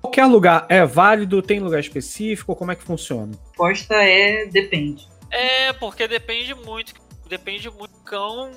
Qualquer 0.00 0.24
lugar 0.26 0.66
é 0.68 0.84
válido? 0.84 1.42
Tem 1.42 1.60
lugar 1.60 1.80
específico? 1.80 2.56
Como 2.56 2.72
é 2.72 2.76
que 2.76 2.82
funciona? 2.82 3.32
A 3.34 3.68
resposta 3.68 3.94
é 3.96 4.46
depende. 4.46 5.06
É, 5.30 5.72
porque 5.74 6.08
depende 6.08 6.54
muito. 6.54 6.94
Depende 7.28 7.70
muito 7.70 7.92
do 7.92 8.00
cão. 8.00 8.50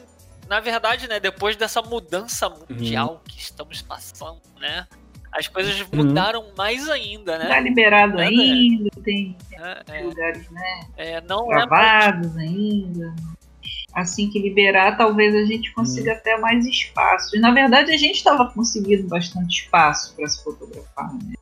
na 0.48 0.60
verdade, 0.60 1.08
né, 1.08 1.20
depois 1.20 1.56
dessa 1.56 1.82
mudança 1.82 2.50
mundial 2.50 3.14
uhum. 3.14 3.20
que 3.28 3.40
estamos 3.40 3.82
passando, 3.82 4.42
né? 4.60 4.88
As 5.32 5.48
coisas 5.48 5.80
uhum. 5.82 5.88
mudaram 5.94 6.46
mais 6.56 6.88
ainda, 6.90 7.38
né? 7.40 7.48
Tá 7.48 7.60
liberado 7.60 8.20
é, 8.20 8.26
ainda, 8.26 8.90
tem, 9.04 9.36
tem 9.36 9.38
é, 9.60 10.00
é, 10.00 10.04
lugares, 10.04 10.50
né? 10.50 10.80
É, 10.96 11.22
não 11.22 11.48
gravados 11.48 12.38
ainda. 12.38 13.14
Assim 13.94 14.30
que 14.30 14.40
liberar, 14.40 14.98
talvez 14.98 15.36
a 15.36 15.46
gente 15.46 15.72
consiga 15.74 16.12
uhum. 16.12 16.18
até 16.18 16.38
mais 16.38 16.66
espaço. 16.66 17.36
E 17.36 17.40
na 17.40 17.52
verdade 17.52 17.92
a 17.92 17.98
gente 17.98 18.16
estava 18.16 18.50
conseguindo 18.52 19.08
bastante 19.08 19.64
espaço 19.64 20.16
para 20.16 20.28
se 20.28 20.44
fotografar, 20.44 21.14
né? 21.14 21.34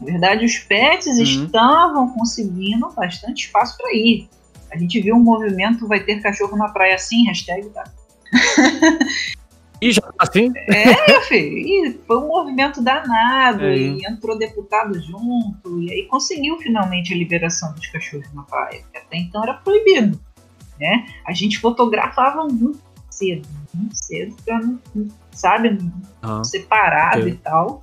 Na 0.00 0.06
verdade, 0.06 0.44
os 0.44 0.56
pets 0.58 1.18
uhum. 1.18 1.44
estavam 1.44 2.08
conseguindo 2.10 2.88
bastante 2.90 3.46
espaço 3.46 3.76
para 3.76 3.92
ir. 3.92 4.28
A 4.70 4.78
gente 4.78 5.00
viu 5.00 5.16
um 5.16 5.22
movimento, 5.22 5.88
vai 5.88 6.00
ter 6.00 6.22
cachorro 6.22 6.56
na 6.56 6.68
praia 6.68 6.94
assim, 6.94 7.26
hashtag 7.26 7.68
tá. 7.70 7.84
E 9.80 9.92
já 9.92 10.02
tá 10.02 10.12
assim? 10.18 10.52
É, 10.56 11.20
filho. 11.22 12.00
foi 12.04 12.16
um 12.18 12.26
movimento 12.26 12.82
danado. 12.82 13.64
É. 13.64 13.76
E 13.76 14.04
entrou 14.04 14.36
deputado 14.36 15.00
junto. 15.00 15.80
E 15.80 15.92
aí 15.92 16.02
conseguiu 16.06 16.58
finalmente 16.58 17.14
a 17.14 17.16
liberação 17.16 17.72
dos 17.74 17.86
cachorros 17.86 18.26
na 18.34 18.42
praia. 18.42 18.82
Que 18.92 18.98
até 18.98 19.16
então 19.18 19.42
era 19.42 19.54
proibido. 19.54 20.20
Né? 20.80 21.06
A 21.26 21.32
gente 21.32 21.58
fotografava 21.58 22.44
muito 22.46 22.80
cedo. 23.10 23.46
Muito 23.74 23.94
cedo 23.94 24.36
pra 24.44 24.58
não, 24.60 24.78
sabe, 25.32 25.78
ah, 26.22 26.42
separado 26.44 27.20
okay. 27.20 27.32
e 27.32 27.36
tal. 27.36 27.82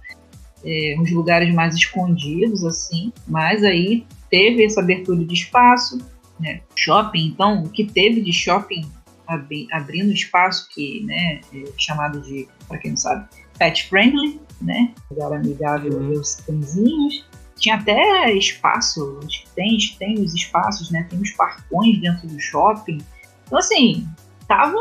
É, 0.64 0.96
uns 1.00 1.12
lugares 1.12 1.54
mais 1.54 1.76
escondidos, 1.76 2.64
assim. 2.64 3.14
Mas 3.28 3.64
aí 3.64 4.06
teve 4.30 4.64
essa 4.64 4.82
abertura 4.82 5.24
de 5.24 5.34
espaço. 5.34 5.98
Né? 6.40 6.62
Shopping, 6.76 7.28
então, 7.28 7.64
o 7.64 7.70
que 7.70 7.86
teve 7.86 8.22
de 8.22 8.34
shopping 8.34 8.86
abri, 9.28 9.68
abrindo 9.72 10.12
espaço 10.12 10.68
que, 10.70 11.04
né, 11.04 11.42
é 11.54 11.64
chamado 11.78 12.22
de, 12.22 12.48
para 12.68 12.78
quem 12.78 12.92
não 12.92 12.98
sabe, 12.98 13.28
pet 13.58 13.88
friendly, 13.88 14.40
né, 14.62 14.94
lugar 15.10 15.34
amigável 15.34 15.94
uhum. 15.94 16.18
aos 16.18 16.36
cãezinhos. 16.36 17.26
Tinha 17.58 17.76
até 17.76 18.34
espaço, 18.34 19.20
acho 19.26 19.44
que 19.44 19.50
tem, 19.56 19.78
tem 19.98 20.20
os 20.20 20.34
espaços, 20.34 20.92
né, 20.92 21.06
tem 21.10 21.20
os 21.20 21.32
parcões 21.32 22.00
dentro 22.00 22.28
do 22.28 22.40
shopping. 22.40 23.00
Então, 23.46 23.60
assim, 23.60 24.08
tava 24.48 24.76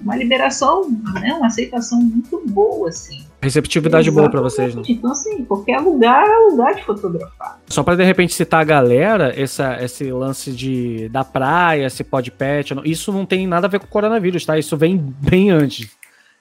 uma 0.00 0.16
liberação, 0.16 0.88
né, 1.14 1.34
uma 1.34 1.46
aceitação 1.46 2.00
muito 2.00 2.42
boa, 2.46 2.88
assim. 2.88 3.24
Receptividade 3.40 4.08
Exatamente. 4.08 4.30
boa 4.30 4.30
para 4.30 4.40
vocês, 4.40 4.74
né? 4.74 4.82
Então, 4.88 5.10
assim, 5.10 5.44
qualquer 5.44 5.78
lugar 5.80 6.26
é 6.26 6.36
lugar 6.50 6.74
de 6.74 6.84
fotografar. 6.84 7.60
Só 7.66 7.82
para 7.82 7.96
de 7.96 8.04
repente 8.04 8.32
citar 8.32 8.60
a 8.60 8.64
galera, 8.64 9.38
essa, 9.38 9.82
esse 9.82 10.10
lance 10.10 10.50
de 10.52 11.08
da 11.10 11.24
praia, 11.24 11.90
se 11.90 12.02
pode 12.02 12.30
pet, 12.30 12.74
isso 12.84 13.12
não 13.12 13.26
tem 13.26 13.46
nada 13.46 13.66
a 13.66 13.70
ver 13.70 13.80
com 13.80 13.86
o 13.86 13.90
coronavírus, 13.90 14.46
tá? 14.46 14.58
Isso 14.58 14.76
vem 14.76 14.96
bem 14.96 15.50
antes. 15.50 15.94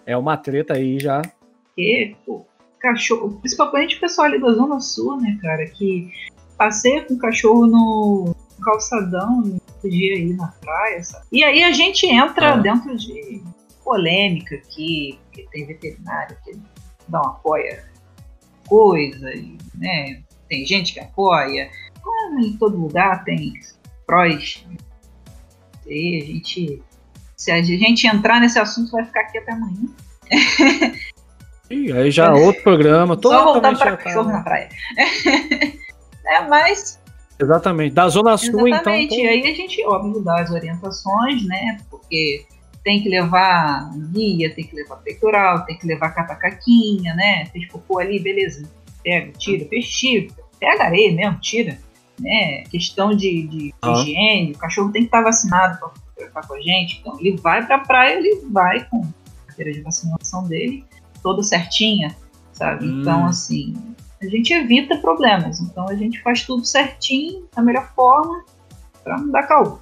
É 0.05 0.15
uma 0.15 0.37
treta 0.37 0.75
aí 0.75 0.99
já. 0.99 1.21
Que, 1.75 2.15
pô, 2.25 2.45
cachorro, 2.83 3.39
principalmente 3.39 3.95
o 3.95 3.99
pessoal 4.01 4.27
ali 4.27 4.41
da 4.41 4.51
Zona 4.51 4.79
Sul, 4.81 5.15
né, 5.21 5.39
cara, 5.41 5.65
que 5.67 6.11
passeia 6.57 7.05
com 7.05 7.13
o 7.13 7.17
cachorro 7.17 7.65
no 7.65 8.35
calçadão, 8.61 9.41
não 9.41 9.57
podia 9.81 10.17
ir 10.17 10.35
na 10.35 10.47
praia, 10.47 11.01
sabe? 11.01 11.25
E 11.31 11.43
aí 11.43 11.63
a 11.63 11.71
gente 11.71 12.05
entra 12.05 12.53
ah. 12.53 12.57
dentro 12.57 12.95
de 12.97 13.41
polêmica 13.83 14.55
aqui, 14.55 15.17
porque 15.25 15.47
tem 15.51 15.65
veterinário 15.65 16.37
que 16.43 16.57
não 17.07 17.21
apoia 17.21 17.85
coisa, 18.67 19.31
né? 19.75 20.21
Tem 20.49 20.65
gente 20.65 20.93
que 20.93 20.99
apoia. 20.99 21.69
Como 22.01 22.39
em 22.39 22.57
todo 22.57 22.77
lugar 22.77 23.23
tem 23.23 23.53
prós. 24.05 24.65
E 25.87 26.21
a 26.21 26.25
gente, 26.25 26.83
se 27.35 27.51
a 27.51 27.61
gente 27.61 28.07
entrar 28.07 28.39
nesse 28.39 28.59
assunto, 28.59 28.91
vai 28.91 29.05
ficar 29.05 29.21
aqui 29.21 29.37
até 29.37 29.53
amanhã. 29.53 29.89
E 31.73 31.91
aí 31.91 32.11
já 32.11 32.27
é 32.27 32.31
outro 32.31 32.61
programa. 32.63 33.17
Só 33.21 33.43
voltar 33.45 33.77
para 33.77 33.97
cachorro 33.97 34.31
na 34.31 34.41
praia. 34.41 34.69
é, 36.25 36.41
mas 36.47 37.01
Exatamente. 37.39 37.93
Da 37.93 38.07
Zona 38.07 38.37
Sul, 38.37 38.67
Exatamente. 38.67 39.15
então. 39.15 39.25
Exatamente. 39.25 39.27
Aí 39.27 39.51
a 39.51 39.55
gente, 39.55 39.85
óbvio, 39.85 40.21
dá 40.21 40.41
as 40.41 40.51
orientações, 40.51 41.45
né? 41.45 41.77
Porque 41.89 42.45
tem 42.83 43.01
que 43.01 43.09
levar 43.09 43.91
guia, 44.11 44.53
tem 44.53 44.65
que 44.65 44.75
levar 44.75 44.97
peitoral, 44.97 45.65
tem 45.65 45.77
que 45.77 45.87
levar 45.87 46.11
catacaquinha, 46.11 47.13
né? 47.15 47.45
Fez 47.47 47.67
cocô 47.67 47.99
ali, 47.99 48.19
beleza. 48.19 48.69
Pega, 49.03 49.31
tira, 49.33 49.67
fez 49.67 49.87
tira, 49.89 50.27
pega 50.59 50.83
areia 50.83 51.11
mesmo, 51.11 51.39
tira. 51.39 51.77
Né? 52.19 52.63
Questão 52.69 53.15
de, 53.15 53.47
de 53.47 53.73
ah. 53.81 53.91
higiene, 53.91 54.51
o 54.51 54.57
cachorro 54.57 54.91
tem 54.91 55.01
que 55.01 55.07
estar 55.07 55.21
vacinado 55.21 55.79
para 55.79 55.89
fotografar 55.89 56.47
com 56.47 56.53
a 56.53 56.61
gente. 56.61 56.99
Então 56.99 57.19
ele 57.19 57.35
vai 57.37 57.65
para 57.65 57.77
a 57.77 57.79
praia, 57.79 58.17
ele 58.17 58.45
vai 58.51 58.85
com 58.87 59.01
a 59.01 59.47
carteira 59.47 59.73
de 59.73 59.81
vacinação 59.81 60.47
dele 60.47 60.85
toda 61.23 61.41
certinha, 61.41 62.15
sabe? 62.51 62.85
Hum. 62.85 63.01
Então, 63.01 63.25
assim, 63.25 63.73
a 64.21 64.25
gente 64.27 64.53
evita 64.53 64.97
problemas. 64.97 65.61
Então 65.61 65.87
a 65.87 65.95
gente 65.95 66.21
faz 66.21 66.43
tudo 66.43 66.65
certinho, 66.65 67.47
da 67.55 67.61
melhor 67.61 67.91
forma, 67.95 68.43
para 69.03 69.17
não 69.17 69.31
dar 69.31 69.43
caô 69.43 69.79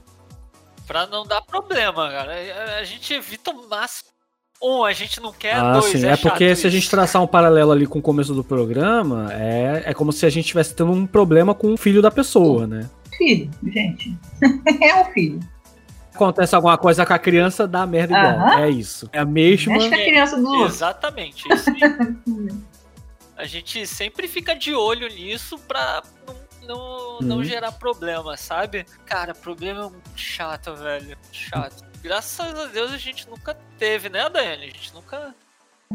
pra 0.92 1.08
não 1.08 1.26
dar 1.26 1.42
problema, 1.42 2.10
cara. 2.10 2.34
A 2.78 2.84
gente 2.84 3.14
evita 3.14 3.52
o 3.52 3.70
máximo. 3.70 4.10
Um, 4.62 4.84
a 4.84 4.92
gente 4.92 5.22
não 5.22 5.32
quer, 5.32 5.56
ah, 5.56 5.80
dois, 5.80 5.86
sim. 5.86 6.06
é, 6.06 6.12
é 6.12 6.18
porque 6.18 6.54
se 6.56 6.68
a 6.68 6.70
gente 6.70 6.88
traçar 6.88 7.24
um 7.24 7.26
paralelo 7.26 7.72
ali 7.72 7.88
com 7.88 7.98
o 7.98 8.02
começo 8.02 8.34
do 8.34 8.44
programa, 8.44 9.30
é, 9.34 9.84
é 9.86 9.94
como 9.94 10.12
se 10.12 10.24
a 10.26 10.30
gente 10.30 10.44
estivesse 10.44 10.76
tendo 10.76 10.92
um 10.92 11.08
problema 11.08 11.56
com 11.56 11.74
o 11.74 11.78
filho 11.78 12.00
da 12.00 12.12
pessoa, 12.12 12.68
né? 12.68 12.88
Filho, 13.18 13.50
gente. 13.64 14.16
é 14.84 15.02
um 15.02 15.06
filho. 15.06 15.40
Acontece 16.14 16.56
alguma 16.56 16.78
coisa 16.78 17.06
com 17.06 17.14
a 17.14 17.20
criança, 17.20 17.68
dá 17.68 17.86
merda 17.86 18.18
igual. 18.18 18.60
É 18.60 18.70
isso. 18.70 19.10
É 19.14 19.20
a 19.20 19.26
mesma. 19.26 19.76
Acho 19.78 19.90
que 19.90 19.96
a 19.96 20.06
criança 20.06 20.38
do 20.38 20.66
Exatamente. 20.66 21.46
Isso 21.52 21.72
a 23.38 23.46
gente 23.46 23.88
sempre 23.88 24.28
fica 24.28 24.54
de 24.54 24.76
olho 24.76 25.08
nisso 25.08 25.58
pra 25.68 26.04
não 26.28 26.36
não, 26.68 27.20
não 27.22 27.38
uhum. 27.38 27.44
gerar 27.44 27.72
problema, 27.72 28.38
sabe? 28.38 28.86
Cara, 29.06 29.34
problema 29.34 29.86
é 29.86 29.90
muito 29.90 30.12
chato, 30.16 30.76
velho. 30.76 31.18
Chato. 31.32 31.84
Graças 32.02 32.60
a 32.60 32.66
Deus 32.68 32.92
a 32.92 32.98
gente 32.98 33.30
nunca 33.30 33.56
teve, 33.78 34.10
né, 34.10 34.30
Daiane? 34.30 34.66
A 34.66 34.68
gente 34.68 34.94
nunca. 34.94 35.36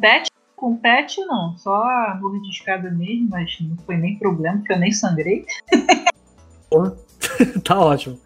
Pet, 0.00 0.30
com 0.54 0.76
pet 0.76 1.20
não, 1.24 1.56
só 1.56 1.82
a 1.82 2.18
morra 2.20 2.40
de 2.40 2.50
escada 2.50 2.90
mesmo, 2.90 3.28
mas 3.30 3.56
não 3.60 3.76
foi 3.78 3.96
nem 3.96 4.18
problema, 4.18 4.58
porque 4.58 4.72
eu 4.72 4.78
nem 4.78 4.92
sangrei. 4.92 5.46
tá 7.64 7.78
ótimo. 7.78 8.20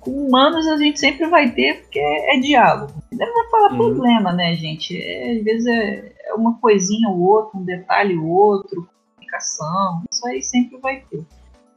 Com 0.00 0.26
humanos 0.26 0.66
a 0.66 0.76
gente 0.76 1.00
sempre 1.00 1.26
vai 1.28 1.50
ter, 1.50 1.82
porque 1.82 1.98
é, 1.98 2.36
é 2.36 2.40
diálogo. 2.40 2.92
Não 3.12 3.34
vai 3.34 3.50
falar 3.50 3.72
uhum. 3.72 3.76
problema, 3.76 4.32
né, 4.32 4.54
gente? 4.54 4.96
É, 4.96 5.38
às 5.38 5.44
vezes 5.44 5.66
é, 5.66 6.12
é 6.26 6.34
uma 6.34 6.58
coisinha 6.58 7.08
ou 7.08 7.20
outra, 7.20 7.58
um 7.58 7.64
detalhe 7.64 8.16
ou 8.16 8.26
outro, 8.26 8.88
comunicação, 9.14 10.02
isso 10.10 10.26
aí 10.26 10.42
sempre 10.42 10.78
vai 10.78 11.02
ter 11.10 11.24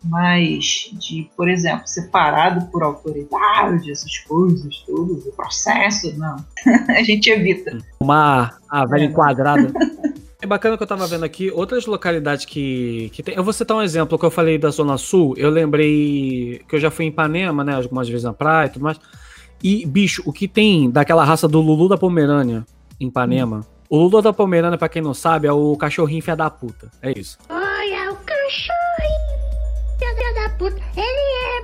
mas 0.05 0.91
de, 0.99 1.29
por 1.35 1.49
exemplo, 1.49 1.87
separado 1.87 2.65
por 2.67 2.83
autoridade, 2.83 3.91
essas 3.91 4.17
coisas 4.19 4.79
todas, 4.85 5.25
o 5.25 5.31
processo, 5.31 6.17
não. 6.17 6.35
a 6.89 7.03
gente 7.03 7.29
evita. 7.29 7.77
Uma 7.99 8.57
a 8.69 8.85
velha 8.85 9.03
é. 9.03 9.05
enquadrada. 9.05 9.71
É 10.43 10.45
bacana 10.45 10.75
que 10.75 10.83
eu 10.83 10.87
tava 10.87 11.07
vendo 11.07 11.23
aqui 11.23 11.49
outras 11.51 11.85
localidades 11.85 12.43
que, 12.43 13.09
que 13.13 13.23
tem. 13.23 13.33
Eu 13.33 13.45
vou 13.45 13.53
citar 13.53 13.77
um 13.77 13.81
exemplo 13.81 14.19
que 14.19 14.25
eu 14.25 14.29
falei 14.29 14.57
da 14.57 14.69
Zona 14.71 14.97
Sul. 14.97 15.33
Eu 15.37 15.49
lembrei 15.49 16.61
que 16.67 16.75
eu 16.75 16.81
já 16.81 16.91
fui 16.91 17.05
em 17.05 17.07
Ipanema, 17.07 17.63
né? 17.63 17.73
Algumas 17.73 18.09
vezes 18.09 18.25
na 18.25 18.33
praia 18.33 18.65
e 18.65 18.69
tudo 18.71 18.83
mais. 18.83 18.99
E, 19.63 19.85
bicho, 19.85 20.21
o 20.25 20.33
que 20.33 20.45
tem 20.45 20.91
daquela 20.91 21.23
raça 21.23 21.47
do 21.47 21.61
Lulu 21.61 21.87
da 21.87 21.97
Pomerânia 21.97 22.65
em 22.99 23.07
Ipanema? 23.07 23.59
Hum. 23.59 23.63
O 23.89 23.97
Lulu 23.99 24.21
da 24.21 24.33
Pomerânia, 24.33 24.77
pra 24.77 24.89
quem 24.89 25.01
não 25.01 25.13
sabe, 25.13 25.47
é 25.47 25.53
o 25.53 25.77
cachorrinho 25.77 26.21
fia 26.21 26.35
da 26.35 26.49
puta. 26.49 26.91
É 27.01 27.17
isso. 27.17 27.37
Olha 27.49 28.11
o 28.11 28.17
cachorrinho 28.17 28.27
da 28.27 28.67
puta. 28.67 28.82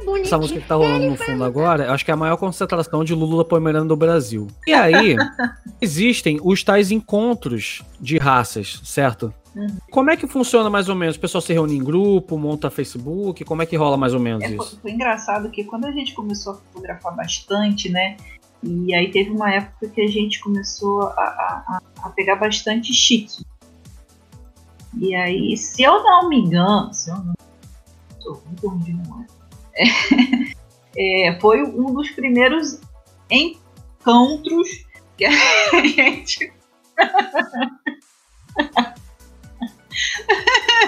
Bonito. 0.09 0.25
Essa 0.25 0.37
música 0.39 0.59
que 0.59 0.67
tá 0.67 0.75
rolando 0.75 1.05
no 1.05 1.15
fundo 1.15 1.43
agora, 1.43 1.85
eu 1.85 1.91
acho 1.91 2.03
que 2.03 2.09
é 2.09 2.13
a 2.15 2.17
maior 2.17 2.35
concentração 2.35 3.03
de 3.03 3.13
Lula 3.13 3.45
Pomerano 3.45 3.87
do 3.87 3.95
Brasil. 3.95 4.47
E 4.65 4.73
aí, 4.73 5.15
existem 5.79 6.39
os 6.43 6.63
tais 6.63 6.89
encontros 6.89 7.83
de 8.01 8.17
raças, 8.17 8.81
certo? 8.83 9.31
Uhum. 9.55 9.77
Como 9.91 10.09
é 10.09 10.17
que 10.17 10.25
funciona 10.25 10.67
mais 10.67 10.89
ou 10.89 10.95
menos? 10.95 11.15
O 11.15 11.19
pessoal 11.19 11.41
se 11.41 11.53
reúne 11.53 11.77
em 11.77 11.83
grupo, 11.83 12.37
monta 12.39 12.71
Facebook? 12.71 13.43
Como 13.45 13.61
é 13.61 13.67
que 13.67 13.75
rola 13.75 13.97
mais 13.97 14.13
ou 14.15 14.19
menos 14.19 14.43
é, 14.43 14.49
isso? 14.49 14.79
Foi 14.81 14.91
engraçado 14.91 15.49
que 15.51 15.63
quando 15.63 15.85
a 15.85 15.91
gente 15.91 16.15
começou 16.15 16.53
a 16.53 16.55
fotografar 16.55 17.15
bastante, 17.15 17.87
né? 17.89 18.17
E 18.63 18.93
aí 18.95 19.11
teve 19.11 19.29
uma 19.29 19.53
época 19.53 19.89
que 19.89 20.01
a 20.01 20.07
gente 20.07 20.39
começou 20.39 21.03
a, 21.03 21.21
a, 21.21 21.79
a 22.03 22.09
pegar 22.09 22.35
bastante 22.35 22.91
chique. 22.93 23.45
E 24.99 25.13
aí, 25.13 25.55
se 25.55 25.83
eu 25.83 26.03
não 26.03 26.27
me 26.27 26.39
engano, 26.39 26.91
se 26.93 27.11
eu 27.11 27.15
não 27.15 27.33
muito 28.45 28.85
memória. 28.85 29.38
É, 29.75 31.27
é, 31.27 31.39
foi 31.39 31.63
um 31.63 31.93
dos 31.93 32.09
primeiros 32.11 32.79
encontros 33.29 34.85
que 35.17 35.25
a 35.25 35.31
gente. 35.85 36.53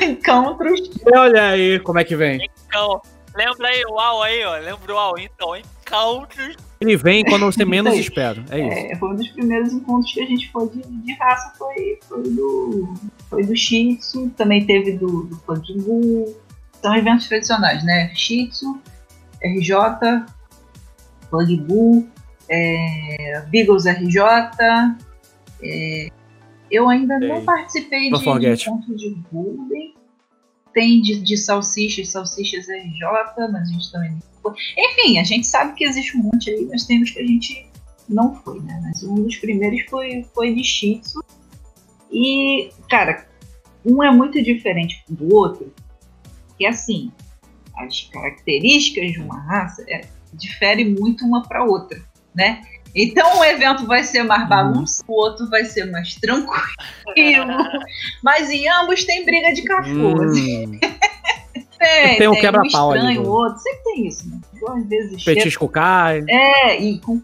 encontros. 0.01 0.91
Olha 1.13 1.49
aí 1.49 1.79
como 1.79 1.99
é 1.99 2.03
que 2.03 2.15
vem. 2.15 2.49
Então, 2.67 3.01
lembra 3.35 3.67
aí 3.67 3.83
o 3.85 3.93
UAU 3.93 4.23
aí, 4.23 4.43
ó. 4.43 4.57
Lembra 4.57 4.93
o 4.93 4.95
UAU? 4.95 5.19
Então, 5.19 5.55
encontros 5.55 6.55
Ele 6.79 6.95
vem 6.95 7.23
quando 7.25 7.45
você 7.45 7.65
menos 7.65 7.93
aí. 7.93 7.99
espera. 7.99 8.43
É 8.49 8.59
isso. 8.59 8.93
É, 8.93 8.95
foi 8.95 9.09
um 9.09 9.15
dos 9.15 9.27
primeiros 9.29 9.73
encontros 9.73 10.13
que 10.13 10.21
a 10.21 10.25
gente 10.25 10.51
foi 10.51 10.69
de, 10.69 10.81
de 10.81 11.13
raça, 11.13 11.53
foi, 11.57 11.99
foi 12.07 12.23
do 12.23 12.93
foi 13.29 13.43
do 13.43 13.55
Shih 13.55 13.97
Tzu, 13.97 14.29
também 14.31 14.65
teve 14.65 14.93
do, 14.93 15.23
do 15.23 15.37
Pug 15.37 15.73
Bull. 15.81 16.35
São 16.81 16.95
eventos 16.95 17.27
tradicionais, 17.27 17.83
né? 17.83 18.11
Shih 18.15 18.47
Tzu, 18.47 18.81
RJ, 19.43 19.75
Pug 21.29 21.57
Bull, 21.57 22.07
é, 22.49 23.45
Beagles 23.49 23.85
RJ. 23.85 24.19
é, 25.63 26.07
eu 26.71 26.87
ainda 26.87 27.19
não 27.19 27.37
Sei. 27.37 27.45
participei 27.45 28.11
de, 28.11 28.17
de 28.17 28.63
encontro 28.63 28.95
de 28.95 29.09
Golden. 29.31 29.93
Tem 30.73 31.01
de, 31.01 31.19
de 31.19 31.35
salsichas, 31.35 32.09
salsichas 32.09 32.67
RJ, 32.69 33.01
mas 33.51 33.69
a 33.69 33.71
gente 33.73 33.91
também 33.91 34.11
não 34.11 34.21
foi. 34.41 34.53
Enfim, 34.77 35.19
a 35.19 35.23
gente 35.23 35.45
sabe 35.45 35.73
que 35.73 35.83
existe 35.83 36.17
um 36.17 36.21
monte 36.21 36.49
aí, 36.49 36.65
mas 36.71 36.85
temos 36.85 37.11
que 37.11 37.19
a 37.19 37.27
gente 37.27 37.67
não 38.07 38.33
foi, 38.35 38.61
né? 38.61 38.79
Mas 38.81 39.03
um 39.03 39.15
dos 39.15 39.35
primeiros 39.35 39.81
foi, 39.89 40.25
foi 40.33 40.53
de 40.53 40.63
Shih 40.63 40.99
Tzu. 40.99 41.21
E, 42.09 42.69
cara, 42.89 43.27
um 43.85 44.01
é 44.01 44.11
muito 44.11 44.41
diferente 44.41 45.03
do 45.09 45.35
outro, 45.35 45.73
que 46.61 46.67
assim, 46.67 47.11
as 47.75 48.01
características 48.13 49.13
de 49.13 49.19
uma 49.19 49.39
raça 49.41 49.83
é, 49.89 50.01
diferem 50.33 50.91
muito 50.93 51.25
uma 51.25 51.41
para 51.41 51.63
outra, 51.63 51.99
né? 52.35 52.61
Então 52.93 53.39
um 53.39 53.43
evento 53.43 53.87
vai 53.87 54.03
ser 54.03 54.21
mais 54.21 54.47
bagunça, 54.47 55.03
o 55.07 55.13
outro 55.13 55.49
vai 55.49 55.65
ser 55.65 55.85
mais 55.85 56.13
tranquilo, 56.15 57.47
mas 58.21 58.51
em 58.51 58.67
ambos 58.69 59.03
tem 59.05 59.25
briga 59.25 59.51
de 59.53 59.63
cachorro. 59.63 60.21
Hum, 60.23 60.79
Tem, 61.79 62.17
Tem 62.19 62.27
um 62.27 62.33
um 62.33 62.39
quebra-pau 62.39 62.91
ali 62.91 62.99
estranho, 62.99 63.23
do- 63.23 63.29
o 63.29 63.33
outro, 63.33 63.57
sempre 63.59 63.83
tem 63.85 64.07
isso, 64.07 64.29
né? 64.29 64.39
Às 64.69 64.87
vezes 64.87 65.23
petisco 65.23 65.67
cai. 65.67 66.23
É, 66.29 66.79
e 66.79 66.99
com- 66.99 67.19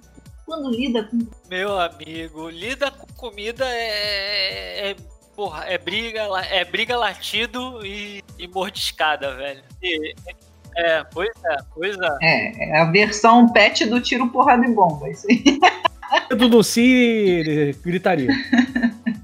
quando 0.47 0.71
lida 0.71 1.03
com 1.03 1.19
Meu 1.47 1.79
amigo, 1.79 2.49
lida 2.49 2.89
com 2.89 3.05
comida 3.13 3.63
é. 3.69 4.89
é 4.89 4.95
porra, 5.37 5.65
é 5.67 5.77
briga, 5.77 6.23
é 6.49 6.65
briga 6.65 6.97
latido 6.97 7.85
e, 7.85 8.23
e 8.39 8.47
mordiscada, 8.47 9.35
velho. 9.35 9.61
E- 9.83 10.15
é, 10.75 11.03
pois 11.03 11.29
é, 11.45 11.57
pois 11.73 11.95
é. 11.95 12.17
É, 12.21 12.69
é 12.69 12.81
a 12.81 12.85
versão 12.85 13.47
pet 13.51 13.85
do 13.85 14.01
tiro, 14.01 14.27
porrada 14.29 14.65
e 14.65 14.73
bomba. 14.73 15.07
Isso 15.09 15.27
aí. 15.29 15.43
Do 16.35 16.47
Lucy 16.47 17.75
gritaria. 17.83 18.29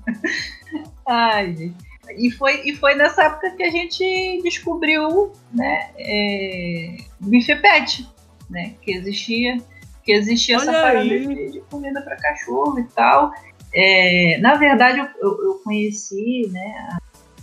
Ai, 1.07 1.55
gente. 1.55 1.75
E 2.17 2.29
foi, 2.31 2.61
e 2.65 2.75
foi 2.75 2.95
nessa 2.95 3.23
época 3.23 3.51
que 3.51 3.63
a 3.63 3.71
gente 3.71 4.41
descobriu, 4.43 5.31
né, 5.51 5.89
é, 5.97 6.97
bife 7.19 7.55
pet, 7.55 8.07
né, 8.49 8.75
que 8.81 8.91
existia, 8.91 9.57
que 10.03 10.11
existia 10.11 10.57
essa 10.57 10.69
Olha 10.69 10.81
parada 10.81 10.99
aí. 10.99 11.27
de, 11.27 11.51
de 11.53 11.61
comida 11.61 12.01
para 12.01 12.15
cachorro 12.17 12.79
e 12.79 12.83
tal. 12.85 13.31
É, 13.73 14.37
na 14.39 14.55
verdade, 14.55 14.99
eu, 14.99 15.07
eu, 15.21 15.43
eu 15.43 15.53
conheci, 15.63 16.47
né, 16.51 16.75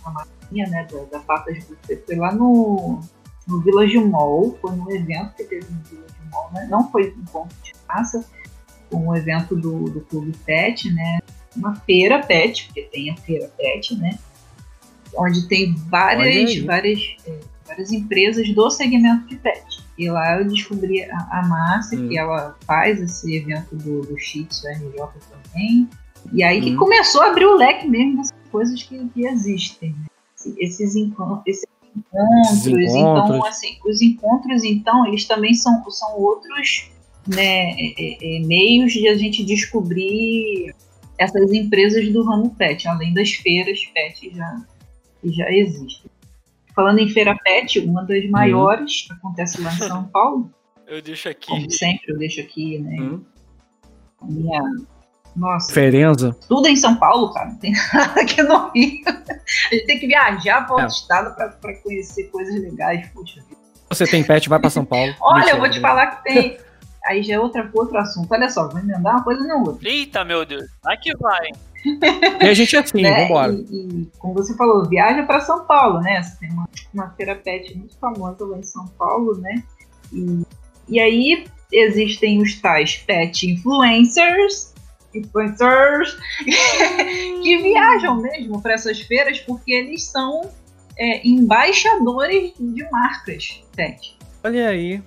a, 0.05 0.09
a 0.09 0.13
marquinha, 0.13 0.69
né, 0.69 0.87
da, 0.91 0.99
da 1.05 1.19
Patas 1.21 1.65
Buffet, 1.65 2.03
foi 2.07 2.17
lá 2.17 2.33
no, 2.33 3.01
no 3.49 3.61
Village 3.61 3.99
Mall, 3.99 4.57
foi 4.61 4.77
num 4.77 4.91
evento 4.91 5.35
que 5.35 5.45
teve 5.45 5.67
no 5.71 5.81
Village 5.83 6.15
Mall, 6.31 6.51
né, 6.53 6.69
não 6.71 6.91
foi 6.91 7.15
um 7.17 7.25
ponto 7.25 7.55
de 7.63 7.73
foi 7.83 8.99
um 8.99 9.15
evento 9.15 9.57
do, 9.57 9.85
do 9.91 10.01
Clube 10.03 10.37
Pet, 10.45 10.93
né, 10.93 11.19
uma 11.57 11.75
feira 11.75 12.21
pet, 12.21 12.67
porque 12.67 12.83
tem 12.83 13.11
a 13.11 13.17
feira 13.17 13.51
pet, 13.57 13.97
né? 13.97 14.19
Onde 15.17 15.49
tem 15.49 15.75
várias, 15.75 16.57
várias, 16.59 17.17
é, 17.27 17.41
várias 17.67 17.91
empresas 17.91 18.49
do 18.55 18.71
segmento 18.71 19.27
de 19.27 19.37
pet. 19.37 19.81
E 19.99 20.09
lá 20.09 20.39
eu 20.39 20.49
descobri 20.49 21.03
a, 21.05 21.29
a 21.31 21.43
Márcia, 21.47 21.99
Hum. 21.99 22.09
que 22.09 22.17
ela 22.17 22.57
faz 22.65 23.01
esse 23.01 23.37
evento 23.37 23.75
do, 23.77 24.03
do 24.03 24.19
Shih 24.19 24.45
Tzu 24.45 24.69
RJ 24.69 25.09
também. 25.29 25.89
E 26.33 26.43
aí 26.43 26.61
que 26.61 26.71
Hum. 26.73 26.77
começou 26.77 27.23
a 27.23 27.27
abrir 27.31 27.47
o 27.47 27.57
leque 27.57 27.89
mesmo 27.89 28.17
das 28.19 28.31
coisas 28.51 28.83
que, 28.83 29.09
que 29.11 29.27
existem. 29.27 29.91
né? 29.93 30.07
Esses, 30.59 30.97
encon- 30.97 31.43
esses 31.47 31.67
encontros, 31.95 32.67
Esses 32.67 32.95
então, 32.95 33.17
encontros. 33.27 33.47
assim, 33.47 33.79
os 33.85 34.01
encontros, 34.01 34.65
então, 34.65 35.07
eles 35.07 35.25
também 35.27 35.53
são, 35.55 35.83
são 35.91 36.19
outros 36.19 36.91
né, 37.27 37.73
é, 37.73 37.95
é, 37.99 38.37
é, 38.37 38.41
meios 38.47 38.93
de 38.93 39.07
a 39.09 39.15
gente 39.15 39.45
descobrir 39.45 40.75
essas 41.19 41.53
empresas 41.53 42.11
do 42.13 42.23
ramo 42.25 42.55
pet, 42.55 42.89
além 42.89 43.13
das 43.13 43.31
feiras 43.33 43.85
pet 43.93 44.31
já, 44.35 44.65
que 45.21 45.31
já 45.33 45.51
existem. 45.53 46.11
Falando 46.75 47.01
em 47.01 47.09
feira 47.11 47.37
pet, 47.45 47.79
uma 47.81 48.03
das 48.05 48.25
Uhum. 48.25 48.31
maiores 48.31 49.03
que 49.03 49.13
acontece 49.13 49.61
lá 49.61 49.71
em 49.75 49.77
São 49.79 50.05
Paulo, 50.09 50.51
Eu 50.87 51.03
deixo 51.03 51.29
aqui. 51.29 51.49
como 51.49 51.71
sempre, 51.71 52.13
eu 52.13 52.19
deixo 52.19 52.41
aqui, 52.41 52.79
né? 52.79 52.97
Hum. 53.01 53.21
Minha... 54.23 54.61
Nossa, 55.37 55.69
Diferença. 55.69 56.37
tudo 56.49 56.67
em 56.69 56.77
São 56.77 56.97
Paulo, 56.97 57.33
cara, 57.33 57.49
não 57.51 57.57
tem 57.57 57.73
nada 57.95 58.21
aqui 58.21 58.43
no 58.43 58.69
Rio. 58.71 59.01
A 59.07 59.75
gente 59.75 59.87
tem 59.87 59.99
que 59.99 60.07
viajar 60.07 60.67
para 60.67 60.73
outro 60.73 60.87
É. 60.87 60.89
estado 60.89 61.35
para 61.37 61.75
conhecer 61.83 62.25
coisas 62.25 62.55
legais. 62.61 63.09
Puxa 63.15 63.41
vida. 63.43 63.61
Você 63.89 64.07
tem 64.07 64.23
pet, 64.25 64.49
vai 64.49 64.59
pra 64.59 64.71
São 64.71 64.85
Paulo. 64.85 65.15
Olha, 65.23 65.37
Mentira, 65.39 65.57
eu 65.57 65.61
vou 65.61 65.71
te 65.71 65.81
né? 65.81 65.89
falar 65.89 66.07
que 66.09 66.25
tem. 66.25 66.59
Aí 67.07 67.23
já 67.23 67.35
é 67.35 67.41
outra, 67.41 67.69
outro 67.73 67.97
assunto. 67.99 68.31
Olha 68.31 68.49
só, 68.51 68.69
vou 68.69 68.79
emendar 68.79 69.15
uma 69.17 69.25
coisa 69.25 69.43
na 69.47 69.55
outra. 69.57 69.89
Eita, 69.89 70.23
meu 70.25 70.45
Deus. 70.45 70.65
Aqui 70.85 71.11
vai. 71.19 71.49
E 72.43 72.47
a 72.47 72.53
gente 72.53 72.77
é 72.77 72.81
assim, 72.81 73.01
né? 73.03 73.23
vambora. 73.27 73.53
E, 73.53 73.57
e, 74.03 74.09
como 74.19 74.35
você 74.35 74.55
falou, 74.55 74.85
viaja 74.87 75.23
para 75.23 75.41
São 75.41 75.65
Paulo, 75.65 76.01
né? 76.01 76.23
Você 76.23 76.37
tem 76.41 76.51
uma, 76.51 76.69
uma 76.93 77.09
feira 77.17 77.35
pet 77.37 77.77
muito 77.77 77.97
famosa 77.99 78.45
lá 78.45 78.59
em 78.59 78.63
São 78.63 78.87
Paulo, 78.99 79.39
né? 79.39 79.63
E, 80.13 80.43
e 80.89 81.01
aí 81.01 81.47
existem 81.73 82.43
os 82.43 82.61
tais 82.61 82.97
pet 82.99 83.51
influencers, 83.51 84.75
influencers 85.15 86.17
que 87.43 87.57
viajam 87.59 88.21
mesmo 88.21 88.61
para 88.63 88.75
essas 88.75 89.01
feiras 89.01 89.41
porque 89.41 89.73
eles 89.73 90.05
são 90.05 90.51
é, 90.99 91.27
embaixadores 91.27 92.53
de 92.59 92.91
marcas 92.91 93.63
pet. 93.75 94.17
Olha 94.45 94.69
aí. 94.69 95.03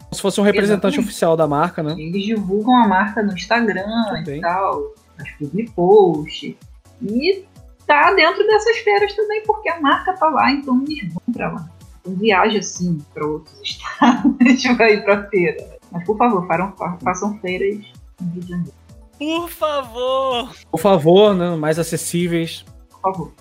Como 0.00 0.14
se 0.14 0.22
fosse 0.22 0.40
um 0.40 0.44
representante 0.44 0.94
Exatamente. 0.94 1.06
oficial 1.06 1.36
da 1.36 1.46
marca, 1.46 1.82
né? 1.82 1.94
Eles 1.98 2.24
divulgam 2.24 2.74
a 2.76 2.88
marca 2.88 3.22
no 3.22 3.32
Instagram 3.32 3.84
e 4.26 4.40
tal, 4.40 4.94
nas 5.18 5.30
public 5.32 5.70
posts. 5.72 6.54
E 7.02 7.44
tá 7.86 8.12
dentro 8.14 8.46
dessas 8.46 8.78
feiras 8.78 9.14
também, 9.14 9.42
porque 9.46 9.68
a 9.68 9.80
marca 9.80 10.14
tá 10.14 10.28
lá, 10.28 10.50
então 10.50 10.82
eles 10.88 11.12
vão 11.12 11.22
pra 11.32 11.52
lá. 11.52 11.68
Então 12.00 12.14
viaja 12.14 12.58
assim 12.58 12.98
para 13.12 13.26
outros 13.26 13.60
estados, 13.62 14.76
vai 14.76 14.94
ir 14.94 15.04
pra 15.04 15.28
feira. 15.28 15.78
Mas 15.90 16.04
por 16.04 16.16
favor, 16.16 16.46
façam, 16.46 16.98
façam 17.02 17.38
feiras 17.40 17.84
no 18.20 18.30
Rio 18.32 18.42
de 18.42 18.48
Janeiro, 18.48 18.72
Por 19.18 19.48
favor. 19.48 20.54
Por 20.70 20.80
favor, 20.80 21.34
né? 21.34 21.56
Mais 21.56 21.78
acessíveis. 21.78 22.64
por 22.90 23.00
favor. 23.00 23.32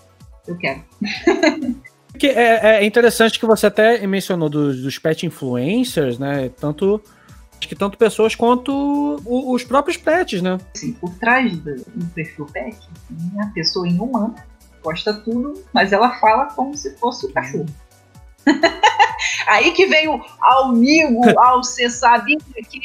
Eu 0.48 0.58
quero. 0.58 0.84
Que 2.18 2.30
é, 2.30 2.78
é 2.82 2.86
interessante 2.86 3.40
que 3.40 3.46
você 3.46 3.68
até 3.68 4.08
mencionou 4.08 4.50
dos, 4.50 4.82
dos 4.82 4.98
pet 4.98 5.24
influencers, 5.28 6.18
né? 6.18 6.50
Tanto 6.50 7.00
acho 7.60 7.68
que 7.70 7.76
tanto 7.76 7.96
pessoas 7.96 8.34
quanto 8.34 8.72
o- 9.24 9.54
os 9.54 9.64
próprios 9.64 9.98
pets, 9.98 10.42
né? 10.42 10.58
Assim, 10.76 10.94
por 10.94 11.14
trás 11.20 11.56
do, 11.58 11.76
do 11.76 12.06
perfil 12.16 12.48
pet, 12.48 12.76
a 13.40 13.46
pessoa 13.54 13.88
inumana, 13.88 14.34
posta 14.82 15.14
tudo, 15.14 15.64
mas 15.72 15.94
ela 15.94 16.10
fala 16.20 16.46
como 16.56 16.76
se 16.76 16.98
fosse 16.98 17.28
o 17.28 17.32
cachorro. 17.32 17.68
Aí 19.48 19.72
que 19.74 19.86
vem 19.86 20.08
o 20.08 20.20
amigo, 20.42 21.22
ao 21.40 21.64
você 21.64 21.88
sabe 21.88 22.36
que. 22.68 22.80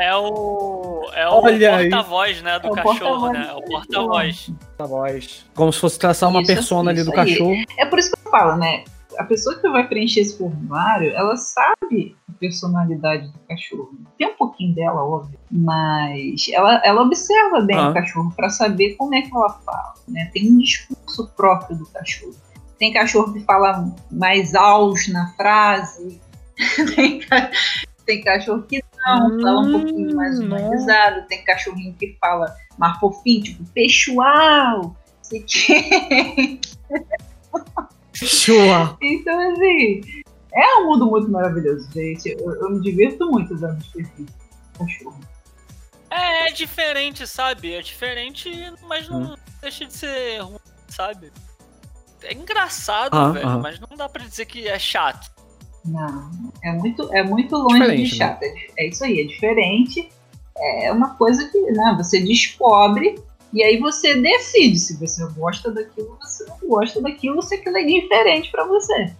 É 0.00 0.16
o. 0.16 1.10
É 1.14 1.28
o 1.28 1.40
porta-voz, 1.42 2.42
né? 2.42 2.58
Do 2.58 2.68
É 2.68 2.82
cachorro, 2.82 3.32
porta-voz 3.32 3.32
né? 3.38 3.46
É 3.48 3.52
o 3.54 3.62
porta-voz. 3.62 4.50
A 4.78 4.84
voz. 4.86 5.46
Como 5.54 5.72
se 5.72 5.80
fosse 5.80 5.98
traçar 5.98 6.28
uma 6.30 6.40
Isso, 6.42 6.52
persona 6.54 6.90
ali 6.90 7.00
isso 7.00 7.10
do 7.10 7.18
aí. 7.20 7.30
cachorro. 7.30 7.54
É 7.78 7.86
por 7.86 7.98
isso 7.98 8.10
que 8.12 8.26
eu 8.26 8.30
falo, 8.30 8.56
né? 8.56 8.84
A 9.18 9.24
pessoa 9.24 9.58
que 9.60 9.68
vai 9.68 9.86
preencher 9.88 10.20
esse 10.20 10.38
formulário, 10.38 11.10
ela 11.14 11.36
sabe 11.36 12.16
a 12.28 12.32
personalidade 12.38 13.26
do 13.28 13.38
cachorro. 13.48 13.90
Tem 14.16 14.28
um 14.28 14.36
pouquinho 14.36 14.74
dela, 14.74 15.04
óbvio, 15.04 15.38
mas 15.50 16.46
ela, 16.52 16.80
ela 16.84 17.02
observa 17.02 17.60
bem 17.60 17.76
Ah. 17.76 17.90
o 17.90 17.94
cachorro 17.94 18.32
para 18.34 18.48
saber 18.48 18.94
como 18.94 19.14
é 19.14 19.22
que 19.22 19.34
ela 19.34 19.50
fala, 19.50 19.94
né? 20.08 20.30
Tem 20.32 20.50
um 20.50 20.58
discurso 20.58 21.28
próprio 21.36 21.76
do 21.76 21.86
cachorro. 21.86 22.34
Tem 22.78 22.92
cachorro 22.92 23.32
que 23.34 23.40
fala 23.40 23.92
mais 24.10 24.54
aos 24.54 25.08
na 25.08 25.26
frase, 25.34 26.18
tem, 26.96 27.18
ca- 27.18 27.50
tem 28.06 28.22
cachorro 28.22 28.62
que 28.62 28.82
não, 29.06 29.40
fala 29.40 29.60
um 29.60 29.70
pouquinho 29.72 30.14
mais 30.14 30.38
Hum, 30.40 30.46
humanizado, 30.46 31.26
tem 31.28 31.44
cachorrinho 31.44 31.94
que 31.94 32.16
fala 32.20 32.54
mais 32.78 32.98
fofinho, 32.98 33.42
tipo 33.42 33.64
peixual, 33.72 34.96
sei 35.22 35.42
que. 35.42 36.60
Então, 39.00 39.52
assim, 39.52 40.00
é 40.52 40.76
um 40.78 40.86
mundo 40.86 41.06
muito 41.06 41.30
maravilhoso, 41.30 41.90
gente. 41.92 42.28
Eu, 42.38 42.54
eu 42.56 42.70
me 42.70 42.80
divirto 42.82 43.30
muito 43.30 43.54
usando 43.54 43.78
os 43.78 43.88
perfis 43.88 44.26
cachorro. 44.78 45.20
É, 46.10 46.48
é 46.48 46.52
diferente, 46.52 47.26
sabe? 47.26 47.72
É 47.74 47.80
diferente, 47.82 48.50
mas 48.88 49.08
não 49.08 49.32
Hum. 49.32 49.36
deixa 49.62 49.86
de 49.86 49.92
ser 49.92 50.38
ruim, 50.42 50.58
sabe? 50.88 51.32
É 52.22 52.34
engraçado, 52.34 53.16
Ah, 53.16 53.30
velho, 53.30 53.48
ah. 53.48 53.58
mas 53.58 53.78
não 53.80 53.96
dá 53.96 54.08
pra 54.08 54.24
dizer 54.24 54.44
que 54.44 54.68
é 54.68 54.78
chato. 54.78 55.30
Não, 55.84 56.30
é 56.62 56.72
muito, 56.72 57.08
é 57.12 57.22
muito 57.22 57.56
longe 57.56 57.80
Diferente, 57.80 58.10
de 58.10 58.16
chato. 58.16 58.42
É, 58.42 58.54
é 58.78 58.88
isso 58.88 59.04
aí, 59.04 59.20
é 59.20 59.24
diferente. 59.24 60.08
É 60.56 60.92
uma 60.92 61.14
coisa 61.14 61.48
que 61.48 61.58
né, 61.72 61.94
você 61.96 62.20
descobre 62.20 63.18
e 63.52 63.62
aí 63.62 63.78
você 63.78 64.14
decide 64.14 64.78
se 64.78 64.98
você 64.98 65.26
gosta 65.36 65.70
daquilo, 65.70 66.16
você 66.20 66.44
não 66.44 66.68
gosta 66.68 67.00
daquilo, 67.00 67.42
se 67.42 67.54
aquilo 67.54 67.78
é 67.78 67.84
diferente 67.84 68.50
pra 68.50 68.64
você. 68.64 69.10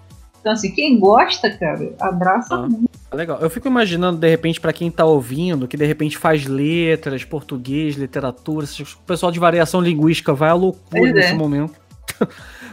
Então, 0.41 0.53
assim, 0.53 0.71
quem 0.71 0.99
gosta, 0.99 1.51
cara, 1.51 1.95
abraça 2.01 2.55
Ah. 2.55 2.69
muito. 2.69 2.91
Legal. 3.13 3.41
Eu 3.41 3.51
fico 3.51 3.67
imaginando, 3.67 4.19
de 4.19 4.29
repente, 4.29 4.61
pra 4.61 4.73
quem 4.73 4.89
tá 4.89 5.05
ouvindo, 5.05 5.67
que 5.67 5.77
de 5.77 5.85
repente 5.85 6.17
faz 6.17 6.47
letras, 6.47 7.25
português, 7.25 7.97
literatura, 7.97 8.65
o 8.67 9.03
pessoal 9.05 9.33
de 9.33 9.41
variação 9.41 9.81
linguística 9.81 10.33
vai 10.33 10.51
à 10.51 10.55
loucura 10.55 11.11
é. 11.11 11.13
nesse 11.13 11.35
momento. 11.35 11.75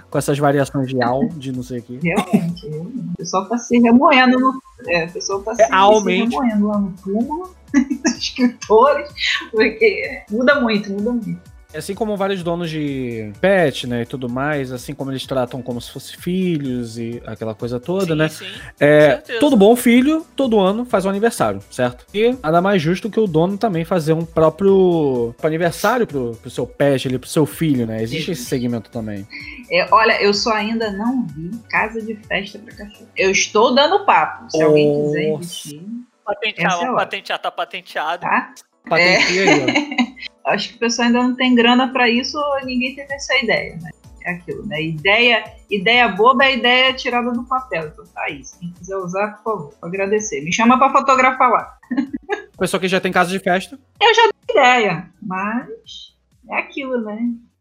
Com 0.09 0.17
essas 0.17 0.37
variações 0.39 0.87
de 0.89 1.01
al, 1.03 1.27
de 1.29 1.51
não 1.51 1.63
sei 1.63 1.79
o 1.79 1.83
quê. 1.83 1.99
Realmente. 2.01 2.67
realmente. 2.67 3.11
O 3.13 3.17
pessoal 3.17 3.45
tá 3.47 3.57
se 3.57 3.77
remoendo 3.79 4.39
no. 4.39 4.61
É, 4.87 5.05
o 5.05 5.11
pessoal 5.11 5.41
tá 5.41 5.55
se, 5.55 5.63
se 5.63 5.69
Realmente. 5.69 6.29
remoendo 6.35 6.67
lá 6.67 6.79
no 6.79 6.91
túmulo 7.03 7.55
dos 7.73 8.13
escritores, 8.15 9.09
porque 9.51 10.23
muda 10.31 10.61
muito, 10.61 10.91
muda 10.91 11.11
muito. 11.11 11.56
Assim 11.77 11.93
como 11.93 12.15
vários 12.17 12.43
donos 12.43 12.69
de 12.69 13.31
pet, 13.39 13.87
né, 13.87 14.01
e 14.01 14.05
tudo 14.05 14.29
mais, 14.29 14.71
assim 14.71 14.93
como 14.93 15.11
eles 15.11 15.25
tratam 15.25 15.61
como 15.61 15.79
se 15.79 15.91
fossem 15.91 16.17
filhos 16.19 16.97
e 16.97 17.21
aquela 17.25 17.53
coisa 17.53 17.79
toda, 17.79 18.07
sim, 18.07 18.15
né? 18.15 18.29
sim. 18.29 18.45
É, 18.79 19.15
todo 19.39 19.55
bom 19.55 19.75
filho, 19.75 20.25
todo 20.35 20.59
ano 20.59 20.85
faz 20.85 21.05
um 21.05 21.09
aniversário, 21.09 21.61
certo? 21.69 22.05
E 22.13 22.35
nada 22.41 22.61
mais 22.61 22.81
justo 22.81 23.09
que 23.09 23.19
o 23.19 23.27
dono 23.27 23.57
também 23.57 23.85
fazer 23.85 24.13
um 24.13 24.25
próprio 24.25 25.35
aniversário 25.43 26.07
pro, 26.07 26.31
pro 26.41 26.49
seu 26.49 26.65
pet, 26.65 27.07
ali, 27.07 27.17
pro 27.19 27.29
seu 27.29 27.45
filho, 27.45 27.85
né? 27.85 28.01
Existe 28.01 28.31
esse 28.31 28.45
segmento 28.45 28.89
também. 28.89 29.27
É, 29.71 29.87
olha, 29.91 30.21
eu 30.21 30.33
só 30.33 30.53
ainda 30.53 30.91
não 30.91 31.25
vi 31.27 31.51
casa 31.69 32.01
de 32.01 32.15
festa 32.15 32.59
pra 32.59 32.73
cachorro. 32.75 33.07
Eu 33.15 33.31
estou 33.31 33.73
dando 33.73 34.05
papo. 34.05 34.49
Se 34.49 34.61
alguém 34.61 35.03
quiser 35.03 35.29
investir, 35.29 35.81
Patentear, 36.27 36.83
é 36.83 36.93
patentear, 36.93 37.39
tá 37.39 37.49
patenteado. 37.49 38.21
tá? 38.21 38.53
Patenteia 38.89 39.43
aí, 39.43 39.97
Acho 40.47 40.69
que 40.69 40.75
o 40.75 40.79
pessoal 40.79 41.07
ainda 41.07 41.23
não 41.23 41.35
tem 41.35 41.53
grana 41.53 41.91
pra 41.91 42.09
isso 42.09 42.37
ninguém 42.63 42.95
teve 42.95 43.13
essa 43.13 43.37
ideia, 43.37 43.77
né? 43.81 43.91
É 44.23 44.31
aquilo, 44.31 44.65
né? 44.65 44.81
Ideia, 44.81 45.43
ideia 45.69 46.07
boba 46.09 46.45
é 46.45 46.57
ideia 46.57 46.93
tirada 46.93 47.31
do 47.31 47.43
papel. 47.43 47.87
Então 47.87 48.05
tá 48.13 48.29
isso. 48.29 48.59
Quem 48.59 48.71
quiser 48.71 48.97
usar, 48.97 49.37
por 49.37 49.43
favor, 49.43 49.73
vou 49.79 49.87
agradecer. 49.87 50.41
Me 50.41 50.51
chama 50.51 50.77
pra 50.77 50.91
fotografar 50.91 51.49
lá. 51.49 51.77
pessoal 52.57 52.81
que 52.81 52.87
já 52.87 52.99
tem 52.99 53.11
casa 53.11 53.31
de 53.31 53.39
festa. 53.39 53.79
ideia, 54.49 55.09
mas 55.21 56.15
é 56.49 56.55
aquilo, 56.55 57.01
né? 57.01 57.19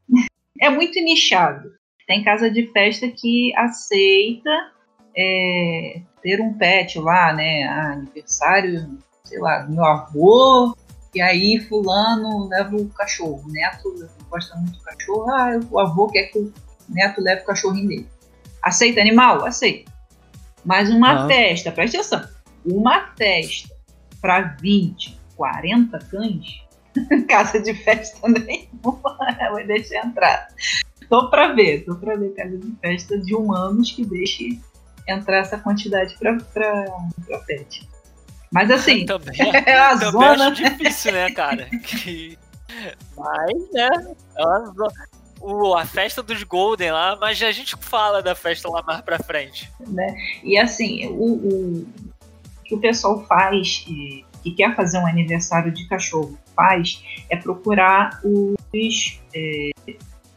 É 0.59 0.71
muito 0.71 0.99
nichado. 1.05 1.71
Tem 2.07 2.25
casa 2.25 2.51
de 2.51 2.67
festa 2.73 3.07
que 3.09 3.55
aceita 3.57 4.73
é, 5.15 6.01
ter 6.23 6.41
um 6.41 6.55
pet 6.55 6.99
lá, 6.99 7.35
né? 7.35 7.65
Ah, 7.65 7.93
aniversário, 7.93 8.99
sei 9.23 9.39
lá, 9.39 9.59
do 9.59 9.75
meu 9.75 9.85
avô, 9.85 10.75
e 11.15 11.21
aí 11.21 11.61
fulano 11.61 12.49
leva 12.49 12.77
o 12.77 12.89
cachorro. 12.91 13.43
O 13.47 13.53
neto 13.53 13.95
gosta 14.31 14.55
muito 14.57 14.79
do 14.79 14.85
cachorro, 14.85 15.31
ah, 15.31 15.61
o 15.71 15.79
avô 15.79 16.09
quer 16.09 16.25
que 16.25 16.39
o 16.39 16.53
neto 16.89 17.21
leve 17.21 17.43
o 17.43 17.47
cachorrinho 17.47 17.89
dele. 17.89 18.09
Aceita 18.63 19.01
animal? 19.01 19.45
Aceita. 19.45 19.91
Mas 20.65 20.91
uma 20.91 21.25
Ah. 21.25 21.27
festa, 21.29 21.71
presta 21.71 21.99
atenção, 21.99 22.29
uma 22.65 23.09
festa 23.17 23.75
para 24.21 24.57
20, 24.61 25.19
40 25.37 25.99
cães, 26.11 26.63
casa 27.29 27.61
de 27.61 27.73
festa 27.73 28.29
nenhuma, 28.29 29.17
vai 29.53 29.65
deixar 29.67 30.05
entrar. 30.05 30.49
Tô 31.09 31.31
pra 31.31 31.53
ver, 31.53 31.85
tô 31.85 31.95
pra 31.95 32.17
ver 32.17 32.31
casa 32.35 32.59
de 32.59 32.75
festa 32.81 33.17
de 33.19 33.35
humanos 33.35 33.93
que 33.93 34.05
deixe 34.05 34.61
entrar 35.07 35.39
essa 35.39 35.57
quantidade 35.57 36.17
pra 36.19 36.37
pet. 37.47 37.89
Mas 38.53 38.71
assim, 38.71 39.05
Também, 39.07 39.37
é 39.41 39.73
a 39.79 39.91
também 39.99 40.11
zona. 40.13 40.49
acho 40.49 40.55
difícil, 40.63 41.13
né, 41.13 41.31
cara? 41.31 41.69
Que- 41.83 42.39
Mas, 43.17 43.73
né? 43.73 43.89
é 44.37 44.45
uma 44.45 44.67
zo- 44.67 44.93
O, 45.41 45.75
a 45.75 45.85
festa 45.87 46.23
dos 46.23 46.43
Golden 46.43 46.91
lá, 46.93 47.17
mas 47.21 47.41
a 47.43 47.53
gente 47.53 47.77
fala 47.81 48.23
da 48.23 48.35
festa 48.35 48.69
lá 48.69 48.83
mais 48.83 49.01
pra 49.03 49.19
frente. 49.19 49.71
E 50.43 50.59
assim, 50.59 51.07
o, 51.09 51.35
o 51.83 51.87
que 52.65 52.75
o 52.75 52.79
pessoal 52.81 53.25
faz, 53.27 53.85
e, 53.89 54.25
que 54.43 54.51
quer 54.53 54.75
fazer 54.75 54.99
um 54.99 55.07
aniversário 55.07 55.71
de 55.73 55.87
cachorro, 55.89 56.37
faz, 56.57 57.03
é 57.31 57.37
procurar 57.37 58.21
os 58.25 59.21
é, 59.35 59.71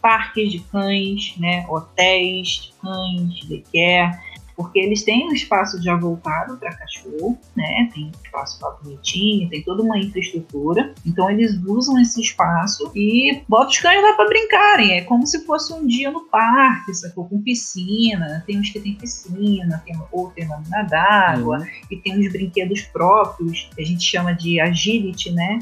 parques 0.02 0.52
de 0.52 0.60
cães, 0.60 1.34
né, 1.38 1.66
hotéis 1.68 2.48
de 2.48 2.74
cães, 2.82 3.46
daycare, 3.50 4.20
porque 4.60 4.78
eles 4.78 5.04
têm 5.04 5.26
um 5.26 5.32
espaço 5.32 5.82
já 5.82 5.96
voltado 5.96 6.58
para 6.58 6.76
cachorro, 6.76 7.40
né, 7.56 7.90
tem 7.94 8.08
um 8.08 8.24
espaço 8.26 8.60
lá 8.62 8.72
bonitinho, 8.72 9.48
tem 9.50 9.64
toda 9.64 9.82
uma 9.82 9.98
infraestrutura, 9.98 10.94
então 11.06 11.32
eles 11.32 11.58
usam 11.66 11.98
esse 11.98 12.20
espaço 12.20 12.92
e 12.94 13.42
botam 13.48 13.70
os 13.70 13.80
cães 13.80 14.04
lá 14.04 14.12
para 14.16 14.28
brincarem, 14.28 14.98
é 14.98 15.02
como 15.06 15.26
se 15.26 15.46
fosse 15.46 15.72
um 15.72 15.88
dia 15.88 16.12
no 16.12 16.26
parque, 16.26 16.94
sacou? 16.94 17.24
Com 17.24 17.42
piscina, 17.42 18.44
tem 18.46 18.60
uns 18.60 18.70
que 18.70 18.82
tem 18.82 18.96
piscina, 18.96 19.82
tem, 19.86 19.98
ou 20.12 20.30
tem 20.32 20.46
lâmina 20.46 20.84
d'água, 20.84 21.66
e 21.90 21.96
tem 21.96 22.20
uns 22.20 22.30
brinquedos 22.30 22.82
próprios, 22.82 23.70
que 23.74 23.82
a 23.82 23.86
gente 23.86 24.04
chama 24.04 24.34
de 24.34 24.60
agility, 24.60 25.32
né? 25.32 25.60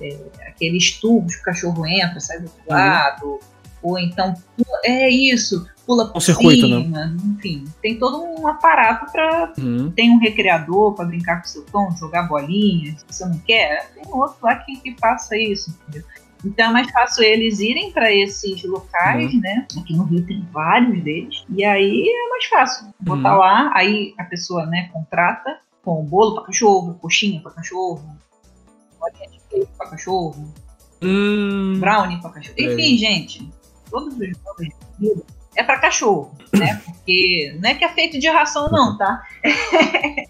É, 0.00 0.16
aqueles 0.46 0.92
tubos 1.00 1.34
que 1.34 1.40
o 1.40 1.44
cachorro 1.44 1.84
entra, 1.84 2.20
sai 2.20 2.38
do 2.38 2.44
outro 2.44 2.60
Uhum. 2.68 2.76
lado, 2.76 3.40
ou 3.82 3.98
então, 3.98 4.32
é 4.84 5.08
isso, 5.10 5.66
pula 5.88 6.06
por 6.06 6.18
Um 6.18 6.20
circuito, 6.20 6.68
né? 6.68 6.82
cima, 6.82 7.16
enfim, 7.24 7.64
tem 7.80 7.98
todo 7.98 8.22
um 8.22 8.46
aparato 8.46 9.10
para 9.10 9.54
Uhum. 9.58 9.90
tem 9.90 10.10
um 10.10 10.18
recreador 10.18 10.92
para 10.94 11.06
brincar 11.06 11.40
com 11.40 11.48
seu 11.48 11.64
cão, 11.64 11.90
jogar 11.96 12.24
bolinha, 12.28 12.94
se 12.98 13.04
você 13.08 13.24
não 13.24 13.38
quer, 13.38 13.90
tem 13.94 14.04
outro 14.12 14.36
lá 14.42 14.54
que, 14.56 14.76
que 14.76 14.94
faça 15.00 15.34
isso, 15.38 15.74
entendeu? 15.88 16.04
Então 16.44 16.68
é 16.68 16.72
mais 16.72 16.90
fácil 16.92 17.24
eles 17.24 17.58
irem 17.58 17.90
para 17.90 18.12
esses 18.12 18.62
locais, 18.64 19.32
Uhum. 19.32 19.40
né? 19.40 19.66
Aqui 19.76 19.96
no 19.96 20.04
Rio 20.04 20.24
tem 20.26 20.46
vários 20.52 21.02
deles. 21.02 21.42
E 21.48 21.64
aí 21.64 22.06
é 22.06 22.28
mais 22.28 22.44
fácil. 22.44 22.86
Botar 23.00 23.32
Uhum. 23.32 23.38
lá, 23.38 23.70
aí 23.74 24.14
a 24.18 24.24
pessoa, 24.24 24.66
né, 24.66 24.88
contrata 24.92 25.58
com 25.82 26.04
bolo 26.04 26.34
para 26.36 26.44
cachorro, 26.44 26.94
coxinha 27.00 27.40
para 27.40 27.50
cachorro, 27.52 28.04
bolinha 29.00 29.30
de 29.30 29.40
queijo 29.50 29.68
para 29.78 29.88
cachorro, 29.90 30.52
Hum, 31.02 31.78
brownie 31.80 32.20
para 32.20 32.30
cachorro. 32.30 32.54
É. 32.58 32.62
Enfim, 32.74 32.96
gente, 32.98 33.50
todos 33.90 34.12
os 34.12 34.18
bolos 34.18 34.58
de 34.60 34.72
comida 34.96 35.22
é 35.58 35.64
para 35.64 35.80
cachorro, 35.80 36.32
né? 36.54 36.80
Porque 36.84 37.58
não 37.60 37.68
é 37.68 37.74
que 37.74 37.84
é 37.84 37.88
feito 37.88 38.18
de 38.18 38.28
ração, 38.28 38.68
não, 38.70 38.96
tá? 38.96 39.22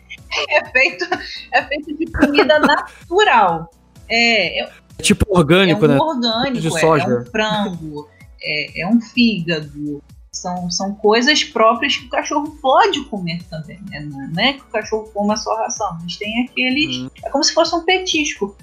É 0.51 0.63
feito, 0.71 1.07
é 1.55 1.63
feito 1.65 1.97
de 1.97 2.05
comida 2.13 2.59
natural. 2.59 3.71
É, 4.07 4.61
é, 4.61 4.73
é 4.99 5.03
tipo 5.03 5.25
é 5.27 5.39
orgânico, 5.39 5.87
um 5.87 5.89
né? 5.89 5.99
orgânico, 5.99 6.61
De 6.61 6.69
é, 6.69 6.77
é 6.77 6.81
soja. 6.81 7.07
um 7.07 7.25
frango, 7.25 8.09
é, 8.43 8.83
é 8.83 8.87
um 8.87 9.01
fígado. 9.01 10.03
São, 10.31 10.71
são 10.71 10.95
coisas 10.95 11.43
próprias 11.43 11.97
que 11.97 12.05
o 12.05 12.11
cachorro 12.11 12.59
pode 12.61 13.03
comer 13.07 13.43
também. 13.45 13.81
Né? 13.89 14.01
Não 14.03 14.43
é 14.43 14.53
que 14.53 14.61
o 14.61 14.67
cachorro 14.67 15.11
coma 15.15 15.35
só 15.35 15.57
ração, 15.57 15.99
mas 16.03 16.17
tem 16.19 16.45
aqueles. 16.45 16.99
Hum. 16.99 17.11
É 17.25 17.31
como 17.31 17.43
se 17.43 17.55
fosse 17.55 17.75
um 17.75 17.85
petisco, 17.85 18.55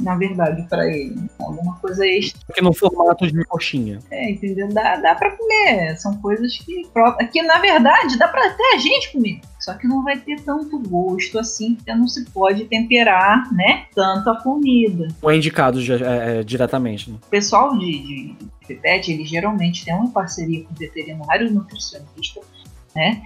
na 0.00 0.16
verdade, 0.16 0.66
para 0.68 0.86
ele. 0.86 1.16
Alguma 1.38 1.76
coisa 1.76 2.06
extra. 2.06 2.40
Aqui 2.48 2.62
no 2.62 2.72
formato 2.72 3.26
de 3.26 3.44
coxinha. 3.44 3.98
É, 4.10 4.30
entendeu? 4.30 4.68
Dá, 4.72 4.96
dá 4.96 5.14
pra 5.14 5.30
comer. 5.36 5.96
São 5.98 6.16
coisas 6.18 6.56
que, 6.58 6.82
que, 7.30 7.42
na 7.42 7.58
verdade, 7.58 8.18
dá 8.18 8.28
pra 8.28 8.46
até 8.46 8.74
a 8.74 8.78
gente 8.78 9.12
comer. 9.12 9.40
Só 9.58 9.74
que 9.74 9.86
não 9.86 10.02
vai 10.02 10.18
ter 10.18 10.40
tanto 10.40 10.78
gosto 10.78 11.38
assim, 11.38 11.74
porque 11.74 11.92
não 11.94 12.08
se 12.08 12.24
pode 12.30 12.64
temperar, 12.64 13.52
né? 13.52 13.84
Tanto 13.94 14.30
a 14.30 14.40
comida. 14.40 15.08
Ou 15.20 15.30
é 15.30 15.36
indicado 15.36 15.82
já, 15.82 15.96
é, 15.96 16.40
é, 16.40 16.42
diretamente, 16.42 17.10
né? 17.10 17.18
O 17.22 17.28
pessoal 17.28 17.78
de, 17.78 17.98
de, 18.02 18.36
de 18.66 18.74
pet, 18.76 19.12
ele 19.12 19.24
geralmente 19.24 19.84
tem 19.84 19.94
uma 19.94 20.10
parceria 20.10 20.64
com 20.64 20.72
o 20.72 20.76
veterinário 20.76 21.46
e 21.46 21.50
nutricionista, 21.50 22.40
né? 22.96 23.22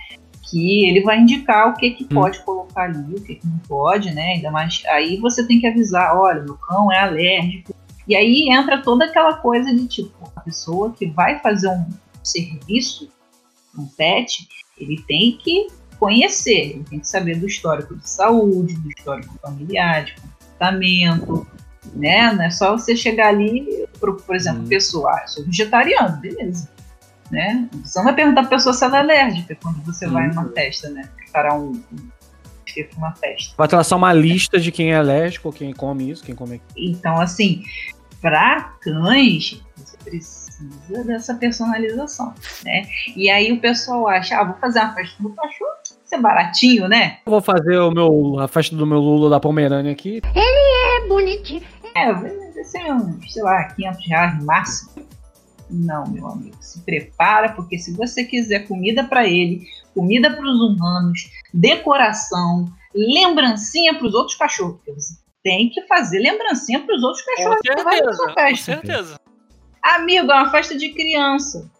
Que 0.51 0.87
ele 0.87 1.01
vai 1.03 1.19
indicar 1.21 1.71
o 1.71 1.75
que, 1.75 1.91
que 1.91 2.05
Hum. 2.05 2.09
pode 2.21 2.41
colocar 2.45 2.83
ali, 2.85 3.15
o 3.15 3.21
que, 3.23 3.37
que 3.37 3.47
não 3.47 3.59
pode, 3.61 4.13
né? 4.13 4.35
Ainda 4.35 4.51
mais. 4.51 4.83
Aí 4.89 5.17
você 5.19 5.47
tem 5.47 5.61
que 5.61 5.67
avisar, 5.67 6.17
olha, 6.17 6.43
meu 6.43 6.55
cão 6.57 6.93
é 6.93 6.99
alérgico. 6.99 7.75
E 8.07 8.15
aí 8.15 8.49
entra 8.51 8.83
toda 8.83 9.07
aquela 9.07 9.35
coisa 9.39 9.75
de 9.75 9.87
tipo, 9.89 10.13
a 10.37 10.41
pessoa 10.41 10.93
que 10.93 11.07
vai 11.07 11.39
fazer 11.41 11.69
um 11.69 11.87
serviço, 12.23 13.09
um 13.79 13.87
pet, 13.87 14.47
ele 14.79 15.03
tem 15.09 15.39
que 15.39 15.69
conhecer, 15.99 16.73
ele 16.75 16.85
tem 16.85 17.01
que 17.01 17.09
saber 17.09 17.37
do 17.39 17.47
histórico 17.47 17.97
de 17.97 18.09
saúde, 18.09 18.75
do 18.75 18.91
histórico 18.91 19.35
familiar, 19.41 20.05
de 20.05 20.15
comportamento, 20.21 21.47
né? 21.95 22.33
Não 22.33 22.43
é 22.45 22.51
só 22.51 22.73
você 22.77 22.95
chegar 22.95 23.29
ali, 23.29 23.87
por, 23.99 24.21
por 24.21 24.37
exemplo, 24.37 24.63
Hum. 24.63 24.69
pessoa, 24.69 25.11
ah, 25.13 25.23
eu 25.23 25.29
sou 25.29 25.45
vegetariano, 25.47 26.19
beleza. 26.19 26.69
Né? 27.35 27.69
Você 27.85 27.99
não 27.99 28.05
vai 28.05 28.15
perguntar 28.15 28.43
pra 28.43 28.51
pessoa 28.51 28.73
se 28.73 28.85
ela 28.85 28.99
é 28.99 29.01
alérgica 29.01 29.59
quando 29.61 29.83
você 29.85 30.07
vai 30.07 30.29
Hum. 30.29 30.35
numa 30.35 30.49
festa, 30.51 30.89
né? 30.89 31.09
Preparar 31.17 31.59
um, 31.59 31.73
um 31.93 32.15
para 32.89 32.99
uma 32.99 33.13
festa. 33.13 33.55
Vai 33.57 33.69
traçar 33.69 33.99
uma 33.99 34.13
lista 34.13 34.59
de 34.59 34.73
quem 34.73 34.93
é 34.93 34.97
alérgico, 34.97 35.53
quem 35.53 35.73
come 35.73 36.11
isso, 36.11 36.25
quem 36.25 36.35
come 36.35 36.57
aquilo. 36.57 36.91
Então, 36.91 37.21
assim, 37.21 37.63
para 38.21 38.75
cães, 38.81 39.63
você 39.77 39.97
precisa 40.05 41.05
dessa 41.05 41.35
personalização, 41.35 42.35
né? 42.65 42.87
E 43.17 43.31
aí 43.31 43.53
o 43.53 43.61
pessoal 43.61 44.09
acha, 44.09 44.39
ah, 44.39 44.45
vou 44.45 44.57
fazer 44.57 44.81
uma 44.81 44.95
festa 44.95 45.23
no 45.23 45.31
cachorro, 45.31 45.71
Isso 46.05 46.15
é 46.15 46.21
baratinho, 46.21 46.89
né? 46.89 47.19
Eu 47.27 47.31
vou 47.31 47.41
fazer 47.41 47.79
o 47.79 47.91
meu, 47.91 48.39
a 48.41 48.49
festa 48.49 48.75
do 48.75 48.87
meu 48.87 48.99
Lula 48.99 49.31
da 49.31 49.41
Pomerânia 49.41 49.93
aqui. 49.93 50.21
É 50.35 51.09
bonitinho. 51.09 51.63
É, 51.95 52.13
vai 52.13 52.31
ser 52.65 52.93
uns, 52.93 53.33
sei 53.33 53.43
lá, 53.43 53.65
500 53.65 54.09
reais 54.09 54.39
no 54.39 54.47
máximo. 54.47 54.91
Não, 55.71 56.07
meu 56.09 56.27
amigo, 56.27 56.57
se 56.61 56.81
prepara, 56.81 57.53
porque 57.53 57.79
se 57.79 57.93
você 57.93 58.25
quiser 58.25 58.67
comida 58.69 59.05
para 59.05 59.27
ele, 59.27 59.67
comida 59.95 60.31
para 60.31 60.45
os 60.45 60.61
humanos, 60.61 61.31
decoração, 61.53 62.71
lembrancinha 62.95 63.95
para 63.95 64.07
os 64.07 64.15
outros 64.15 64.37
cachorros, 64.37 64.79
você 64.87 65.15
tem 65.43 65.71
que 65.71 65.83
fazer 65.87 66.19
lembrancinha 66.21 66.81
para 66.81 66.95
os 66.97 67.03
outros 67.03 67.23
Com 67.25 67.35
cachorros 67.35 67.61
que 67.63 67.75
vai 67.83 67.85
na 67.85 67.91
certeza, 67.91 68.17
sua 68.17 68.29
com 68.29 68.35
festa. 68.35 68.65
certeza. 68.65 69.21
Amigo, 69.83 70.33
é 70.33 70.35
uma 70.35 70.51
festa 70.51 70.77
de 70.77 70.89
criança. 70.91 71.71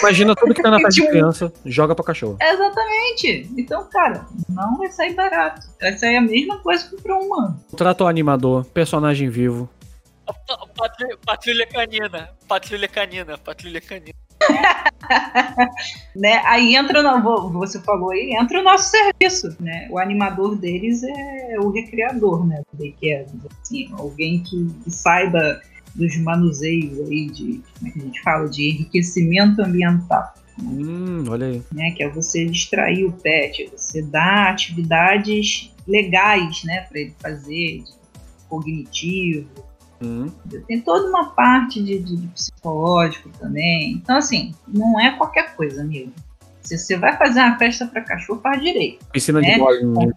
Imagina 0.00 0.34
tudo 0.34 0.54
que 0.54 0.62
tá 0.62 0.70
na 0.70 0.78
festa 0.80 1.00
de 1.02 1.08
criança, 1.08 1.52
joga 1.66 1.94
pra 1.94 2.04
cachorro. 2.04 2.36
Exatamente. 2.40 3.50
Então, 3.56 3.86
cara, 3.90 4.26
não 4.48 4.78
vai 4.78 4.88
sair 4.90 5.14
barato. 5.14 5.66
Vai 5.80 5.96
sair 5.96 6.16
a 6.16 6.20
mesma 6.22 6.58
coisa 6.58 6.88
que 6.88 7.00
para 7.02 7.16
um 7.16 7.26
humano. 7.26 7.60
Trato 7.76 8.06
animador, 8.06 8.64
personagem 8.66 9.28
vivo. 9.28 9.68
Pa- 10.26 10.66
Patrulha, 10.76 11.18
patrulha 11.24 11.66
canina, 11.66 12.30
patrulha 12.48 12.88
canina, 12.88 13.38
patrulha 13.38 13.80
canina. 13.80 14.14
né? 16.16 16.42
Aí 16.44 16.74
entra, 16.76 17.02
no, 17.02 17.22
vo- 17.22 17.50
você 17.50 17.80
falou 17.80 18.10
aí, 18.10 18.34
entra 18.38 18.60
o 18.60 18.62
nosso 18.62 18.90
serviço, 18.90 19.56
né? 19.60 19.86
O 19.90 19.98
animador 19.98 20.56
deles 20.56 21.02
é 21.02 21.56
o 21.60 21.70
recriador, 21.70 22.46
né? 22.46 22.62
Do 22.72 22.78
daycare, 22.78 23.26
assim, 23.62 23.88
alguém 23.98 24.42
que, 24.42 24.66
que 24.84 24.90
saiba 24.90 25.60
dos 25.94 26.16
manuseios 26.18 26.98
aí 27.08 27.26
de, 27.30 27.62
como 27.78 27.88
é 27.88 27.92
que 27.92 27.98
a 28.00 28.02
gente 28.02 28.22
fala, 28.22 28.48
de 28.48 28.68
enriquecimento 28.70 29.62
ambiental, 29.62 30.34
Hum, 30.62 31.24
olha 31.28 31.48
aí. 31.48 31.62
né? 31.72 31.90
Que 31.92 32.04
é 32.04 32.08
você 32.08 32.44
distrair 32.46 33.04
o 33.04 33.12
pet, 33.12 33.68
você 33.76 34.00
dar 34.02 34.50
atividades 34.52 35.72
legais, 35.86 36.62
né? 36.64 36.82
Para 36.88 37.00
ele 37.00 37.14
fazer, 37.20 37.82
cognitivo, 38.48 39.48
Hum. 40.04 40.30
tem 40.68 40.80
toda 40.80 41.08
uma 41.08 41.30
parte 41.30 41.82
de, 41.82 41.98
de- 41.98 42.16
de 42.16 42.26
psicológico 42.28 43.28
também. 43.38 43.92
Então, 43.92 44.16
assim, 44.16 44.54
não 44.68 45.00
é 45.00 45.12
qualquer 45.16 45.54
coisa, 45.56 45.80
amigo. 45.82 46.12
Se 46.62 46.78
você 46.78 46.96
vai 46.96 47.16
fazer 47.16 47.40
uma 47.40 47.58
festa 47.58 47.86
para 47.86 48.00
cachorro, 48.02 48.40
faz 48.42 48.60
direito. 48.62 49.04
Piscina 49.12 49.40
É. 49.40 49.52
de 49.54 49.58
bolinha. 49.58 50.14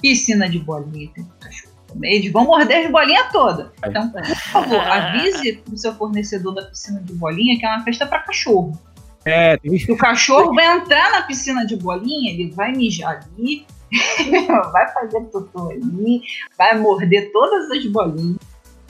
Piscina 0.00 0.48
de 0.48 0.58
bolinha 0.58 1.10
tem 1.14 1.26
cachorro 1.40 1.72
também. 1.88 2.14
Eles 2.14 2.32
vão 2.32 2.44
morder 2.44 2.84
as 2.86 2.90
bolinhas 2.92 3.30
todas. 3.32 3.68
Então, 3.84 4.10
por 4.10 4.24
favor, 4.24 4.80
avise 4.80 5.54
pro 5.64 5.76
seu 5.76 5.94
fornecedor 5.94 6.54
da 6.54 6.62
piscina 6.66 7.00
de 7.00 7.12
bolinha 7.14 7.58
que 7.58 7.64
é 7.64 7.68
uma 7.68 7.82
festa 7.82 8.06
para 8.06 8.20
cachorro. 8.20 8.78
É, 9.24 9.56
tem 9.56 9.76
Que 9.78 9.90
o 9.92 9.96
cachorro 9.96 10.54
vai 10.54 10.76
entrar 10.76 11.10
na 11.10 11.22
piscina 11.22 11.64
de 11.66 11.76
bolinha, 11.76 12.30
ele 12.32 12.50
vai 12.52 12.72
mijar 12.72 13.26
ali, 13.34 13.66
vai 14.70 14.92
fazer 14.92 15.20
tutu 15.32 15.70
ali, 15.70 16.20
vai 16.58 16.78
morder 16.78 17.32
todas 17.32 17.70
as 17.70 17.86
bolinhas. 17.86 18.36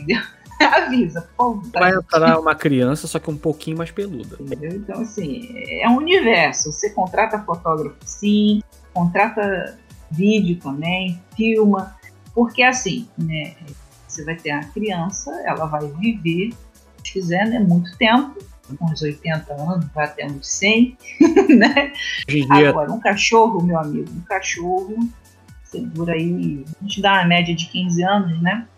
Entendeu? 0.05 0.23
Avisa, 0.61 1.29
favor. 1.37 1.63
vai 1.73 1.93
entrar 1.93 2.39
uma 2.39 2.55
criança, 2.55 3.07
só 3.07 3.19
que 3.19 3.31
um 3.31 3.37
pouquinho 3.37 3.77
mais 3.77 3.91
peluda. 3.91 4.37
Entendeu? 4.39 4.73
Então, 4.77 5.01
assim, 5.01 5.49
é 5.81 5.89
um 5.89 5.97
universo. 5.97 6.71
Você 6.71 6.91
contrata 6.91 7.41
fotógrafo, 7.41 7.97
sim, 8.05 8.63
contrata 8.93 9.77
vídeo 10.11 10.57
também, 10.61 11.21
filma, 11.37 11.97
porque 12.33 12.63
assim, 12.63 13.09
né? 13.19 13.55
Você 14.07 14.25
vai 14.25 14.37
ter 14.37 14.51
a 14.51 14.63
criança, 14.65 15.33
ela 15.45 15.67
vai 15.67 15.89
viver, 15.89 16.53
se 17.03 17.13
quiser, 17.13 17.49
né? 17.49 17.59
Muito 17.59 17.97
tempo, 17.99 18.39
uns 18.81 19.03
80 19.03 19.53
anos, 19.55 19.87
vai 19.93 20.05
até 20.05 20.25
uns 20.27 20.47
100, 20.47 20.97
né? 21.59 21.93
Agora, 22.51 22.93
um 22.93 23.01
cachorro, 23.01 23.61
meu 23.61 23.79
amigo, 23.79 24.09
um 24.15 24.21
cachorro, 24.21 24.97
dura 25.75 26.13
aí, 26.13 26.65
a 26.81 26.85
gente 26.85 27.03
dá 27.03 27.15
uma 27.15 27.25
média 27.25 27.55
de 27.55 27.67
15 27.67 28.05
anos, 28.05 28.41
né? 28.41 28.69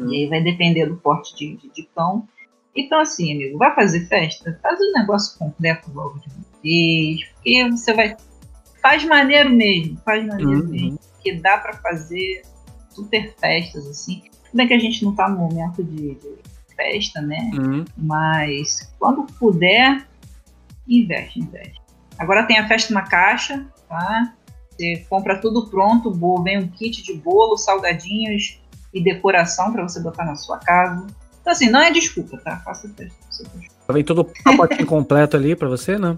Hum. 0.00 0.08
E 0.12 0.16
aí 0.24 0.28
vai 0.28 0.42
depender 0.42 0.86
do 0.86 0.96
porte 0.96 1.34
de, 1.36 1.56
de, 1.56 1.70
de 1.72 1.82
cão. 1.94 2.26
Então, 2.74 3.00
assim, 3.00 3.32
amigo, 3.34 3.58
vai 3.58 3.74
fazer 3.74 4.06
festa? 4.06 4.58
Faz 4.62 4.78
um 4.80 4.92
negócio 4.92 5.38
completo 5.38 5.90
logo 5.92 6.18
de 6.20 6.28
uma 6.28 6.44
vez, 6.62 7.28
porque 7.34 7.70
você 7.70 7.92
vai. 7.94 8.16
Faz 8.80 9.04
maneiro 9.04 9.50
mesmo, 9.50 9.98
faz 10.04 10.26
maneiro 10.26 10.62
Uhum. 10.64 10.68
mesmo, 10.70 10.98
porque 11.12 11.34
dá 11.34 11.58
pra 11.58 11.74
fazer 11.74 12.42
super 12.90 13.34
festas, 13.38 13.86
assim. 13.86 14.22
Tudo 14.44 14.56
bem 14.56 14.68
que 14.68 14.74
a 14.74 14.78
gente 14.78 15.04
não 15.04 15.14
tá 15.14 15.28
no 15.28 15.38
momento 15.38 15.84
de, 15.84 16.14
de 16.14 16.38
festa, 16.74 17.20
né? 17.20 17.50
hum, 17.54 17.84
Mas 17.96 18.90
quando 18.98 19.26
puder, 19.38 20.06
investe, 20.88 21.40
investe. 21.40 21.80
Agora 22.18 22.46
tem 22.46 22.58
a 22.58 22.66
festa 22.68 22.94
na 22.94 23.02
caixa, 23.02 23.66
tá? 23.88 24.34
Você 24.70 25.04
compra 25.10 25.38
tudo 25.40 25.68
pronto, 25.68 26.10
vem 26.42 26.58
um 26.58 26.68
kit 26.68 27.02
de 27.02 27.14
bolo, 27.14 27.56
salgadinhos 27.58 28.60
e 28.92 29.02
decoração 29.02 29.72
para 29.72 29.82
você 29.82 30.00
botar 30.00 30.24
na 30.24 30.34
sua 30.34 30.58
casa. 30.58 31.06
Então 31.40 31.52
assim, 31.52 31.70
não 31.70 31.80
é 31.80 31.90
desculpa, 31.90 32.36
tá? 32.38 32.58
Faça 32.58 32.88
seu 33.30 33.46
cachorro. 33.46 33.92
vem 33.92 34.04
todo 34.04 34.22
o 34.22 34.24
pacotinho 34.24 34.86
completo 34.86 35.36
ali 35.36 35.56
pra 35.56 35.68
você, 35.68 35.98
né? 35.98 36.16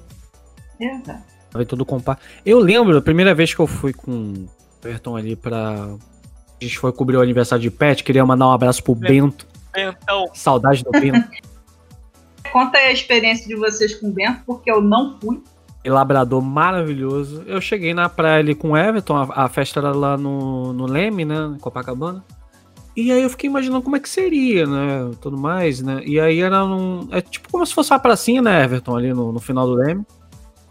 Exato. 0.80 1.32
Vem 1.54 1.66
todo 1.66 1.84
compa. 1.84 2.18
Eu 2.44 2.58
lembro, 2.58 2.96
a 2.96 3.02
primeira 3.02 3.34
vez 3.34 3.54
que 3.54 3.60
eu 3.60 3.66
fui 3.66 3.92
com 3.92 4.46
o 4.82 4.88
Ayrton 4.88 5.16
ali 5.16 5.36
pra. 5.36 5.74
A 6.60 6.64
gente 6.64 6.78
foi 6.78 6.92
cobrir 6.92 7.16
o 7.16 7.20
aniversário 7.20 7.62
de 7.62 7.70
pet, 7.70 8.04
queria 8.04 8.24
mandar 8.24 8.46
um 8.46 8.52
abraço 8.52 8.82
pro 8.82 8.94
Bento. 8.94 9.46
Então, 9.76 10.26
Saudade 10.32 10.82
do 10.84 10.90
Bento. 10.92 11.28
Conta 12.52 12.78
aí 12.78 12.86
a 12.86 12.92
experiência 12.92 13.46
de 13.48 13.56
vocês 13.56 13.94
com 13.94 14.08
o 14.08 14.12
Bento, 14.12 14.42
porque 14.46 14.70
eu 14.70 14.80
não 14.80 15.18
fui. 15.20 15.42
e 15.84 15.90
labrador 15.90 16.40
maravilhoso. 16.40 17.42
Eu 17.46 17.60
cheguei 17.60 17.92
na 17.92 18.08
praia 18.08 18.38
ali 18.40 18.54
com 18.54 18.70
o 18.72 18.76
Everton, 18.76 19.16
a, 19.16 19.44
a 19.44 19.48
festa 19.48 19.80
era 19.80 19.92
lá 19.92 20.16
no, 20.16 20.72
no 20.72 20.86
Leme, 20.86 21.24
né, 21.24 21.52
em 21.56 21.58
Copacabana. 21.58 22.24
E 22.96 23.10
aí 23.10 23.22
eu 23.22 23.30
fiquei 23.30 23.48
imaginando 23.48 23.82
como 23.82 23.96
é 23.96 24.00
que 24.00 24.08
seria, 24.08 24.66
né, 24.66 25.10
tudo 25.20 25.38
mais, 25.38 25.80
né. 25.80 26.02
E 26.04 26.20
aí 26.20 26.40
era 26.40 26.64
um, 26.64 27.08
é 27.10 27.20
tipo 27.22 27.50
como 27.50 27.64
se 27.64 27.72
fosse 27.74 27.90
uma 27.92 27.98
pracinha, 27.98 28.42
né, 28.42 28.64
Everton, 28.64 28.96
ali 28.96 29.12
no, 29.14 29.32
no 29.32 29.40
final 29.40 29.66
do 29.66 29.74
Leme. 29.74 30.04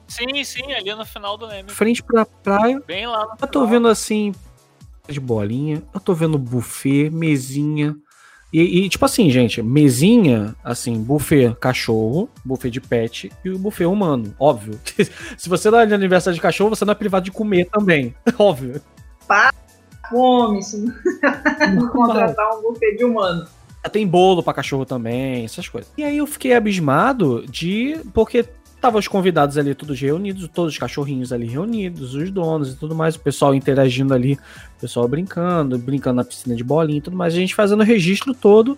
sim, 0.08 0.44
sim, 0.44 0.72
ali 0.74 0.94
no 0.94 1.06
final 1.06 1.38
do 1.38 1.46
Leme. 1.48 1.70
Frente 1.70 2.04
pra 2.04 2.26
praia, 2.26 2.82
Bem 2.86 3.08
lá 3.08 3.26
no 3.26 3.32
eu 3.42 3.48
tô 3.48 3.62
final. 3.62 3.68
vendo 3.68 3.88
assim, 3.88 4.34
de 5.10 5.20
bolinha, 5.20 5.82
eu 5.94 6.00
tô 6.00 6.14
vendo 6.14 6.38
buffet, 6.38 7.10
mesinha. 7.10 7.96
E, 8.54 8.84
e, 8.86 8.90
tipo 8.90 9.06
assim, 9.06 9.30
gente, 9.32 9.62
mesinha, 9.64 10.54
assim, 10.64 11.02
buffet 11.02 11.56
cachorro, 11.60 12.30
buffet 12.44 12.70
de 12.70 12.82
pet 12.82 13.32
e 13.46 13.50
o 13.50 13.58
buffet 13.58 13.86
humano, 13.86 14.36
óbvio. 14.38 14.78
Se 15.38 15.48
você 15.50 15.72
dá 15.72 15.86
de 15.86 15.94
aniversário 15.94 16.36
de 16.36 16.42
cachorro, 16.42 16.70
você 16.70 16.84
não 16.84 16.92
é 16.92 16.96
privado 16.96 17.24
de 17.24 17.32
comer 17.32 17.66
também, 17.72 18.14
óbvio. 18.38 18.82
Come, 20.12 20.62
se 20.62 20.78
não 21.74 21.88
contratar 21.88 22.50
um 22.58 22.62
buffet 22.62 22.98
de 22.98 23.04
humano. 23.04 23.48
Tem 23.92 24.06
bolo 24.06 24.44
pra 24.44 24.54
cachorro 24.54 24.86
também, 24.86 25.44
essas 25.44 25.68
coisas. 25.68 25.92
E 25.98 26.04
aí 26.04 26.18
eu 26.18 26.28
fiquei 26.28 26.54
abismado 26.54 27.44
de. 27.48 28.00
Porque 28.14 28.46
estavam 28.76 29.00
os 29.00 29.08
convidados 29.08 29.58
ali 29.58 29.76
todos 29.76 30.00
reunidos, 30.00 30.48
todos 30.48 30.74
os 30.74 30.80
cachorrinhos 30.80 31.32
ali 31.32 31.48
reunidos, 31.48 32.16
os 32.16 32.32
donos 32.32 32.74
e 32.74 32.76
tudo 32.76 32.96
mais, 32.96 33.16
o 33.16 33.20
pessoal 33.20 33.54
interagindo 33.54 34.12
ali, 34.14 34.34
o 34.78 34.82
pessoal 34.82 35.08
brincando, 35.08 35.78
brincando 35.78 36.16
na 36.16 36.24
piscina 36.24 36.56
de 36.56 36.64
bolinha 36.64 36.98
e 36.98 37.02
tudo 37.02 37.16
mais, 37.16 37.34
a 37.34 37.38
gente 37.38 37.54
fazendo 37.54 37.82
o 37.82 37.86
registro 37.86 38.34
todo. 38.34 38.78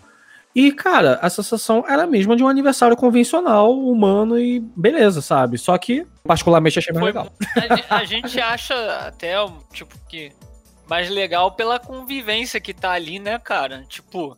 E, 0.55 0.71
cara, 0.71 1.17
a 1.21 1.29
sensação 1.29 1.83
era 1.87 2.03
a 2.03 2.07
mesma 2.07 2.35
de 2.35 2.43
um 2.43 2.47
aniversário 2.47 2.95
convencional, 2.95 3.73
humano 3.73 4.37
e 4.37 4.59
beleza, 4.59 5.19
sabe? 5.19 5.57
Só 5.57 5.75
que, 5.77 6.05
particularmente, 6.23 6.77
achei 6.77 6.93
mais 6.93 7.01
Foi 7.01 7.07
legal. 7.07 7.33
A, 7.89 7.95
a 7.95 8.05
gente 8.05 8.39
acha 8.39 8.75
até, 9.07 9.33
tipo, 9.71 9.95
que 10.07 10.31
mais 10.93 11.09
legal 11.09 11.51
pela 11.51 11.79
convivência 11.79 12.61
que 12.61 12.71
tá 12.71 12.91
ali, 12.91 13.17
né, 13.17 13.39
cara? 13.39 13.83
Tipo, 13.89 14.37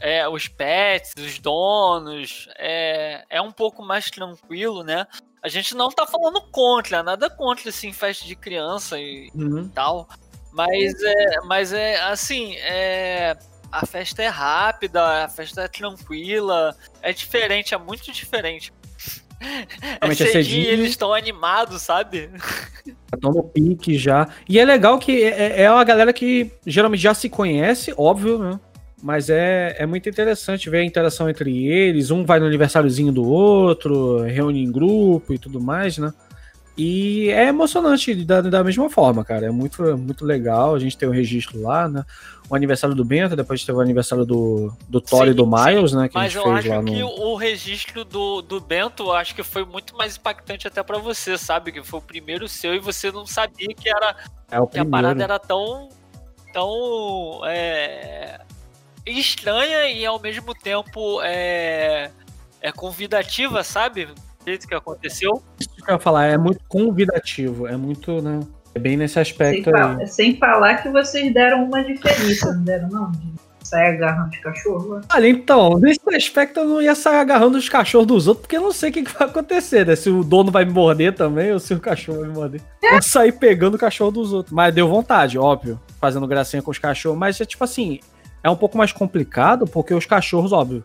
é, 0.00 0.26
os 0.26 0.48
pets, 0.48 1.12
os 1.18 1.38
donos, 1.38 2.48
é, 2.56 3.22
é 3.28 3.42
um 3.42 3.52
pouco 3.52 3.82
mais 3.84 4.10
tranquilo, 4.10 4.82
né? 4.82 5.06
A 5.42 5.48
gente 5.50 5.74
não 5.74 5.90
tá 5.90 6.06
falando 6.06 6.40
contra, 6.50 7.02
nada 7.02 7.28
contra, 7.28 7.68
assim, 7.68 7.92
festa 7.92 8.24
de 8.24 8.34
criança 8.34 8.98
e 8.98 9.30
Uhum. 9.34 9.68
tal. 9.68 10.08
Mas 10.50 10.94
é, 11.02 11.40
mas 11.44 11.74
é 11.74 12.00
assim, 12.00 12.56
é, 12.56 13.36
a 13.70 13.84
festa 13.84 14.22
é 14.22 14.28
rápida, 14.28 15.24
a 15.26 15.28
festa 15.28 15.64
é 15.64 15.68
tranquila, 15.68 16.74
é 17.02 17.12
diferente, 17.12 17.74
é 17.74 17.78
muito 17.78 18.10
diferente. 18.10 18.72
É 20.00 20.08
é 20.08 20.14
cedinho, 20.14 20.32
cedinho. 20.32 20.68
eles 20.68 20.90
estão 20.90 21.12
animados, 21.12 21.82
sabe? 21.82 22.30
Estão 23.12 23.32
no 23.32 23.42
pique 23.42 23.96
já. 23.96 24.28
E 24.48 24.58
é 24.58 24.64
legal 24.64 24.98
que 24.98 25.24
é, 25.24 25.62
é 25.62 25.70
uma 25.70 25.84
galera 25.84 26.12
que 26.12 26.50
geralmente 26.66 27.00
já 27.00 27.14
se 27.14 27.28
conhece, 27.28 27.94
óbvio, 27.96 28.38
né? 28.38 28.60
Mas 29.02 29.30
é, 29.30 29.76
é 29.78 29.86
muito 29.86 30.08
interessante 30.08 30.68
ver 30.68 30.78
a 30.78 30.84
interação 30.84 31.28
entre 31.30 31.66
eles. 31.66 32.10
Um 32.10 32.24
vai 32.24 32.40
no 32.40 32.46
aniversáriozinho 32.46 33.12
do 33.12 33.24
outro, 33.24 34.22
reúne 34.22 34.62
em 34.62 34.72
grupo 34.72 35.32
e 35.32 35.38
tudo 35.38 35.60
mais, 35.60 35.98
né? 35.98 36.12
E 36.76 37.30
é 37.30 37.48
emocionante 37.48 38.14
da, 38.14 38.42
da 38.42 38.62
mesma 38.62 38.90
forma, 38.90 39.24
cara. 39.24 39.46
É 39.46 39.50
muito, 39.50 39.82
muito 39.96 40.24
legal. 40.26 40.74
A 40.74 40.78
gente 40.78 40.96
tem 40.96 41.08
o 41.08 41.12
registro 41.12 41.60
lá, 41.62 41.88
né? 41.88 42.04
O 42.50 42.54
aniversário 42.54 42.94
do 42.94 43.04
Bento, 43.04 43.34
depois 43.34 43.64
teve 43.64 43.78
o 43.78 43.80
aniversário 43.80 44.24
do, 44.26 44.72
do 44.88 45.00
Thor 45.00 45.26
e 45.26 45.32
do 45.32 45.46
Miles, 45.46 45.92
né? 45.92 46.06
Que 46.08 46.14
Mas 46.14 46.36
a 46.36 46.38
eu 46.38 46.44
gente 46.44 46.52
acho 46.52 46.62
fez 46.62 46.74
lá 46.76 46.84
que 46.84 47.00
no. 47.00 47.08
o 47.08 47.34
registro 47.36 48.04
do, 48.04 48.42
do 48.42 48.60
Bento, 48.60 49.04
eu 49.04 49.12
acho 49.14 49.34
que 49.34 49.42
foi 49.42 49.64
muito 49.64 49.96
mais 49.96 50.16
impactante 50.16 50.68
até 50.68 50.82
pra 50.82 50.98
você, 50.98 51.38
sabe? 51.38 51.72
Que 51.72 51.82
foi 51.82 51.98
o 51.98 52.02
primeiro 52.02 52.46
seu 52.46 52.74
e 52.74 52.78
você 52.78 53.10
não 53.10 53.26
sabia 53.26 53.68
que, 53.74 53.88
era, 53.88 54.16
É 54.50 54.60
o 54.60 54.66
que 54.66 54.78
a 54.78 54.84
parada 54.84 55.22
era 55.24 55.38
tão. 55.38 55.88
tão. 56.52 57.40
É, 57.46 58.38
estranha 59.06 59.88
e 59.88 60.04
ao 60.04 60.20
mesmo 60.20 60.54
tempo 60.54 61.20
é, 61.22 62.10
é 62.60 62.72
convidativa, 62.72 63.62
sabe? 63.64 64.08
Jeito 64.46 64.68
que 64.68 64.74
aconteceu. 64.74 65.42
Isso 65.58 65.68
que 65.84 65.90
eu 65.90 65.94
ia 65.94 65.98
falar, 66.00 66.26
é 66.26 66.38
muito 66.38 66.60
convidativo. 66.68 67.66
É 67.66 67.76
muito, 67.76 68.22
né? 68.22 68.40
É 68.74 68.78
bem 68.78 68.96
nesse 68.96 69.14
Sem, 69.14 69.22
aspecto 69.22 69.70
fa- 69.70 69.96
aí. 69.98 70.06
sem 70.06 70.36
falar 70.38 70.76
que 70.82 70.88
vocês 70.90 71.32
deram 71.32 71.64
uma 71.64 71.82
diferença, 71.82 72.52
não 72.54 72.62
deram 72.62 72.88
não? 72.88 73.10
De 73.10 73.32
sair 73.66 73.94
agarrando 73.96 74.30
de 74.30 74.40
cachorro 74.40 74.88
lá. 74.88 75.00
Olha, 75.12 75.28
então, 75.28 75.78
nesse 75.78 76.00
aspecto 76.14 76.60
eu 76.60 76.66
não 76.66 76.82
ia 76.82 76.94
sair 76.94 77.16
agarrando 77.16 77.58
os 77.58 77.68
cachorros 77.68 78.06
dos 78.06 78.28
outros, 78.28 78.42
porque 78.42 78.56
eu 78.56 78.60
não 78.60 78.70
sei 78.72 78.90
o 78.90 78.92
que, 78.92 79.02
que 79.02 79.12
vai 79.18 79.26
acontecer, 79.26 79.84
né? 79.86 79.96
Se 79.96 80.08
o 80.10 80.22
dono 80.22 80.52
vai 80.52 80.64
me 80.64 80.72
morder 80.72 81.14
também, 81.14 81.52
ou 81.52 81.58
se 81.58 81.74
o 81.74 81.80
cachorro 81.80 82.20
vai 82.20 82.28
me 82.28 82.34
morder. 82.34 82.60
Eu 82.82 83.02
sair 83.02 83.32
pegando 83.32 83.74
o 83.74 83.78
cachorro 83.78 84.10
dos 84.12 84.32
outros. 84.32 84.52
Mas 84.52 84.72
deu 84.74 84.86
vontade, 84.86 85.36
óbvio, 85.38 85.80
fazendo 86.00 86.26
gracinha 86.26 86.62
com 86.62 86.70
os 86.70 86.78
cachorros. 86.78 87.18
Mas 87.18 87.40
é 87.40 87.44
tipo 87.44 87.64
assim, 87.64 87.98
é 88.44 88.48
um 88.50 88.56
pouco 88.56 88.78
mais 88.78 88.92
complicado, 88.92 89.66
porque 89.66 89.92
os 89.94 90.06
cachorros, 90.06 90.52
óbvio, 90.52 90.82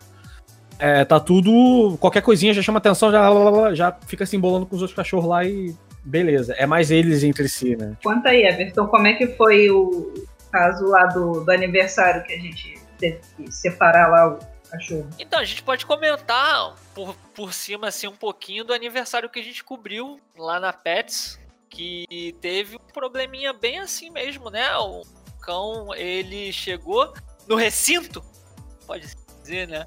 é, 0.82 1.04
tá 1.04 1.20
tudo. 1.20 1.96
Qualquer 2.00 2.22
coisinha 2.22 2.52
já 2.52 2.60
chama 2.60 2.78
atenção, 2.78 3.12
já, 3.12 3.72
já 3.72 3.92
fica 4.04 4.26
se 4.26 4.34
embolando 4.34 4.66
com 4.66 4.74
os 4.74 4.82
outros 4.82 4.96
cachorros 4.96 5.28
lá 5.28 5.44
e 5.44 5.72
beleza. 6.02 6.54
É 6.54 6.66
mais 6.66 6.90
eles 6.90 7.22
entre 7.22 7.48
si, 7.48 7.76
né? 7.76 7.96
Conta 8.02 8.30
aí, 8.30 8.42
Everton, 8.42 8.88
como 8.88 9.06
é 9.06 9.12
que 9.12 9.28
foi 9.28 9.70
o 9.70 10.12
caso 10.50 10.84
lá 10.86 11.06
do, 11.06 11.44
do 11.44 11.52
aniversário 11.52 12.24
que 12.24 12.32
a 12.32 12.36
gente 12.36 12.74
teve 12.98 13.20
que 13.36 13.52
separar 13.52 14.08
lá 14.08 14.30
o 14.30 14.38
cachorro? 14.68 15.08
Então, 15.20 15.38
a 15.38 15.44
gente 15.44 15.62
pode 15.62 15.86
comentar 15.86 16.74
por, 16.92 17.14
por 17.32 17.52
cima 17.54 17.86
assim 17.86 18.08
um 18.08 18.16
pouquinho 18.16 18.64
do 18.64 18.74
aniversário 18.74 19.30
que 19.30 19.38
a 19.38 19.44
gente 19.44 19.62
cobriu 19.62 20.18
lá 20.36 20.58
na 20.58 20.72
Pets, 20.72 21.38
que 21.70 22.34
teve 22.40 22.74
um 22.74 22.92
probleminha 22.92 23.52
bem 23.52 23.78
assim 23.78 24.10
mesmo, 24.10 24.50
né? 24.50 24.76
O 24.78 25.02
cão, 25.40 25.94
ele 25.94 26.52
chegou 26.52 27.14
no 27.46 27.54
recinto, 27.54 28.20
pode 28.84 29.06
dizer, 29.40 29.68
né? 29.68 29.86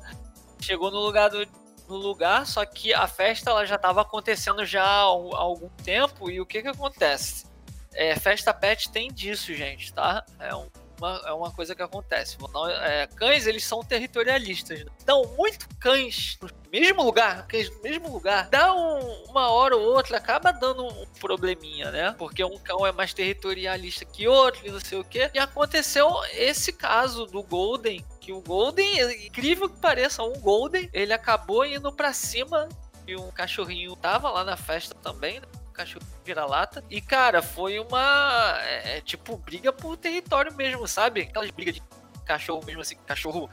Chegou 0.60 0.89
no 0.91 0.99
lugar 0.99 1.30
do 1.30 1.45
no 1.88 1.97
lugar, 1.97 2.47
só 2.47 2.66
que 2.66 2.91
a 2.95 3.08
festa 3.08 3.51
ela 3.51 3.64
já 3.64 3.76
estava 3.76 4.01
acontecendo 4.01 4.66
já 4.66 4.84
há 4.84 5.01
al- 5.01 5.36
há 5.36 5.39
algum 5.39 5.70
tempo 5.84 6.32
e 6.32 6.41
o 6.41 6.45
que 6.45 6.64
que 6.64 6.68
acontece? 6.68 7.45
É, 7.93 8.16
festa 8.16 8.51
pet 8.53 8.89
tem 8.91 9.12
disso, 9.14 9.53
gente, 9.53 9.93
tá? 9.93 10.26
É 10.39 10.56
um 10.56 10.68
uma, 10.99 11.21
é 11.25 11.31
uma 11.33 11.51
coisa 11.51 11.75
que 11.75 11.81
acontece. 11.81 12.37
Não- 12.53 12.69
é, 12.69 13.07
cães, 13.07 13.45
eles 13.47 13.63
são 13.65 13.83
territorialistas. 13.83 14.79
Né? 14.79 14.91
Então, 15.01 15.23
muito 15.37 15.67
cães 15.79 16.37
no 16.41 16.49
mesmo 16.71 17.03
lugar, 17.03 17.45
cães 17.47 17.69
no 17.69 17.81
mesmo 17.81 18.11
lugar, 18.11 18.49
dá 18.49 18.73
um- 18.73 19.23
uma 19.29 19.49
hora 19.49 19.75
ou 19.75 19.83
outra, 19.95 20.17
acaba 20.17 20.51
dando 20.51 20.85
um 20.85 21.05
probleminha, 21.19 21.91
né? 21.91 22.15
Porque 22.17 22.43
um 22.43 22.57
cão 22.57 22.85
é 22.85 22.91
mais 22.91 23.13
territorialista 23.13 24.05
que 24.05 24.27
outro 24.27 24.65
e 24.65 24.71
não 24.71 24.79
sei 24.79 24.97
o 24.99 25.03
quê. 25.03 25.29
E 25.33 25.39
aconteceu 25.39 26.09
esse 26.33 26.71
caso 26.73 27.25
do 27.25 27.41
Golden, 27.43 28.03
que 28.19 28.31
o 28.31 28.41
Golden, 28.41 29.25
incrível 29.25 29.69
que 29.69 29.79
pareça, 29.79 30.23
um 30.23 30.39
Golden, 30.39 30.89
ele 30.93 31.13
acabou 31.13 31.65
indo 31.65 31.91
pra 31.91 32.11
cima 32.13 32.67
e 33.07 33.15
um 33.15 33.29
cachorrinho 33.31 33.95
tava 33.95 34.29
lá 34.31 34.43
na 34.43 34.57
festa 34.57 34.95
também, 34.95 35.39
né? 35.39 35.47
Cachorro 35.76 36.05
vira-lata. 36.23 36.84
E, 36.89 37.01
cara, 37.01 37.41
foi 37.41 37.80
uma. 37.80 38.57
É, 38.63 38.97
é 38.97 39.01
tipo 39.01 39.38
briga 39.38 39.73
por 39.73 39.97
território 39.97 40.53
mesmo, 40.53 40.88
sabe? 40.88 41.21
Aquelas 41.21 41.51
brigas 41.51 41.76
de 41.76 41.84
cachorro 42.26 42.63
mesmo, 42.65 42.82
assim, 42.82 42.95
cachorro 43.05 43.49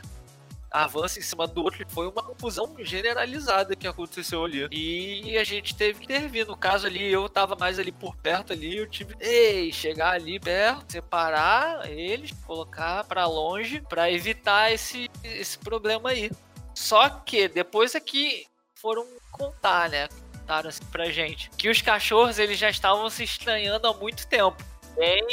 avança 0.73 1.19
em 1.19 1.23
cima 1.23 1.47
do 1.47 1.63
outro. 1.63 1.85
Foi 1.91 2.09
uma 2.09 2.23
confusão 2.23 2.75
generalizada 2.81 3.77
que 3.77 3.87
aconteceu 3.87 4.45
ali. 4.45 4.67
E 4.71 5.37
a 5.37 5.45
gente 5.45 5.77
teve 5.77 6.01
que 6.01 6.05
intervir. 6.05 6.47
No 6.47 6.57
caso 6.57 6.87
ali, 6.87 7.13
eu 7.13 7.29
tava 7.29 7.55
mais 7.55 7.79
ali 7.79 7.93
por 7.93 8.17
perto 8.17 8.53
ali. 8.53 8.79
Eu 8.79 8.89
tive 8.89 9.15
ei, 9.21 9.71
chegar 9.71 10.15
ali 10.15 10.41
perto, 10.41 10.91
separar 10.91 11.91
eles, 11.91 12.33
colocar 12.47 13.05
pra 13.05 13.27
longe 13.27 13.83
pra 13.89 14.11
evitar 14.11 14.73
esse, 14.73 15.11
esse 15.23 15.59
problema 15.59 16.11
aí. 16.11 16.31
Só 16.75 17.09
que 17.11 17.49
depois 17.49 17.95
é 17.95 18.01
que 18.01 18.47
foram 18.75 19.07
contar, 19.31 19.91
né? 19.91 20.09
Contaram 20.53 20.69
assim 20.69 20.85
pra 20.93 21.11
gente 21.11 21.51
que 21.57 21.71
os 21.71 21.81
cachorros 21.81 22.39
eles 22.39 22.59
já 22.59 22.69
estavam 22.69 23.09
se 23.09 23.25
estranhando 23.25 23.87
há 23.87 23.95
muito 23.95 24.27
tempo. 24.27 24.63
Nem 24.99 25.25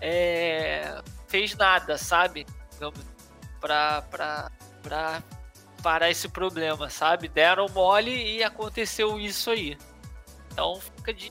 é, 0.00 1.02
fez 1.28 1.54
nada, 1.54 1.98
sabe? 1.98 2.46
Pra, 3.60 4.00
pra, 4.00 4.50
pra 4.82 5.22
parar 5.82 6.10
esse 6.10 6.28
problema, 6.30 6.88
sabe? 6.88 7.28
Deram 7.28 7.66
mole 7.68 8.38
e 8.38 8.42
aconteceu 8.42 9.20
isso 9.20 9.50
aí. 9.50 9.76
Então 10.50 10.80
fica 10.96 11.12
de. 11.12 11.30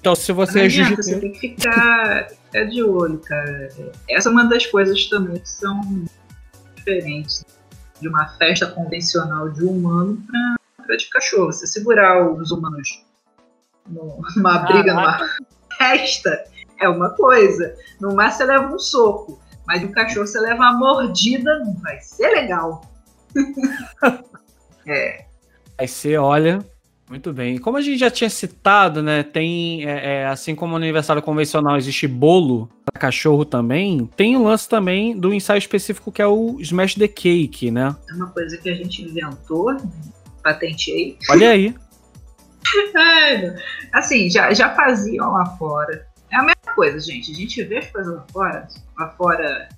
Então, 0.00 0.16
se 0.16 0.32
você 0.32 0.58
Não 0.58 0.62
é 0.62 0.64
adianta, 0.64 1.02
jiu-jitsu. 1.02 1.10
você 1.10 1.20
tem 1.20 1.32
que 1.32 1.38
ficar, 1.38 2.28
ficar 2.28 2.64
de 2.64 2.82
olho, 2.82 3.18
cara. 3.20 3.68
Essa 4.10 4.28
é 4.30 4.32
uma 4.32 4.46
das 4.46 4.66
coisas 4.66 5.06
também 5.06 5.38
que 5.38 5.48
são 5.48 5.80
diferentes 6.74 7.44
de 8.00 8.08
uma 8.08 8.26
festa 8.30 8.66
convencional 8.66 9.48
de 9.48 9.62
humano 9.62 10.20
pra, 10.26 10.57
de 10.96 11.08
cachorro. 11.10 11.52
Você 11.52 11.66
segurar 11.66 12.30
os 12.30 12.50
humanos 12.50 13.04
no- 13.88 14.20
numa 14.36 14.58
briga, 14.60 14.94
numa 14.94 15.18
festa, 15.76 16.44
é 16.80 16.88
uma 16.88 17.10
coisa. 17.10 17.74
No 18.00 18.14
mar 18.14 18.30
você 18.32 18.44
leva 18.44 18.72
um 18.74 18.78
soco, 18.78 19.40
mas 19.66 19.82
o 19.82 19.90
cachorro 19.90 20.26
você 20.26 20.40
leva 20.40 20.56
uma 20.56 20.72
mordida, 20.78 21.58
não 21.60 21.74
vai 21.74 21.98
ser 22.00 22.28
legal. 22.30 22.82
é, 24.86 25.24
Aí 25.78 25.86
você 25.86 26.16
olha. 26.16 26.64
Muito 27.08 27.32
bem. 27.32 27.54
E 27.56 27.58
como 27.58 27.78
a 27.78 27.80
gente 27.80 27.96
já 27.98 28.10
tinha 28.10 28.28
citado, 28.28 29.02
né? 29.02 29.22
Tem. 29.22 29.82
é, 29.88 30.16
é, 30.20 30.26
assim 30.26 30.54
como 30.54 30.72
no 30.72 30.84
aniversário 30.84 31.22
convencional 31.22 31.74
existe 31.78 32.06
bolo 32.06 32.68
para 32.84 33.00
cachorro 33.00 33.46
também, 33.46 34.04
tem 34.14 34.36
um 34.36 34.44
lance 34.44 34.68
também 34.68 35.18
do 35.18 35.32
ensaio 35.32 35.56
específico 35.58 36.12
que 36.12 36.20
é 36.20 36.26
o 36.26 36.58
Smash 36.60 36.96
the 36.96 37.08
Cake, 37.08 37.70
né? 37.70 37.96
é 38.10 38.12
uma 38.12 38.26
coisa 38.28 38.58
que 38.58 38.68
a 38.68 38.74
gente 38.74 39.02
inventou, 39.02 39.72
né? 39.72 39.80
Patenteei. 40.42 41.18
Olha 41.30 41.50
aí. 41.50 41.74
Meu. 42.94 43.54
assim, 43.92 44.28
já, 44.30 44.52
já 44.52 44.74
faziam 44.74 45.32
lá 45.32 45.46
fora. 45.56 46.06
É 46.30 46.36
a 46.36 46.42
mesma 46.42 46.74
coisa, 46.74 46.98
gente. 47.00 47.32
A 47.32 47.34
gente 47.34 47.62
vê 47.64 47.78
as 47.78 47.90
coisas 47.90 48.14
lá 48.14 48.26
fora, 48.30 48.68
lá 48.98 49.08
fora, 49.10 49.68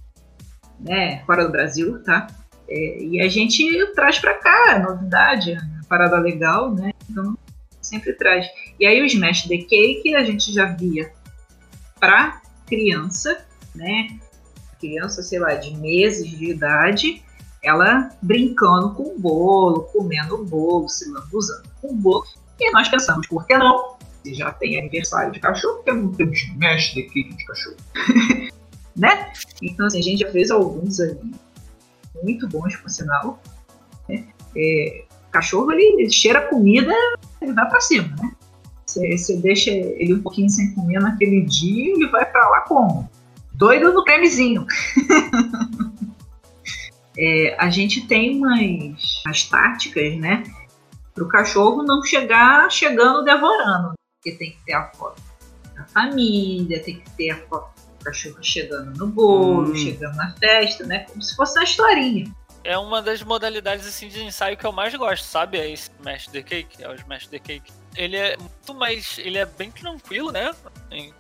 né, 0.81 1.23
fora 1.25 1.45
do 1.45 1.53
Brasil, 1.53 2.03
tá? 2.03 2.27
É, 2.69 3.03
e 3.03 3.21
a 3.21 3.29
gente 3.29 3.65
traz 3.95 4.19
pra 4.19 4.35
cá, 4.35 4.75
é 4.75 4.79
novidade, 4.79 5.53
é 5.53 5.59
parada 5.89 6.19
legal, 6.19 6.75
né? 6.75 6.93
Então, 7.09 7.37
sempre 7.81 8.13
traz. 8.13 8.47
E 8.79 8.87
aí 8.87 9.01
o 9.01 9.07
Smash 9.07 9.45
the 9.45 9.59
Cake 9.59 10.15
a 10.15 10.25
gente 10.25 10.53
já 10.53 10.67
via 10.67 11.13
pra 11.99 12.41
criança, 12.67 13.45
né? 13.75 14.19
Criança, 14.79 15.23
sei 15.23 15.39
lá, 15.39 15.55
de 15.55 15.77
meses 15.77 16.29
de 16.31 16.51
idade, 16.51 17.23
ela 17.63 18.11
brincando 18.23 18.95
com 18.95 19.15
o 19.15 19.19
bolo, 19.19 19.83
comendo 19.93 20.37
o 20.37 20.45
bolo, 20.45 20.89
se 20.89 21.11
lambuzando 21.11 21.69
com 21.81 21.89
o 21.89 21.95
bolo. 21.95 22.25
E 22.59 22.71
nós 22.73 22.89
pensamos, 22.89 23.27
por 23.27 23.47
que 23.47 23.57
não? 23.57 23.97
Se 24.23 24.35
já 24.35 24.53
tem 24.53 24.79
aniversário 24.79 25.33
de 25.33 25.41
cachorro, 25.41 25.77
por 25.77 25.85
que 25.85 25.93
não 25.93 26.13
temos 26.13 26.41
Cake 26.93 27.35
de 27.35 27.45
cachorro? 27.45 27.77
né? 28.97 29.33
Então, 29.63 29.87
assim, 29.87 29.99
a 29.99 30.03
gente 30.03 30.21
já 30.21 30.31
fez 30.31 30.51
alguns 30.51 31.01
ali, 31.01 31.35
muito 32.23 32.49
bons, 32.49 32.77
por 32.77 32.91
sinal. 32.91 33.41
né? 34.09 34.27
É, 34.57 35.05
cachorro, 35.31 35.73
ele 35.73 36.11
cheira 36.11 36.49
comida, 36.49 36.93
ele 37.41 37.53
vai 37.53 37.69
pra 37.69 37.81
cima, 37.81 38.15
né? 38.17 38.33
Você, 38.85 39.17
você 39.17 39.37
deixa 39.37 39.71
ele 39.71 40.15
um 40.15 40.23
pouquinho 40.23 40.51
sem 40.51 40.75
comer 40.75 41.01
naquele 41.01 41.43
dia, 41.43 41.93
ele 41.95 42.09
vai 42.09 42.27
pra 42.27 42.49
lá 42.49 42.61
como? 42.63 43.09
Doido 43.53 43.93
no 43.93 44.05
cremezinho. 44.05 44.67
É, 47.23 47.55
a 47.59 47.69
gente 47.69 48.07
tem 48.07 48.39
umas, 48.39 49.23
umas 49.27 49.43
táticas, 49.45 50.17
né? 50.17 50.43
Para 51.15 51.25
o 51.25 51.29
cachorro 51.29 51.83
não 51.83 52.03
chegar 52.03 52.71
chegando 52.71 53.23
devorando. 53.23 53.93
Porque 54.17 54.39
tem 54.39 54.53
que 54.53 54.65
ter 54.65 54.73
a 54.73 54.91
foto 54.93 55.21
da 55.77 55.85
família, 55.85 56.83
tem 56.83 57.01
que 57.01 57.11
ter 57.11 57.31
a 57.31 57.37
foto 57.47 57.75
do 57.99 58.05
cachorro 58.05 58.39
chegando 58.43 58.97
no 58.97 59.07
bolo, 59.07 59.71
Hum. 59.73 59.77
chegando 59.77 60.17
na 60.17 60.33
festa, 60.37 60.87
né? 60.87 61.01
Como 61.01 61.21
se 61.21 61.37
fosse 61.37 61.59
uma 61.59 61.65
historinha. 61.65 62.35
É 62.65 62.79
uma 62.79 63.03
das 63.03 63.23
modalidades 63.23 63.87
assim 63.87 64.09
de 64.09 64.23
ensaio 64.23 64.57
que 64.57 64.67
eu 64.67 64.73
mais 64.73 64.95
gosto, 64.95 65.25
sabe? 65.25 65.59
É 65.59 65.71
esse 65.71 65.91
Smash 65.99 66.27
the 66.29 66.43
Cake, 66.43 66.83
é 66.83 66.89
o 66.89 66.95
Smash 66.95 67.27
the 67.27 67.39
Cake. 67.39 67.71
Ele 67.97 68.17
é 68.17 68.37
muito 68.37 68.75
mais. 68.75 69.19
Ele 69.19 69.37
é 69.37 69.45
bem 69.45 69.71
tranquilo, 69.71 70.31
né? 70.31 70.55
Em 70.91 71.13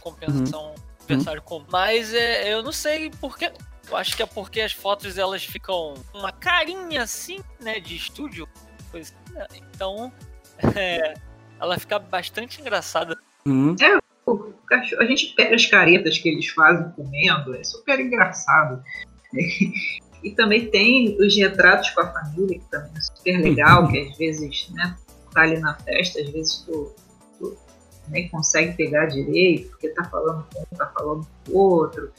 compensação 0.00 0.74
adversário 1.00 1.42
comum. 1.42 1.64
Mas 1.70 2.12
é, 2.12 2.52
eu 2.52 2.62
não 2.62 2.72
sei 2.72 3.10
porquê. 3.20 3.52
Eu 3.92 3.98
acho 3.98 4.16
que 4.16 4.22
é 4.22 4.26
porque 4.26 4.60
as 4.62 4.72
fotos 4.72 5.18
elas 5.18 5.44
ficam 5.44 5.92
uma 6.14 6.32
carinha 6.32 7.02
assim, 7.02 7.40
né? 7.60 7.78
De 7.78 7.94
estúdio. 7.94 8.48
Coisa 8.90 9.12
assim, 9.26 9.34
né? 9.34 9.46
Então. 9.74 10.12
É, 10.76 11.14
ela 11.60 11.76
fica 11.76 11.98
bastante 11.98 12.60
engraçada. 12.60 13.18
Hum. 13.44 13.74
O 14.24 14.36
cachorro- 14.66 15.02
a 15.02 15.06
gente 15.06 15.34
pega 15.34 15.56
as 15.56 15.66
caretas 15.66 16.18
que 16.18 16.28
eles 16.28 16.46
fazem 16.48 16.88
comendo, 16.92 17.56
é 17.56 17.64
super 17.64 17.98
engraçado. 17.98 18.80
E 20.22 20.30
também 20.30 20.70
tem 20.70 21.16
os 21.20 21.34
retratos 21.36 21.90
com 21.90 22.00
a 22.02 22.12
família, 22.12 22.60
que 22.60 22.64
também 22.66 22.92
é 22.96 23.00
super 23.00 23.40
legal, 23.40 23.88
que 23.88 23.98
às 23.98 24.16
vezes, 24.16 24.68
né, 24.70 24.96
tá 25.32 25.40
ali 25.40 25.58
na 25.58 25.74
festa, 25.74 26.20
às 26.20 26.30
vezes 26.30 26.58
tu, 26.58 26.94
tu 27.40 27.58
nem 28.06 28.28
consegue 28.28 28.76
pegar 28.76 29.06
direito, 29.06 29.70
porque 29.70 29.88
tá 29.88 30.04
falando 30.04 30.46
com 30.54 30.60
um, 30.60 30.76
tá 30.76 30.86
falando 30.96 31.26
com 31.44 31.52
o 31.52 31.58
outro. 31.58 32.12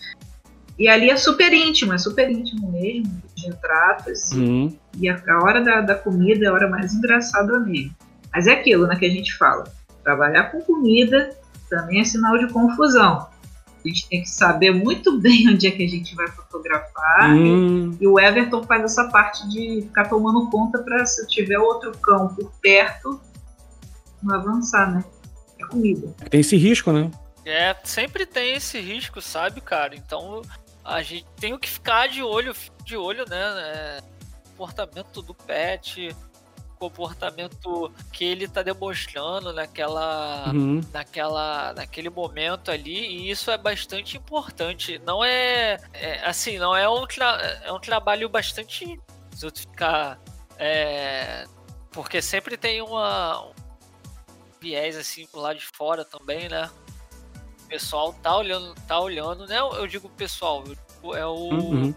E 0.77 0.87
ali 0.87 1.09
é 1.09 1.17
super 1.17 1.53
íntimo, 1.53 1.93
é 1.93 1.97
super 1.97 2.29
íntimo 2.29 2.71
mesmo, 2.71 3.21
os 3.35 3.43
retratos. 3.43 4.31
Hum. 4.33 4.75
E 4.97 5.07
a, 5.07 5.21
a 5.27 5.43
hora 5.43 5.61
da, 5.61 5.81
da 5.81 5.95
comida 5.95 6.45
é 6.45 6.47
a 6.47 6.53
hora 6.53 6.69
mais 6.69 6.93
engraçada 6.93 7.59
mesmo. 7.59 7.95
Mas 8.33 8.47
é 8.47 8.53
aquilo 8.53 8.87
né, 8.87 8.95
que 8.95 9.05
a 9.05 9.09
gente 9.09 9.35
fala. 9.37 9.65
Trabalhar 10.03 10.51
com 10.51 10.61
comida 10.61 11.29
também 11.69 12.01
é 12.01 12.03
sinal 12.03 12.37
de 12.37 12.51
confusão. 12.51 13.27
A 13.83 13.87
gente 13.87 14.07
tem 14.07 14.21
que 14.21 14.29
saber 14.29 14.71
muito 14.71 15.17
bem 15.21 15.49
onde 15.49 15.67
é 15.67 15.71
que 15.71 15.83
a 15.83 15.87
gente 15.87 16.15
vai 16.15 16.27
fotografar. 16.27 17.35
Hum. 17.35 17.95
E 17.99 18.07
o 18.07 18.19
Everton 18.19 18.63
faz 18.63 18.83
essa 18.83 19.09
parte 19.09 19.47
de 19.49 19.83
ficar 19.83 20.09
tomando 20.09 20.49
conta 20.49 20.79
para 20.79 21.05
se 21.05 21.27
tiver 21.27 21.59
outro 21.59 21.91
cão 21.99 22.29
por 22.29 22.51
perto, 22.61 23.21
não 24.21 24.35
avançar, 24.35 24.91
né? 24.91 25.03
É 25.59 25.65
comida. 25.65 26.15
Tem 26.29 26.39
esse 26.39 26.57
risco, 26.57 26.91
né? 26.91 27.11
É, 27.45 27.75
sempre 27.83 28.25
tem 28.25 28.53
esse 28.53 28.79
risco, 28.79 29.21
sabe, 29.21 29.59
cara? 29.59 29.95
Então 29.95 30.41
a 30.83 31.01
gente 31.01 31.25
tem 31.39 31.57
que 31.57 31.69
ficar 31.69 32.07
de 32.07 32.21
olho, 32.23 32.55
de 32.83 32.97
olho, 32.97 33.25
né? 33.27 33.37
É, 33.37 34.01
comportamento 34.49 35.21
do 35.21 35.33
pet, 35.33 36.15
comportamento 36.77 37.91
que 38.11 38.25
ele 38.25 38.47
tá 38.47 38.61
demonstrando 38.61 39.53
naquela, 39.53 40.51
Uhum. 40.53 40.81
naquela, 40.91 41.73
naquele 41.73 42.09
momento 42.09 42.69
ali, 42.69 43.07
e 43.07 43.31
isso 43.31 43.49
é 43.49 43.57
bastante 43.57 44.17
importante. 44.17 44.99
Não 45.05 45.23
é, 45.23 45.77
é, 45.93 46.25
assim, 46.25 46.57
não 46.57 46.75
é 46.75 46.89
um, 46.89 47.05
é 47.63 47.71
um 47.71 47.79
trabalho 47.79 48.27
bastante 48.27 48.99
se 49.31 49.45
eu 49.45 49.51
ficar 49.51 50.19
é, 50.57 51.45
porque 51.91 52.21
sempre 52.21 52.57
tem 52.57 52.81
uma 52.81 53.41
um 53.41 53.53
viés 54.61 54.95
assim 54.95 55.27
pro 55.27 55.41
lado 55.41 55.59
de 55.59 55.65
fora 55.65 56.05
também, 56.05 56.47
né? 56.49 56.69
O 57.63 57.67
pessoal 57.67 58.13
tá 58.21 58.35
olhando, 58.37 58.75
tá 58.87 58.99
olhando, 58.99 59.47
né? 59.47 59.57
Eu 59.59 59.87
digo 59.87 60.09
pessoal, 60.09 60.63
é 61.15 61.25
o 61.25 61.35
Uhum. 61.49 61.93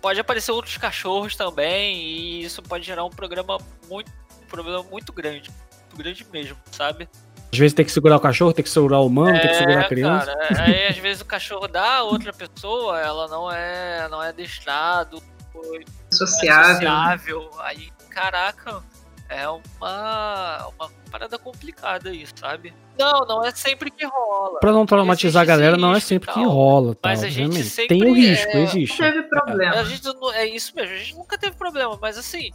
pode 0.00 0.20
aparecer 0.20 0.50
outros 0.52 0.76
cachorros 0.76 1.34
também 1.36 1.96
e 1.96 2.44
isso 2.44 2.62
pode 2.62 2.84
gerar 2.84 3.04
um 3.04 3.10
programa 3.10 3.58
muito 3.88 4.10
um 4.42 4.46
problema 4.46 4.82
muito 4.82 5.12
grande, 5.12 5.50
muito 5.80 5.96
grande 5.96 6.26
mesmo, 6.32 6.56
sabe? 6.72 7.08
Às 7.52 7.58
vezes 7.58 7.74
tem 7.74 7.84
que 7.84 7.90
segurar 7.90 8.16
o 8.16 8.20
cachorro, 8.20 8.52
tem 8.52 8.62
que 8.62 8.70
segurar 8.70 9.00
o 9.00 9.06
humano, 9.06 9.40
tem 9.40 9.48
que 9.50 9.56
segurar 9.56 9.80
a 9.80 9.88
criança. 9.88 10.26
Cara, 10.34 10.62
aí 10.62 10.86
às 10.88 10.98
vezes 10.98 11.20
o 11.20 11.24
cachorro 11.24 11.66
dá 11.66 12.02
outra 12.04 12.32
pessoa, 12.32 13.00
ela 13.00 13.26
não 13.28 13.50
é, 13.50 14.08
não 14.08 14.22
é 14.22 14.28
adestrado, 14.28 15.20
não 15.54 15.74
é 15.76 15.80
Sociável. 16.12 16.74
sociável. 16.74 17.50
Aí, 17.58 17.90
caraca, 18.08 18.82
é 19.30 19.48
uma, 19.48 20.68
uma 20.76 20.90
parada 21.10 21.38
complicada 21.38 22.10
isso, 22.12 22.34
sabe? 22.36 22.74
Não, 22.98 23.20
não 23.26 23.44
é 23.44 23.50
sempre 23.52 23.90
que 23.90 24.04
rola. 24.04 24.58
Pra 24.60 24.72
não 24.72 24.84
traumatizar 24.84 25.42
a 25.42 25.46
galera, 25.46 25.76
não 25.76 25.94
é 25.94 26.00
sempre 26.00 26.28
que 26.28 26.40
tal. 26.40 26.50
rola. 26.50 26.94
Tá, 26.94 27.08
Mas 27.10 27.22
a 27.24 27.28
gente 27.28 27.46
obviamente. 27.46 27.70
sempre 27.70 27.98
Tem 28.00 28.10
o 28.10 28.14
risco, 28.14 28.50
é- 28.50 28.54
Não 28.54 28.62
existe. 28.64 28.98
teve 28.98 29.22
problema. 29.22 29.74
A 29.76 29.84
gente 29.84 30.04
não- 30.04 30.32
é 30.32 30.44
isso 30.46 30.74
mesmo, 30.76 30.94
a 30.94 30.98
gente 30.98 31.14
nunca 31.14 31.38
teve 31.38 31.56
problema, 31.56 31.96
mas 32.02 32.18
assim, 32.18 32.50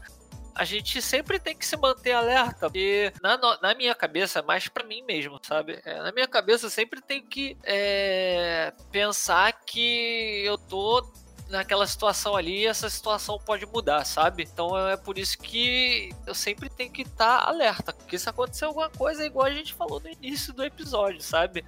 a 0.53 0.63
gente 0.63 1.01
sempre 1.01 1.39
tem 1.39 1.55
que 1.57 1.65
se 1.65 1.76
manter 1.78 2.11
alerta, 2.11 2.67
porque 2.69 3.11
na, 3.21 3.38
na 3.61 3.73
minha 3.73 3.95
cabeça, 3.95 4.41
mais 4.41 4.67
pra 4.67 4.84
mim 4.86 5.01
mesmo, 5.03 5.39
sabe? 5.41 5.80
É, 5.86 6.01
na 6.01 6.11
minha 6.11 6.28
cabeça 6.28 6.69
sempre 6.69 7.01
tenho 7.01 7.23
que 7.23 7.57
é, 7.63 8.71
pensar 8.91 9.51
que 9.65 10.43
eu 10.45 10.57
tô 10.57 11.03
naquela 11.50 11.86
situação 11.86 12.36
ali 12.36 12.66
essa 12.66 12.89
situação 12.89 13.39
pode 13.43 13.66
mudar, 13.66 14.04
sabe? 14.06 14.43
Então 14.43 14.78
é 14.88 14.98
por 14.98 15.18
isso 15.18 15.38
que 15.38 16.10
eu 16.26 16.34
sempre 16.34 16.70
tenho 16.70 16.91
que 16.91 17.04
estar 17.04 17.48
alerta, 17.48 17.93
porque 17.93 18.18
se 18.18 18.30
acontecer 18.30 18.66
alguma 18.66 18.89
coisa, 18.89 19.24
é 19.24 19.28
igual 19.28 19.46
a 19.46 19.52
gente 19.52 19.74
falou 19.74 20.00
no 20.00 20.10
início 20.10 20.54
do 20.54 20.64
episódio, 20.64 21.22
sabe? 21.22 21.64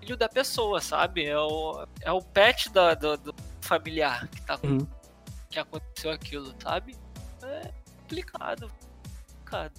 Filho 0.00 0.16
da 0.16 0.28
pessoa, 0.28 0.80
sabe? 0.80 1.26
É 1.26 1.38
o, 1.38 1.86
é 2.00 2.12
o 2.12 2.22
pet 2.22 2.70
da, 2.70 2.94
do, 2.94 3.16
do 3.16 3.34
familiar 3.60 4.26
que 4.28 4.40
tá 4.42 4.58
Uhum. 4.64 4.86
que 5.50 5.58
aconteceu 5.58 6.10
aquilo, 6.10 6.54
sabe? 6.62 6.96
É 7.42 7.70
complicado. 8.00 8.70
complicado. 9.28 9.72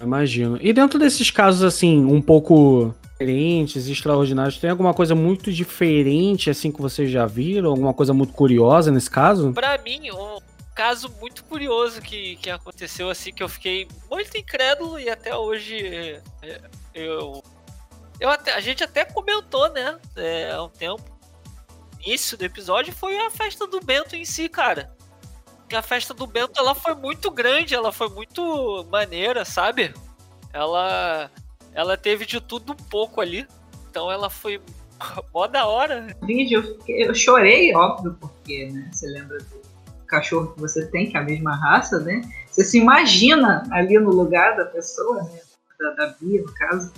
Imagino. 0.00 0.58
E 0.60 0.72
dentro 0.72 0.98
desses 0.98 1.30
casos, 1.30 1.62
assim, 1.62 2.04
um 2.04 2.20
pouco 2.20 2.94
diferentes, 3.22 3.86
extraordinários, 3.86 4.58
tem 4.58 4.70
alguma 4.70 4.92
coisa 4.92 5.14
muito 5.14 5.52
diferente, 5.52 6.50
assim, 6.50 6.72
que 6.72 6.80
vocês 6.80 7.10
já 7.10 7.26
viram? 7.26 7.70
Alguma 7.70 7.94
coisa 7.94 8.12
muito 8.12 8.32
curiosa 8.32 8.90
nesse 8.90 9.10
caso? 9.10 9.52
Pra 9.52 9.78
mim, 9.78 10.10
um 10.10 10.38
caso 10.74 11.08
muito 11.20 11.44
curioso 11.44 12.00
que, 12.00 12.36
que 12.36 12.50
aconteceu, 12.50 13.08
assim, 13.08 13.32
que 13.32 13.42
eu 13.42 13.48
fiquei 13.48 13.86
muito 14.10 14.36
incrédulo 14.36 14.98
e 14.98 15.08
até 15.08 15.36
hoje 15.36 16.20
é, 16.42 16.60
eu. 16.94 17.42
eu 18.18 18.30
até, 18.30 18.52
a 18.54 18.60
gente 18.60 18.82
até 18.82 19.04
comentou, 19.04 19.72
né? 19.72 19.98
é, 20.16 20.50
há 20.52 20.62
um 20.62 20.68
tempo. 20.68 21.02
Início 22.04 22.36
do 22.36 22.44
episódio 22.44 22.92
foi 22.92 23.16
a 23.18 23.30
festa 23.30 23.66
do 23.66 23.80
Bento 23.80 24.16
em 24.16 24.24
si, 24.24 24.48
cara. 24.48 24.92
Que 25.68 25.76
a 25.76 25.82
festa 25.82 26.12
do 26.12 26.26
Bento 26.26 26.58
ela 26.58 26.74
foi 26.74 26.94
muito 26.96 27.30
grande, 27.30 27.74
ela 27.74 27.92
foi 27.92 28.08
muito 28.08 28.84
maneira, 28.90 29.44
sabe? 29.44 29.94
Ela 30.52 31.30
ela 31.74 31.96
teve 31.96 32.26
de 32.26 32.40
tudo 32.40 32.72
um 32.72 32.76
pouco 32.76 33.20
ali. 33.20 33.46
Então 33.90 34.10
ela 34.10 34.30
foi 34.30 34.60
mó 35.32 35.46
da 35.46 35.66
hora. 35.66 36.06
vídeo, 36.22 36.78
eu, 36.86 37.14
chorei, 37.14 37.74
óbvio, 37.74 38.16
porque 38.20 38.70
né, 38.70 38.88
você 38.92 39.06
lembra 39.06 39.38
do 39.38 39.62
cachorro 40.06 40.52
que 40.52 40.60
você 40.60 40.86
tem, 40.86 41.10
que 41.10 41.16
é 41.16 41.20
a 41.20 41.24
mesma 41.24 41.54
raça, 41.54 41.98
né? 42.00 42.20
Você 42.50 42.64
se 42.64 42.78
imagina 42.78 43.62
ali 43.70 43.98
no 43.98 44.10
lugar 44.10 44.56
da 44.56 44.66
pessoa, 44.66 45.22
né? 45.22 45.40
Da, 45.78 45.90
da 45.90 46.14
Bia, 46.20 46.42
no 46.42 46.52
caso, 46.54 46.92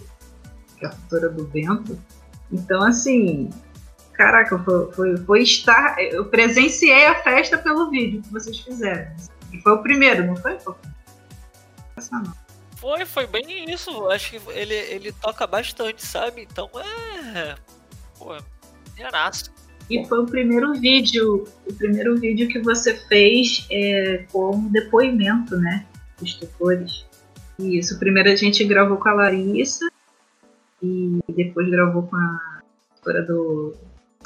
que 0.77 0.85
é 0.85 0.89
a 0.89 0.93
futura 0.93 1.29
do 1.29 1.45
Bento. 1.45 1.99
Então, 2.53 2.83
assim, 2.83 3.51
caraca, 4.13 4.59
foi, 4.59 4.93
foi, 4.93 5.17
foi 5.19 5.43
estar. 5.43 5.97
Eu 5.99 6.27
presenciei 6.27 7.07
a 7.07 7.23
festa 7.23 7.57
pelo 7.57 7.89
vídeo 7.89 8.21
que 8.23 8.33
vocês 8.33 8.59
fizeram. 8.59 9.13
E 9.53 9.61
foi 9.61 9.73
o 9.73 9.83
primeiro, 9.83 10.27
não 10.27 10.37
foi? 10.37 10.59
Foi 10.59 10.75
essa 11.97 12.19
não. 12.19 12.44
Foi, 12.85 13.07
foi 13.07 13.27
bem 13.27 13.73
isso. 13.73 14.11
Acho 14.11 14.33
que 14.33 14.51
ele, 14.51 14.75
ele 14.75 15.11
toca 15.13 15.47
bastante, 15.47 16.05
sabe? 16.05 16.43
Então 16.43 16.69
é. 16.79 17.55
Pô, 18.19 18.37
maneiraço. 18.91 19.51
E 19.89 20.05
foi 20.05 20.19
o 20.19 20.27
primeiro 20.27 20.75
vídeo, 20.75 21.45
o 21.67 21.73
primeiro 21.73 22.15
vídeo 22.19 22.47
que 22.47 22.59
você 22.59 22.95
fez 23.09 23.67
é, 23.71 24.27
com 24.31 24.69
depoimento, 24.69 25.57
né? 25.57 25.87
Dos 26.19 26.35
tutores. 26.35 27.07
Isso, 27.59 27.99
primeiro 27.99 28.31
a 28.31 28.37
gente 28.37 28.63
gravou 28.65 28.99
com 28.99 29.09
a 29.09 29.15
Larissa 29.15 29.89
e 30.83 31.21
depois 31.31 31.71
gravou 31.71 32.03
com 32.03 32.17
a 32.17 32.61
tutora 32.97 33.23
do, 33.23 33.75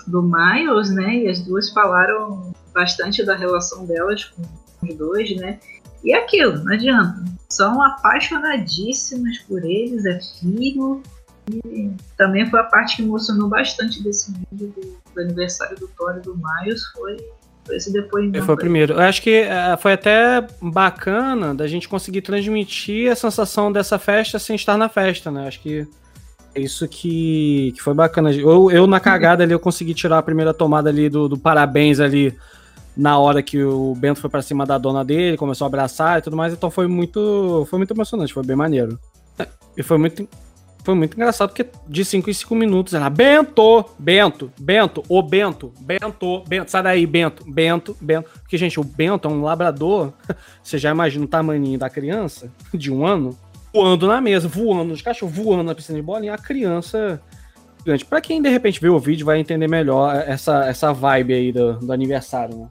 do 0.09 0.20
Miles, 0.20 0.90
né? 0.90 1.14
E 1.14 1.28
as 1.28 1.40
duas 1.42 1.70
falaram 1.70 2.52
bastante 2.74 3.24
da 3.24 3.36
relação 3.36 3.86
delas 3.86 4.24
com 4.24 4.42
os 4.82 4.94
dois, 4.96 5.36
né? 5.36 5.61
E 6.05 6.12
é 6.12 6.18
aquilo, 6.18 6.62
não 6.64 6.72
adianta. 6.72 7.24
São 7.49 7.82
apaixonadíssimas 7.82 9.38
por 9.38 9.64
eles, 9.64 10.05
é 10.05 10.20
filho. 10.38 11.03
E 11.66 11.90
também 12.16 12.49
foi 12.49 12.61
a 12.61 12.64
parte 12.64 12.96
que 12.96 13.03
emocionou 13.03 13.49
bastante 13.49 14.03
desse 14.03 14.32
vídeo 14.32 14.72
do, 14.76 15.14
do 15.14 15.20
aniversário 15.20 15.78
do 15.78 15.88
Thor 15.88 16.16
e 16.18 16.20
do 16.20 16.36
Miles, 16.36 16.84
foi, 16.92 17.16
esse 17.70 17.92
depoimento. 17.92 18.44
Foi 18.44 18.55
o 18.55 18.59
primeiro. 18.59 18.94
Eu 18.94 19.01
acho 19.01 19.22
que 19.22 19.30
eh, 19.30 19.76
foi 19.78 19.94
até 19.94 20.46
bacana 20.61 21.55
da 21.55 21.66
gente 21.66 21.88
conseguir 21.88 22.22
transmitir 22.22 23.11
a 23.11 23.16
sensação 23.16 23.72
dessa 23.72 23.99
festa 23.99 24.38
sem 24.38 24.57
estar 24.57 24.76
na 24.76 24.88
festa, 24.88 25.30
né? 25.30 25.49
Acho 25.49 25.61
que 25.61 25.86
é 26.55 26.61
isso 26.61 26.86
que, 26.88 27.72
que 27.74 27.82
foi 27.82 27.94
bacana. 27.94 28.32
Eu, 28.32 28.70
eu, 28.70 28.86
na 28.86 29.01
cagada 29.01 29.42
ali, 29.42 29.53
eu 29.53 29.61
consegui 29.61 29.94
tirar 29.94 30.18
a 30.18 30.22
primeira 30.22 30.53
tomada 30.53 30.90
ali 30.90 31.09
do, 31.09 31.28
do 31.28 31.38
parabéns 31.38 32.01
ali 32.01 32.36
na 32.99 33.16
hora 33.16 33.40
que 33.44 33.62
o 33.62 33.94
Bento 33.94 34.20
foi 34.20 34.28
pra 34.28 34.42
cima 34.42 34.66
da 34.66 34.76
dona 34.76 35.05
dele, 35.05 35.36
começou 35.36 35.64
a 35.66 35.68
abraçar 35.68 36.18
e 36.18 36.22
tudo 36.22 36.36
mais, 36.36 36.53
então 36.53 36.68
foi 36.68 36.88
muito, 36.88 37.64
foi 37.70 37.78
muito 37.78 37.94
emocionante, 37.94 38.34
foi 38.34 38.42
bem 38.42 38.57
maneiro. 38.57 38.99
E 39.76 39.84
foi 39.84 39.96
muito, 39.96 40.28
foi 40.82 40.96
muito 40.96 41.14
engraçado, 41.14 41.51
porque 41.51 41.64
de 41.86 42.05
5 42.05 42.28
em 42.28 42.32
5 42.32 42.57
minutos 42.57 42.94
era 42.94 43.09
Bento, 43.09 43.84
Bento, 43.96 44.53
Bento, 44.59 45.05
ô 45.09 45.22
Bento, 45.22 45.72
Bento, 45.78 46.42
Bento, 46.49 46.72
sai 46.72 46.82
daí, 46.82 47.07
Bento, 47.07 47.49
Bento, 47.49 47.96
Bento. 48.01 48.28
Porque, 48.40 48.59
gente, 48.59 48.80
o 48.80 48.82
Bento 48.82 49.28
é 49.28 49.30
um 49.30 49.42
labrador, 49.42 50.12
você 50.61 50.76
já 50.76 50.90
imagina 50.90 51.24
o 51.24 51.28
tamanho 51.28 51.78
da 51.78 51.88
criança, 51.88 52.51
de 52.74 52.92
um 52.92 53.07
ano, 53.07 53.38
voando 53.72 54.09
na 54.09 54.20
mesa, 54.20 54.49
voando, 54.49 54.92
os 54.92 55.03
cachorros 55.03 55.36
voando 55.36 55.62
na 55.62 55.74
piscina 55.74 56.01
de 56.01 56.05
bolinha, 56.05 56.34
a 56.34 56.38
criança. 56.38 57.22
Pra 58.11 58.20
quem, 58.20 58.42
de 58.42 58.49
repente, 58.49 58.80
vê 58.80 58.88
o 58.88 58.99
vídeo, 58.99 59.24
vai 59.24 59.38
entender 59.38 59.68
melhor 59.68 60.16
essa, 60.26 60.64
essa 60.66 60.92
vibe 60.92 61.32
aí 61.32 61.53
do, 61.53 61.74
do 61.74 61.92
aniversário, 61.92 62.57
né? 62.57 62.68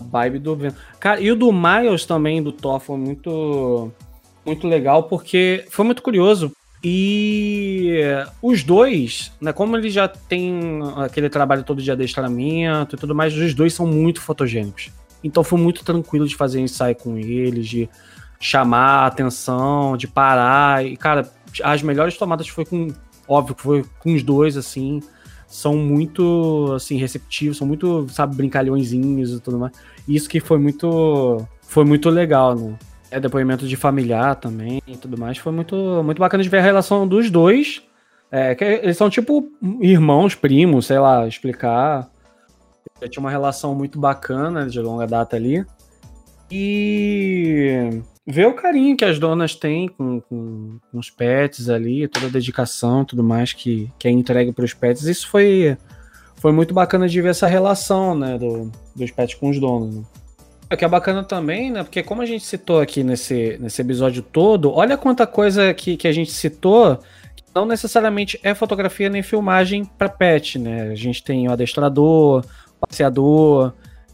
Vibe 0.00 0.38
do 0.38 0.56
Bento. 0.56 0.76
Cara, 0.98 1.20
e 1.20 1.30
o 1.30 1.36
do 1.36 1.52
Miles 1.52 2.04
também, 2.04 2.42
do 2.42 2.52
Thor, 2.52 2.80
foi 2.80 2.96
muito 2.96 3.92
Muito 4.44 4.66
legal, 4.66 5.04
porque 5.04 5.64
foi 5.70 5.84
muito 5.84 6.02
curioso. 6.02 6.52
E 6.82 8.00
os 8.40 8.62
dois, 8.62 9.30
né, 9.38 9.52
como 9.52 9.76
ele 9.76 9.90
já 9.90 10.08
tem 10.08 10.80
aquele 10.96 11.28
trabalho 11.28 11.62
todo 11.62 11.82
de 11.82 11.90
adestramento 11.90 12.96
e 12.96 12.98
tudo 12.98 13.14
mais, 13.14 13.36
os 13.36 13.52
dois 13.52 13.74
são 13.74 13.86
muito 13.86 14.20
fotogênicos. 14.20 14.90
Então 15.22 15.44
foi 15.44 15.58
muito 15.58 15.84
tranquilo 15.84 16.26
de 16.26 16.34
fazer 16.34 16.60
ensaio 16.60 16.96
com 16.96 17.18
eles, 17.18 17.68
de 17.68 17.86
chamar 18.40 19.04
a 19.04 19.06
atenção, 19.06 19.94
de 19.94 20.08
parar. 20.08 20.86
E, 20.86 20.96
cara, 20.96 21.30
as 21.62 21.82
melhores 21.82 22.16
tomadas 22.16 22.48
foi 22.48 22.64
com. 22.64 22.88
Óbvio 23.28 23.54
que 23.54 23.62
foi 23.62 23.84
com 23.98 24.14
os 24.14 24.22
dois, 24.22 24.56
assim. 24.56 25.02
São 25.50 25.76
muito, 25.76 26.72
assim, 26.76 26.96
receptivos, 26.96 27.58
são 27.58 27.66
muito, 27.66 28.06
sabe, 28.08 28.36
brincalhõezinhos 28.36 29.32
e 29.32 29.40
tudo 29.40 29.58
mais. 29.58 29.72
Isso 30.06 30.28
que 30.28 30.38
foi 30.38 30.58
muito. 30.58 31.44
Foi 31.62 31.84
muito 31.84 32.08
legal, 32.08 32.54
né? 32.54 32.78
É 33.10 33.18
depoimento 33.18 33.66
de 33.66 33.76
familiar 33.76 34.36
também 34.36 34.80
e 34.86 34.96
tudo 34.96 35.18
mais. 35.18 35.36
Foi 35.38 35.52
muito, 35.52 36.02
muito 36.04 36.20
bacana 36.20 36.42
de 36.42 36.48
ver 36.48 36.58
a 36.58 36.62
relação 36.62 37.06
dos 37.06 37.30
dois. 37.30 37.82
É, 38.30 38.54
que 38.54 38.62
eles 38.62 38.96
são 38.96 39.10
tipo 39.10 39.50
irmãos, 39.80 40.36
primos, 40.36 40.86
sei 40.86 41.00
lá, 41.00 41.26
explicar. 41.26 42.08
Já 43.02 43.08
tinha 43.08 43.20
uma 43.20 43.30
relação 43.30 43.74
muito 43.74 43.98
bacana 43.98 44.66
de 44.68 44.80
longa 44.80 45.06
data 45.06 45.34
ali. 45.34 45.66
E 46.48 48.00
ver 48.30 48.46
o 48.46 48.54
carinho 48.54 48.96
que 48.96 49.04
as 49.04 49.18
donas 49.18 49.54
têm 49.54 49.88
com, 49.88 50.20
com, 50.20 50.78
com 50.90 50.98
os 50.98 51.10
pets 51.10 51.68
ali, 51.68 52.08
toda 52.08 52.26
a 52.26 52.30
dedicação 52.30 53.04
tudo 53.04 53.22
mais 53.22 53.52
que, 53.52 53.90
que 53.98 54.08
é 54.08 54.10
entregue 54.10 54.52
para 54.52 54.64
os 54.64 54.74
pets. 54.74 55.04
Isso 55.04 55.28
foi, 55.28 55.76
foi 56.36 56.52
muito 56.52 56.72
bacana 56.72 57.08
de 57.08 57.20
ver 57.20 57.30
essa 57.30 57.46
relação 57.46 58.14
né, 58.14 58.38
do, 58.38 58.70
dos 58.94 59.10
pets 59.10 59.34
com 59.34 59.50
os 59.50 59.58
donos. 59.58 59.96
Né? 59.96 60.02
O 60.72 60.76
que 60.76 60.84
é 60.84 60.88
bacana 60.88 61.24
também, 61.24 61.68
né? 61.70 61.82
Porque 61.82 62.00
como 62.00 62.22
a 62.22 62.26
gente 62.26 62.44
citou 62.44 62.80
aqui 62.80 63.02
nesse, 63.02 63.58
nesse 63.58 63.82
episódio 63.82 64.22
todo, 64.22 64.72
olha 64.72 64.96
quanta 64.96 65.26
coisa 65.26 65.74
que, 65.74 65.96
que 65.96 66.06
a 66.06 66.12
gente 66.12 66.30
citou 66.30 66.96
que 67.34 67.42
não 67.52 67.66
necessariamente 67.66 68.38
é 68.40 68.54
fotografia 68.54 69.08
nem 69.08 69.20
filmagem 69.20 69.84
para 69.84 70.08
pet, 70.08 70.60
né? 70.60 70.90
A 70.92 70.94
gente 70.94 71.24
tem 71.24 71.48
o 71.48 71.52
adestrador, 71.52 72.44
o 72.80 72.86
passeador, 72.86 73.72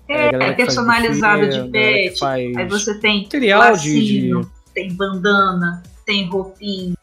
é, 0.09 0.27
é 0.29 0.53
personalizado 0.53 1.49
de 1.49 1.69
pet. 1.71 2.25
Aí 2.25 2.69
você 2.69 2.99
tem 2.99 3.25
material 3.25 3.61
lacinho, 3.61 4.43
de, 4.43 4.49
tem 4.75 4.93
bandana, 4.95 5.83
tem 6.05 6.29
roupinha. 6.29 6.95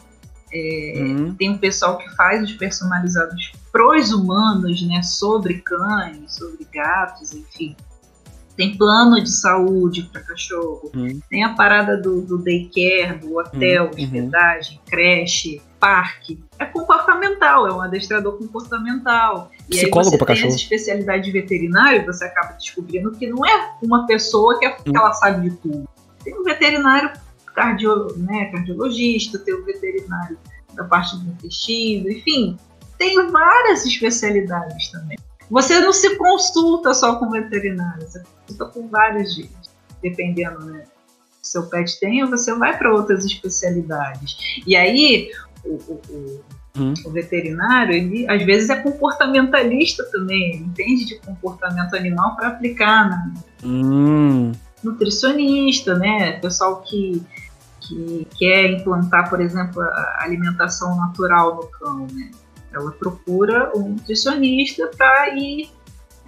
É, 0.52 0.94
uhum. 0.98 1.34
Tem 1.34 1.50
um 1.50 1.58
pessoal 1.58 1.98
que 1.98 2.08
faz 2.16 2.44
os 2.44 2.54
personalizados 2.54 3.52
pros 3.72 4.12
humanos, 4.12 4.82
né? 4.88 5.02
Sobre 5.02 5.56
cães, 5.56 6.36
sobre 6.36 6.68
gatos, 6.72 7.34
enfim. 7.34 7.76
Tem 8.56 8.78
plano 8.78 9.22
de 9.22 9.32
saúde 9.32 10.04
para 10.12 10.22
cachorro. 10.22 10.92
Uhum. 10.96 11.20
Tem 11.30 11.44
a 11.44 11.54
parada 11.54 11.98
do, 11.98 12.22
do 12.22 12.38
daycare, 12.38 13.18
do 13.20 13.38
hotel, 13.38 13.86
uhum. 13.86 13.90
hospedagem, 13.90 14.80
creche, 14.86 15.62
parque. 15.80 16.40
É 16.60 16.66
comportamental, 16.66 17.68
é 17.68 17.74
um 17.74 17.82
adestrador 17.82 18.38
comportamental. 18.38 19.52
E 19.68 19.78
Psicólogo 19.78 20.00
aí 20.00 20.12
você 20.12 20.18
tem 20.18 20.28
cachorro. 20.28 20.48
essa 20.48 20.58
especialidade 20.58 21.24
de 21.26 21.32
veterinário, 21.32 22.06
você 22.06 22.26
acaba 22.26 22.54
descobrindo 22.54 23.12
que 23.12 23.28
não 23.28 23.46
é 23.46 23.74
uma 23.82 24.06
pessoa 24.06 24.58
que, 24.60 24.66
é, 24.66 24.72
que 24.72 24.96
ela 24.96 25.14
sabe 25.14 25.50
de 25.50 25.56
tudo. 25.58 25.90
Tem 26.24 26.40
um 26.40 26.44
veterinário 26.44 27.12
cardio, 27.54 28.18
né, 28.18 28.46
cardiologista, 28.46 29.38
tem 29.40 29.54
um 29.56 29.64
veterinário 29.64 30.38
da 30.74 30.84
parte 30.86 31.18
do 31.18 31.30
intestino, 31.30 32.10
enfim, 32.10 32.58
tem 32.98 33.30
várias 33.30 33.86
especialidades 33.86 34.90
também. 34.90 35.18
Você 35.50 35.80
não 35.80 35.94
se 35.94 36.16
consulta 36.18 36.94
só 36.94 37.16
com 37.16 37.30
veterinário, 37.30 38.08
você 38.08 38.22
consulta 38.48 38.66
com 38.74 38.88
vários 38.88 39.36
dias, 39.36 39.50
dependendo, 40.02 40.66
né? 40.66 40.84
Se 41.42 41.52
seu 41.52 41.68
pet 41.68 42.00
tem, 42.00 42.26
você 42.26 42.54
vai 42.56 42.78
para 42.78 42.94
outras 42.94 43.26
especialidades. 43.26 44.38
E 44.66 44.76
aí, 44.76 45.30
o, 45.66 45.74
o, 45.74 46.02
o, 46.10 46.44
hum. 46.78 46.94
o, 47.06 47.10
veterinário, 47.12 47.94
ele 47.94 48.30
às 48.30 48.42
vezes 48.44 48.70
é 48.70 48.82
comportamentalista 48.82 50.04
também, 50.06 50.56
ele 50.56 50.64
entende 50.64 51.06
de 51.06 51.20
comportamento 51.20 51.96
animal 51.96 52.36
para 52.36 52.48
aplicar 52.48 53.10
na 53.10 53.34
hum. 53.64 54.54
nutricionista, 54.82 55.96
né? 55.96 56.40
Pessoal 56.40 56.82
que, 56.82 57.22
que 57.82 58.26
quer 58.38 58.72
implantar, 58.72 59.30
por 59.30 59.42
exemplo, 59.42 59.82
a 59.82 60.24
alimentação 60.24 60.96
natural 60.96 61.56
no 61.56 61.68
cão, 61.68 62.08
né? 62.14 62.32
Ela 62.74 62.92
procura 62.92 63.72
um 63.76 63.90
nutricionista 63.90 64.90
para 64.98 65.36
ir 65.38 65.70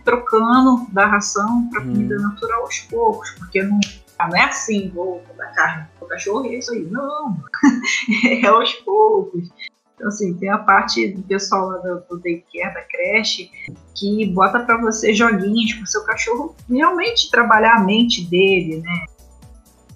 trocando 0.03 0.85
da 0.91 1.07
ração 1.07 1.67
para 1.69 1.81
comida 1.81 2.15
hum. 2.15 2.21
natural 2.21 2.61
aos 2.61 2.79
poucos, 2.81 3.31
porque 3.31 3.63
não, 3.63 3.79
não 4.19 4.35
é 4.35 4.43
assim, 4.43 4.89
vou 4.93 5.23
dar 5.35 5.51
carne 5.53 5.87
para 5.97 6.05
o 6.05 6.09
cachorro 6.09 6.45
e 6.45 6.55
é 6.55 6.59
isso 6.59 6.71
aí. 6.71 6.85
Não, 6.85 7.43
é 8.25 8.47
aos 8.47 8.73
poucos. 8.75 9.49
Então, 9.95 10.09
assim, 10.09 10.33
tem 10.35 10.49
a 10.49 10.57
parte 10.57 11.09
do 11.13 11.23
pessoal 11.23 11.69
lá 11.69 11.77
do, 11.77 12.03
do 12.09 12.19
daycare, 12.19 12.73
da 12.73 12.81
creche, 12.81 13.49
que 13.95 14.25
bota 14.27 14.59
para 14.59 14.77
você 14.77 15.13
joguinhos 15.13 15.73
para 15.73 15.83
o 15.83 15.87
seu 15.87 16.03
cachorro 16.03 16.55
realmente 16.69 17.31
trabalhar 17.31 17.77
a 17.77 17.83
mente 17.83 18.23
dele, 18.25 18.81
né? 18.81 19.05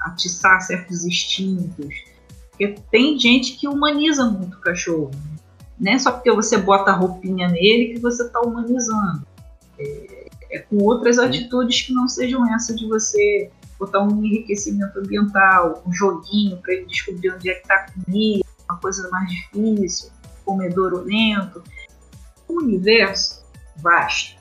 Atiçar 0.01 0.61
certos 0.61 1.03
instintos. 1.03 1.93
Porque 2.49 2.75
tem 2.89 3.19
gente 3.19 3.57
que 3.57 3.67
humaniza 3.67 4.25
muito 4.25 4.57
o 4.57 4.61
cachorro. 4.61 5.11
Não 5.79 5.91
é 5.91 5.97
só 5.97 6.11
porque 6.11 6.31
você 6.31 6.57
bota 6.57 6.91
a 6.91 6.93
roupinha 6.93 7.47
nele 7.47 7.93
que 7.93 7.99
você 7.99 8.23
está 8.23 8.41
humanizando. 8.41 9.25
É, 9.77 10.29
é, 10.51 10.59
com 10.59 10.77
outras 10.83 11.17
atitudes 11.19 11.83
que 11.83 11.93
não 11.93 12.07
sejam 12.07 12.45
essa 12.53 12.75
de 12.75 12.87
você 12.87 13.49
botar 13.79 14.01
um 14.01 14.23
enriquecimento 14.23 14.99
ambiental, 14.99 15.81
um 15.85 15.93
joguinho 15.93 16.57
para 16.57 16.73
ele 16.73 16.85
descobrir 16.85 17.31
onde 17.31 17.49
é 17.49 17.53
que 17.53 17.61
está 17.61 17.75
a 17.75 17.91
comida, 17.91 18.45
uma 18.69 18.77
coisa 18.79 19.09
mais 19.09 19.29
difícil, 19.29 20.09
comedor 20.43 21.05
lento. 21.05 21.63
Um 22.49 22.57
universo 22.57 23.45
vasto. 23.77 24.37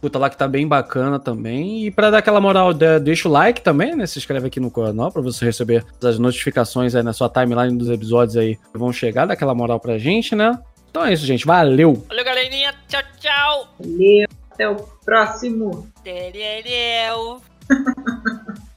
Escuta 0.04 0.20
lá 0.20 0.30
que 0.30 0.36
tá 0.36 0.50
bem 0.50 0.68
bacana 0.68 1.18
também. 1.18 1.86
E 1.86 1.90
para 1.90 2.12
dar 2.12 2.18
aquela 2.18 2.42
moral, 2.42 2.74
deixa 2.74 3.30
o 3.30 3.32
like 3.32 3.62
também, 3.62 3.96
né? 3.96 4.06
Se 4.06 4.20
inscreve 4.20 4.48
aqui 4.48 4.60
no 4.60 4.70
canal 4.70 5.10
para 5.10 5.22
você 5.22 5.46
receber 5.46 5.86
as 6.04 6.20
notificações 6.20 6.94
aí 6.94 7.02
na 7.02 7.14
sua 7.14 7.30
timeline 7.30 7.78
dos 7.78 7.90
episódios 7.90 8.36
aí 8.36 8.58
que 8.58 8.78
vão 8.78 8.92
chegar, 8.92 9.26
dá 9.26 9.34
aquela 9.34 9.56
moral 9.56 9.80
pra 9.80 9.98
gente, 9.98 10.36
né? 10.36 10.60
Então 10.92 11.06
é 11.06 11.14
isso, 11.14 11.26
gente. 11.26 11.46
Valeu! 11.46 12.04
Valeu, 12.10 12.26
galerinha. 12.26 12.74
Tchau, 12.86 13.02
tchau. 13.18 13.68
Valeu. 13.80 14.28
Até 14.52 14.68
o 14.68 14.76
próximo. 15.06 15.88
Valeu. 16.04 17.42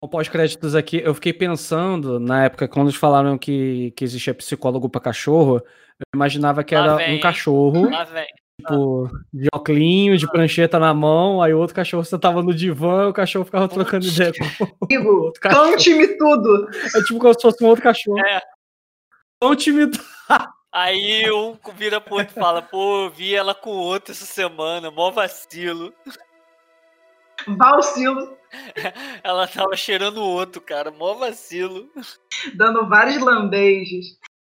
O 0.00 0.06
pós-créditos 0.06 0.76
aqui, 0.76 1.02
eu 1.04 1.12
fiquei 1.12 1.32
pensando, 1.32 2.20
na 2.20 2.44
época, 2.44 2.68
quando 2.68 2.86
eles 2.86 2.96
falaram 2.96 3.36
que, 3.36 3.92
que 3.96 4.04
existia 4.04 4.32
psicólogo 4.32 4.88
para 4.88 5.00
cachorro, 5.00 5.60
eu 6.00 6.06
imaginava 6.14 6.62
que 6.62 6.74
era 6.74 6.96
vem, 6.96 7.16
um 7.16 7.20
cachorro, 7.20 7.90
tipo, 8.60 9.10
de 9.32 9.48
óculos, 9.52 10.20
de 10.20 10.30
prancheta 10.30 10.78
na 10.78 10.94
mão, 10.94 11.42
aí 11.42 11.52
o 11.52 11.58
outro 11.58 11.74
cachorro 11.74 12.04
sentava 12.04 12.42
no 12.42 12.54
divã, 12.54 13.08
o 13.08 13.12
cachorro 13.12 13.44
ficava 13.44 13.68
trocando 13.68 14.06
ideia 14.06 14.32
com 14.32 14.44
o 15.10 15.24
outro 15.24 15.40
cachorro. 15.40 15.76
time 15.78 16.06
tudo! 16.16 16.68
É 16.94 17.02
tipo 17.02 17.18
como 17.18 17.34
se 17.34 17.42
fosse 17.42 17.64
um 17.64 17.68
outro 17.68 17.82
cachorro. 17.82 18.18
É. 18.18 18.40
Tão 19.40 19.54
time 19.56 19.90
tudo. 19.90 20.04
Aí 20.70 21.30
um 21.32 21.56
vira 21.74 22.00
pro 22.00 22.16
outro 22.16 22.32
e 22.36 22.40
fala, 22.40 22.60
pô, 22.60 23.08
vi 23.08 23.34
ela 23.34 23.54
com 23.54 23.70
outro 23.70 24.12
essa 24.12 24.26
semana, 24.26 24.90
mó 24.90 25.10
vacilo. 25.10 25.92
Vacilo. 27.46 28.36
Ela 29.22 29.46
tava 29.46 29.76
cheirando 29.76 30.18
o 30.18 30.28
outro, 30.28 30.60
cara. 30.60 30.90
Mó 30.90 31.14
vacilo. 31.14 31.88
Dando 32.54 32.88
vários 32.88 33.22
lambejos. 33.22 34.17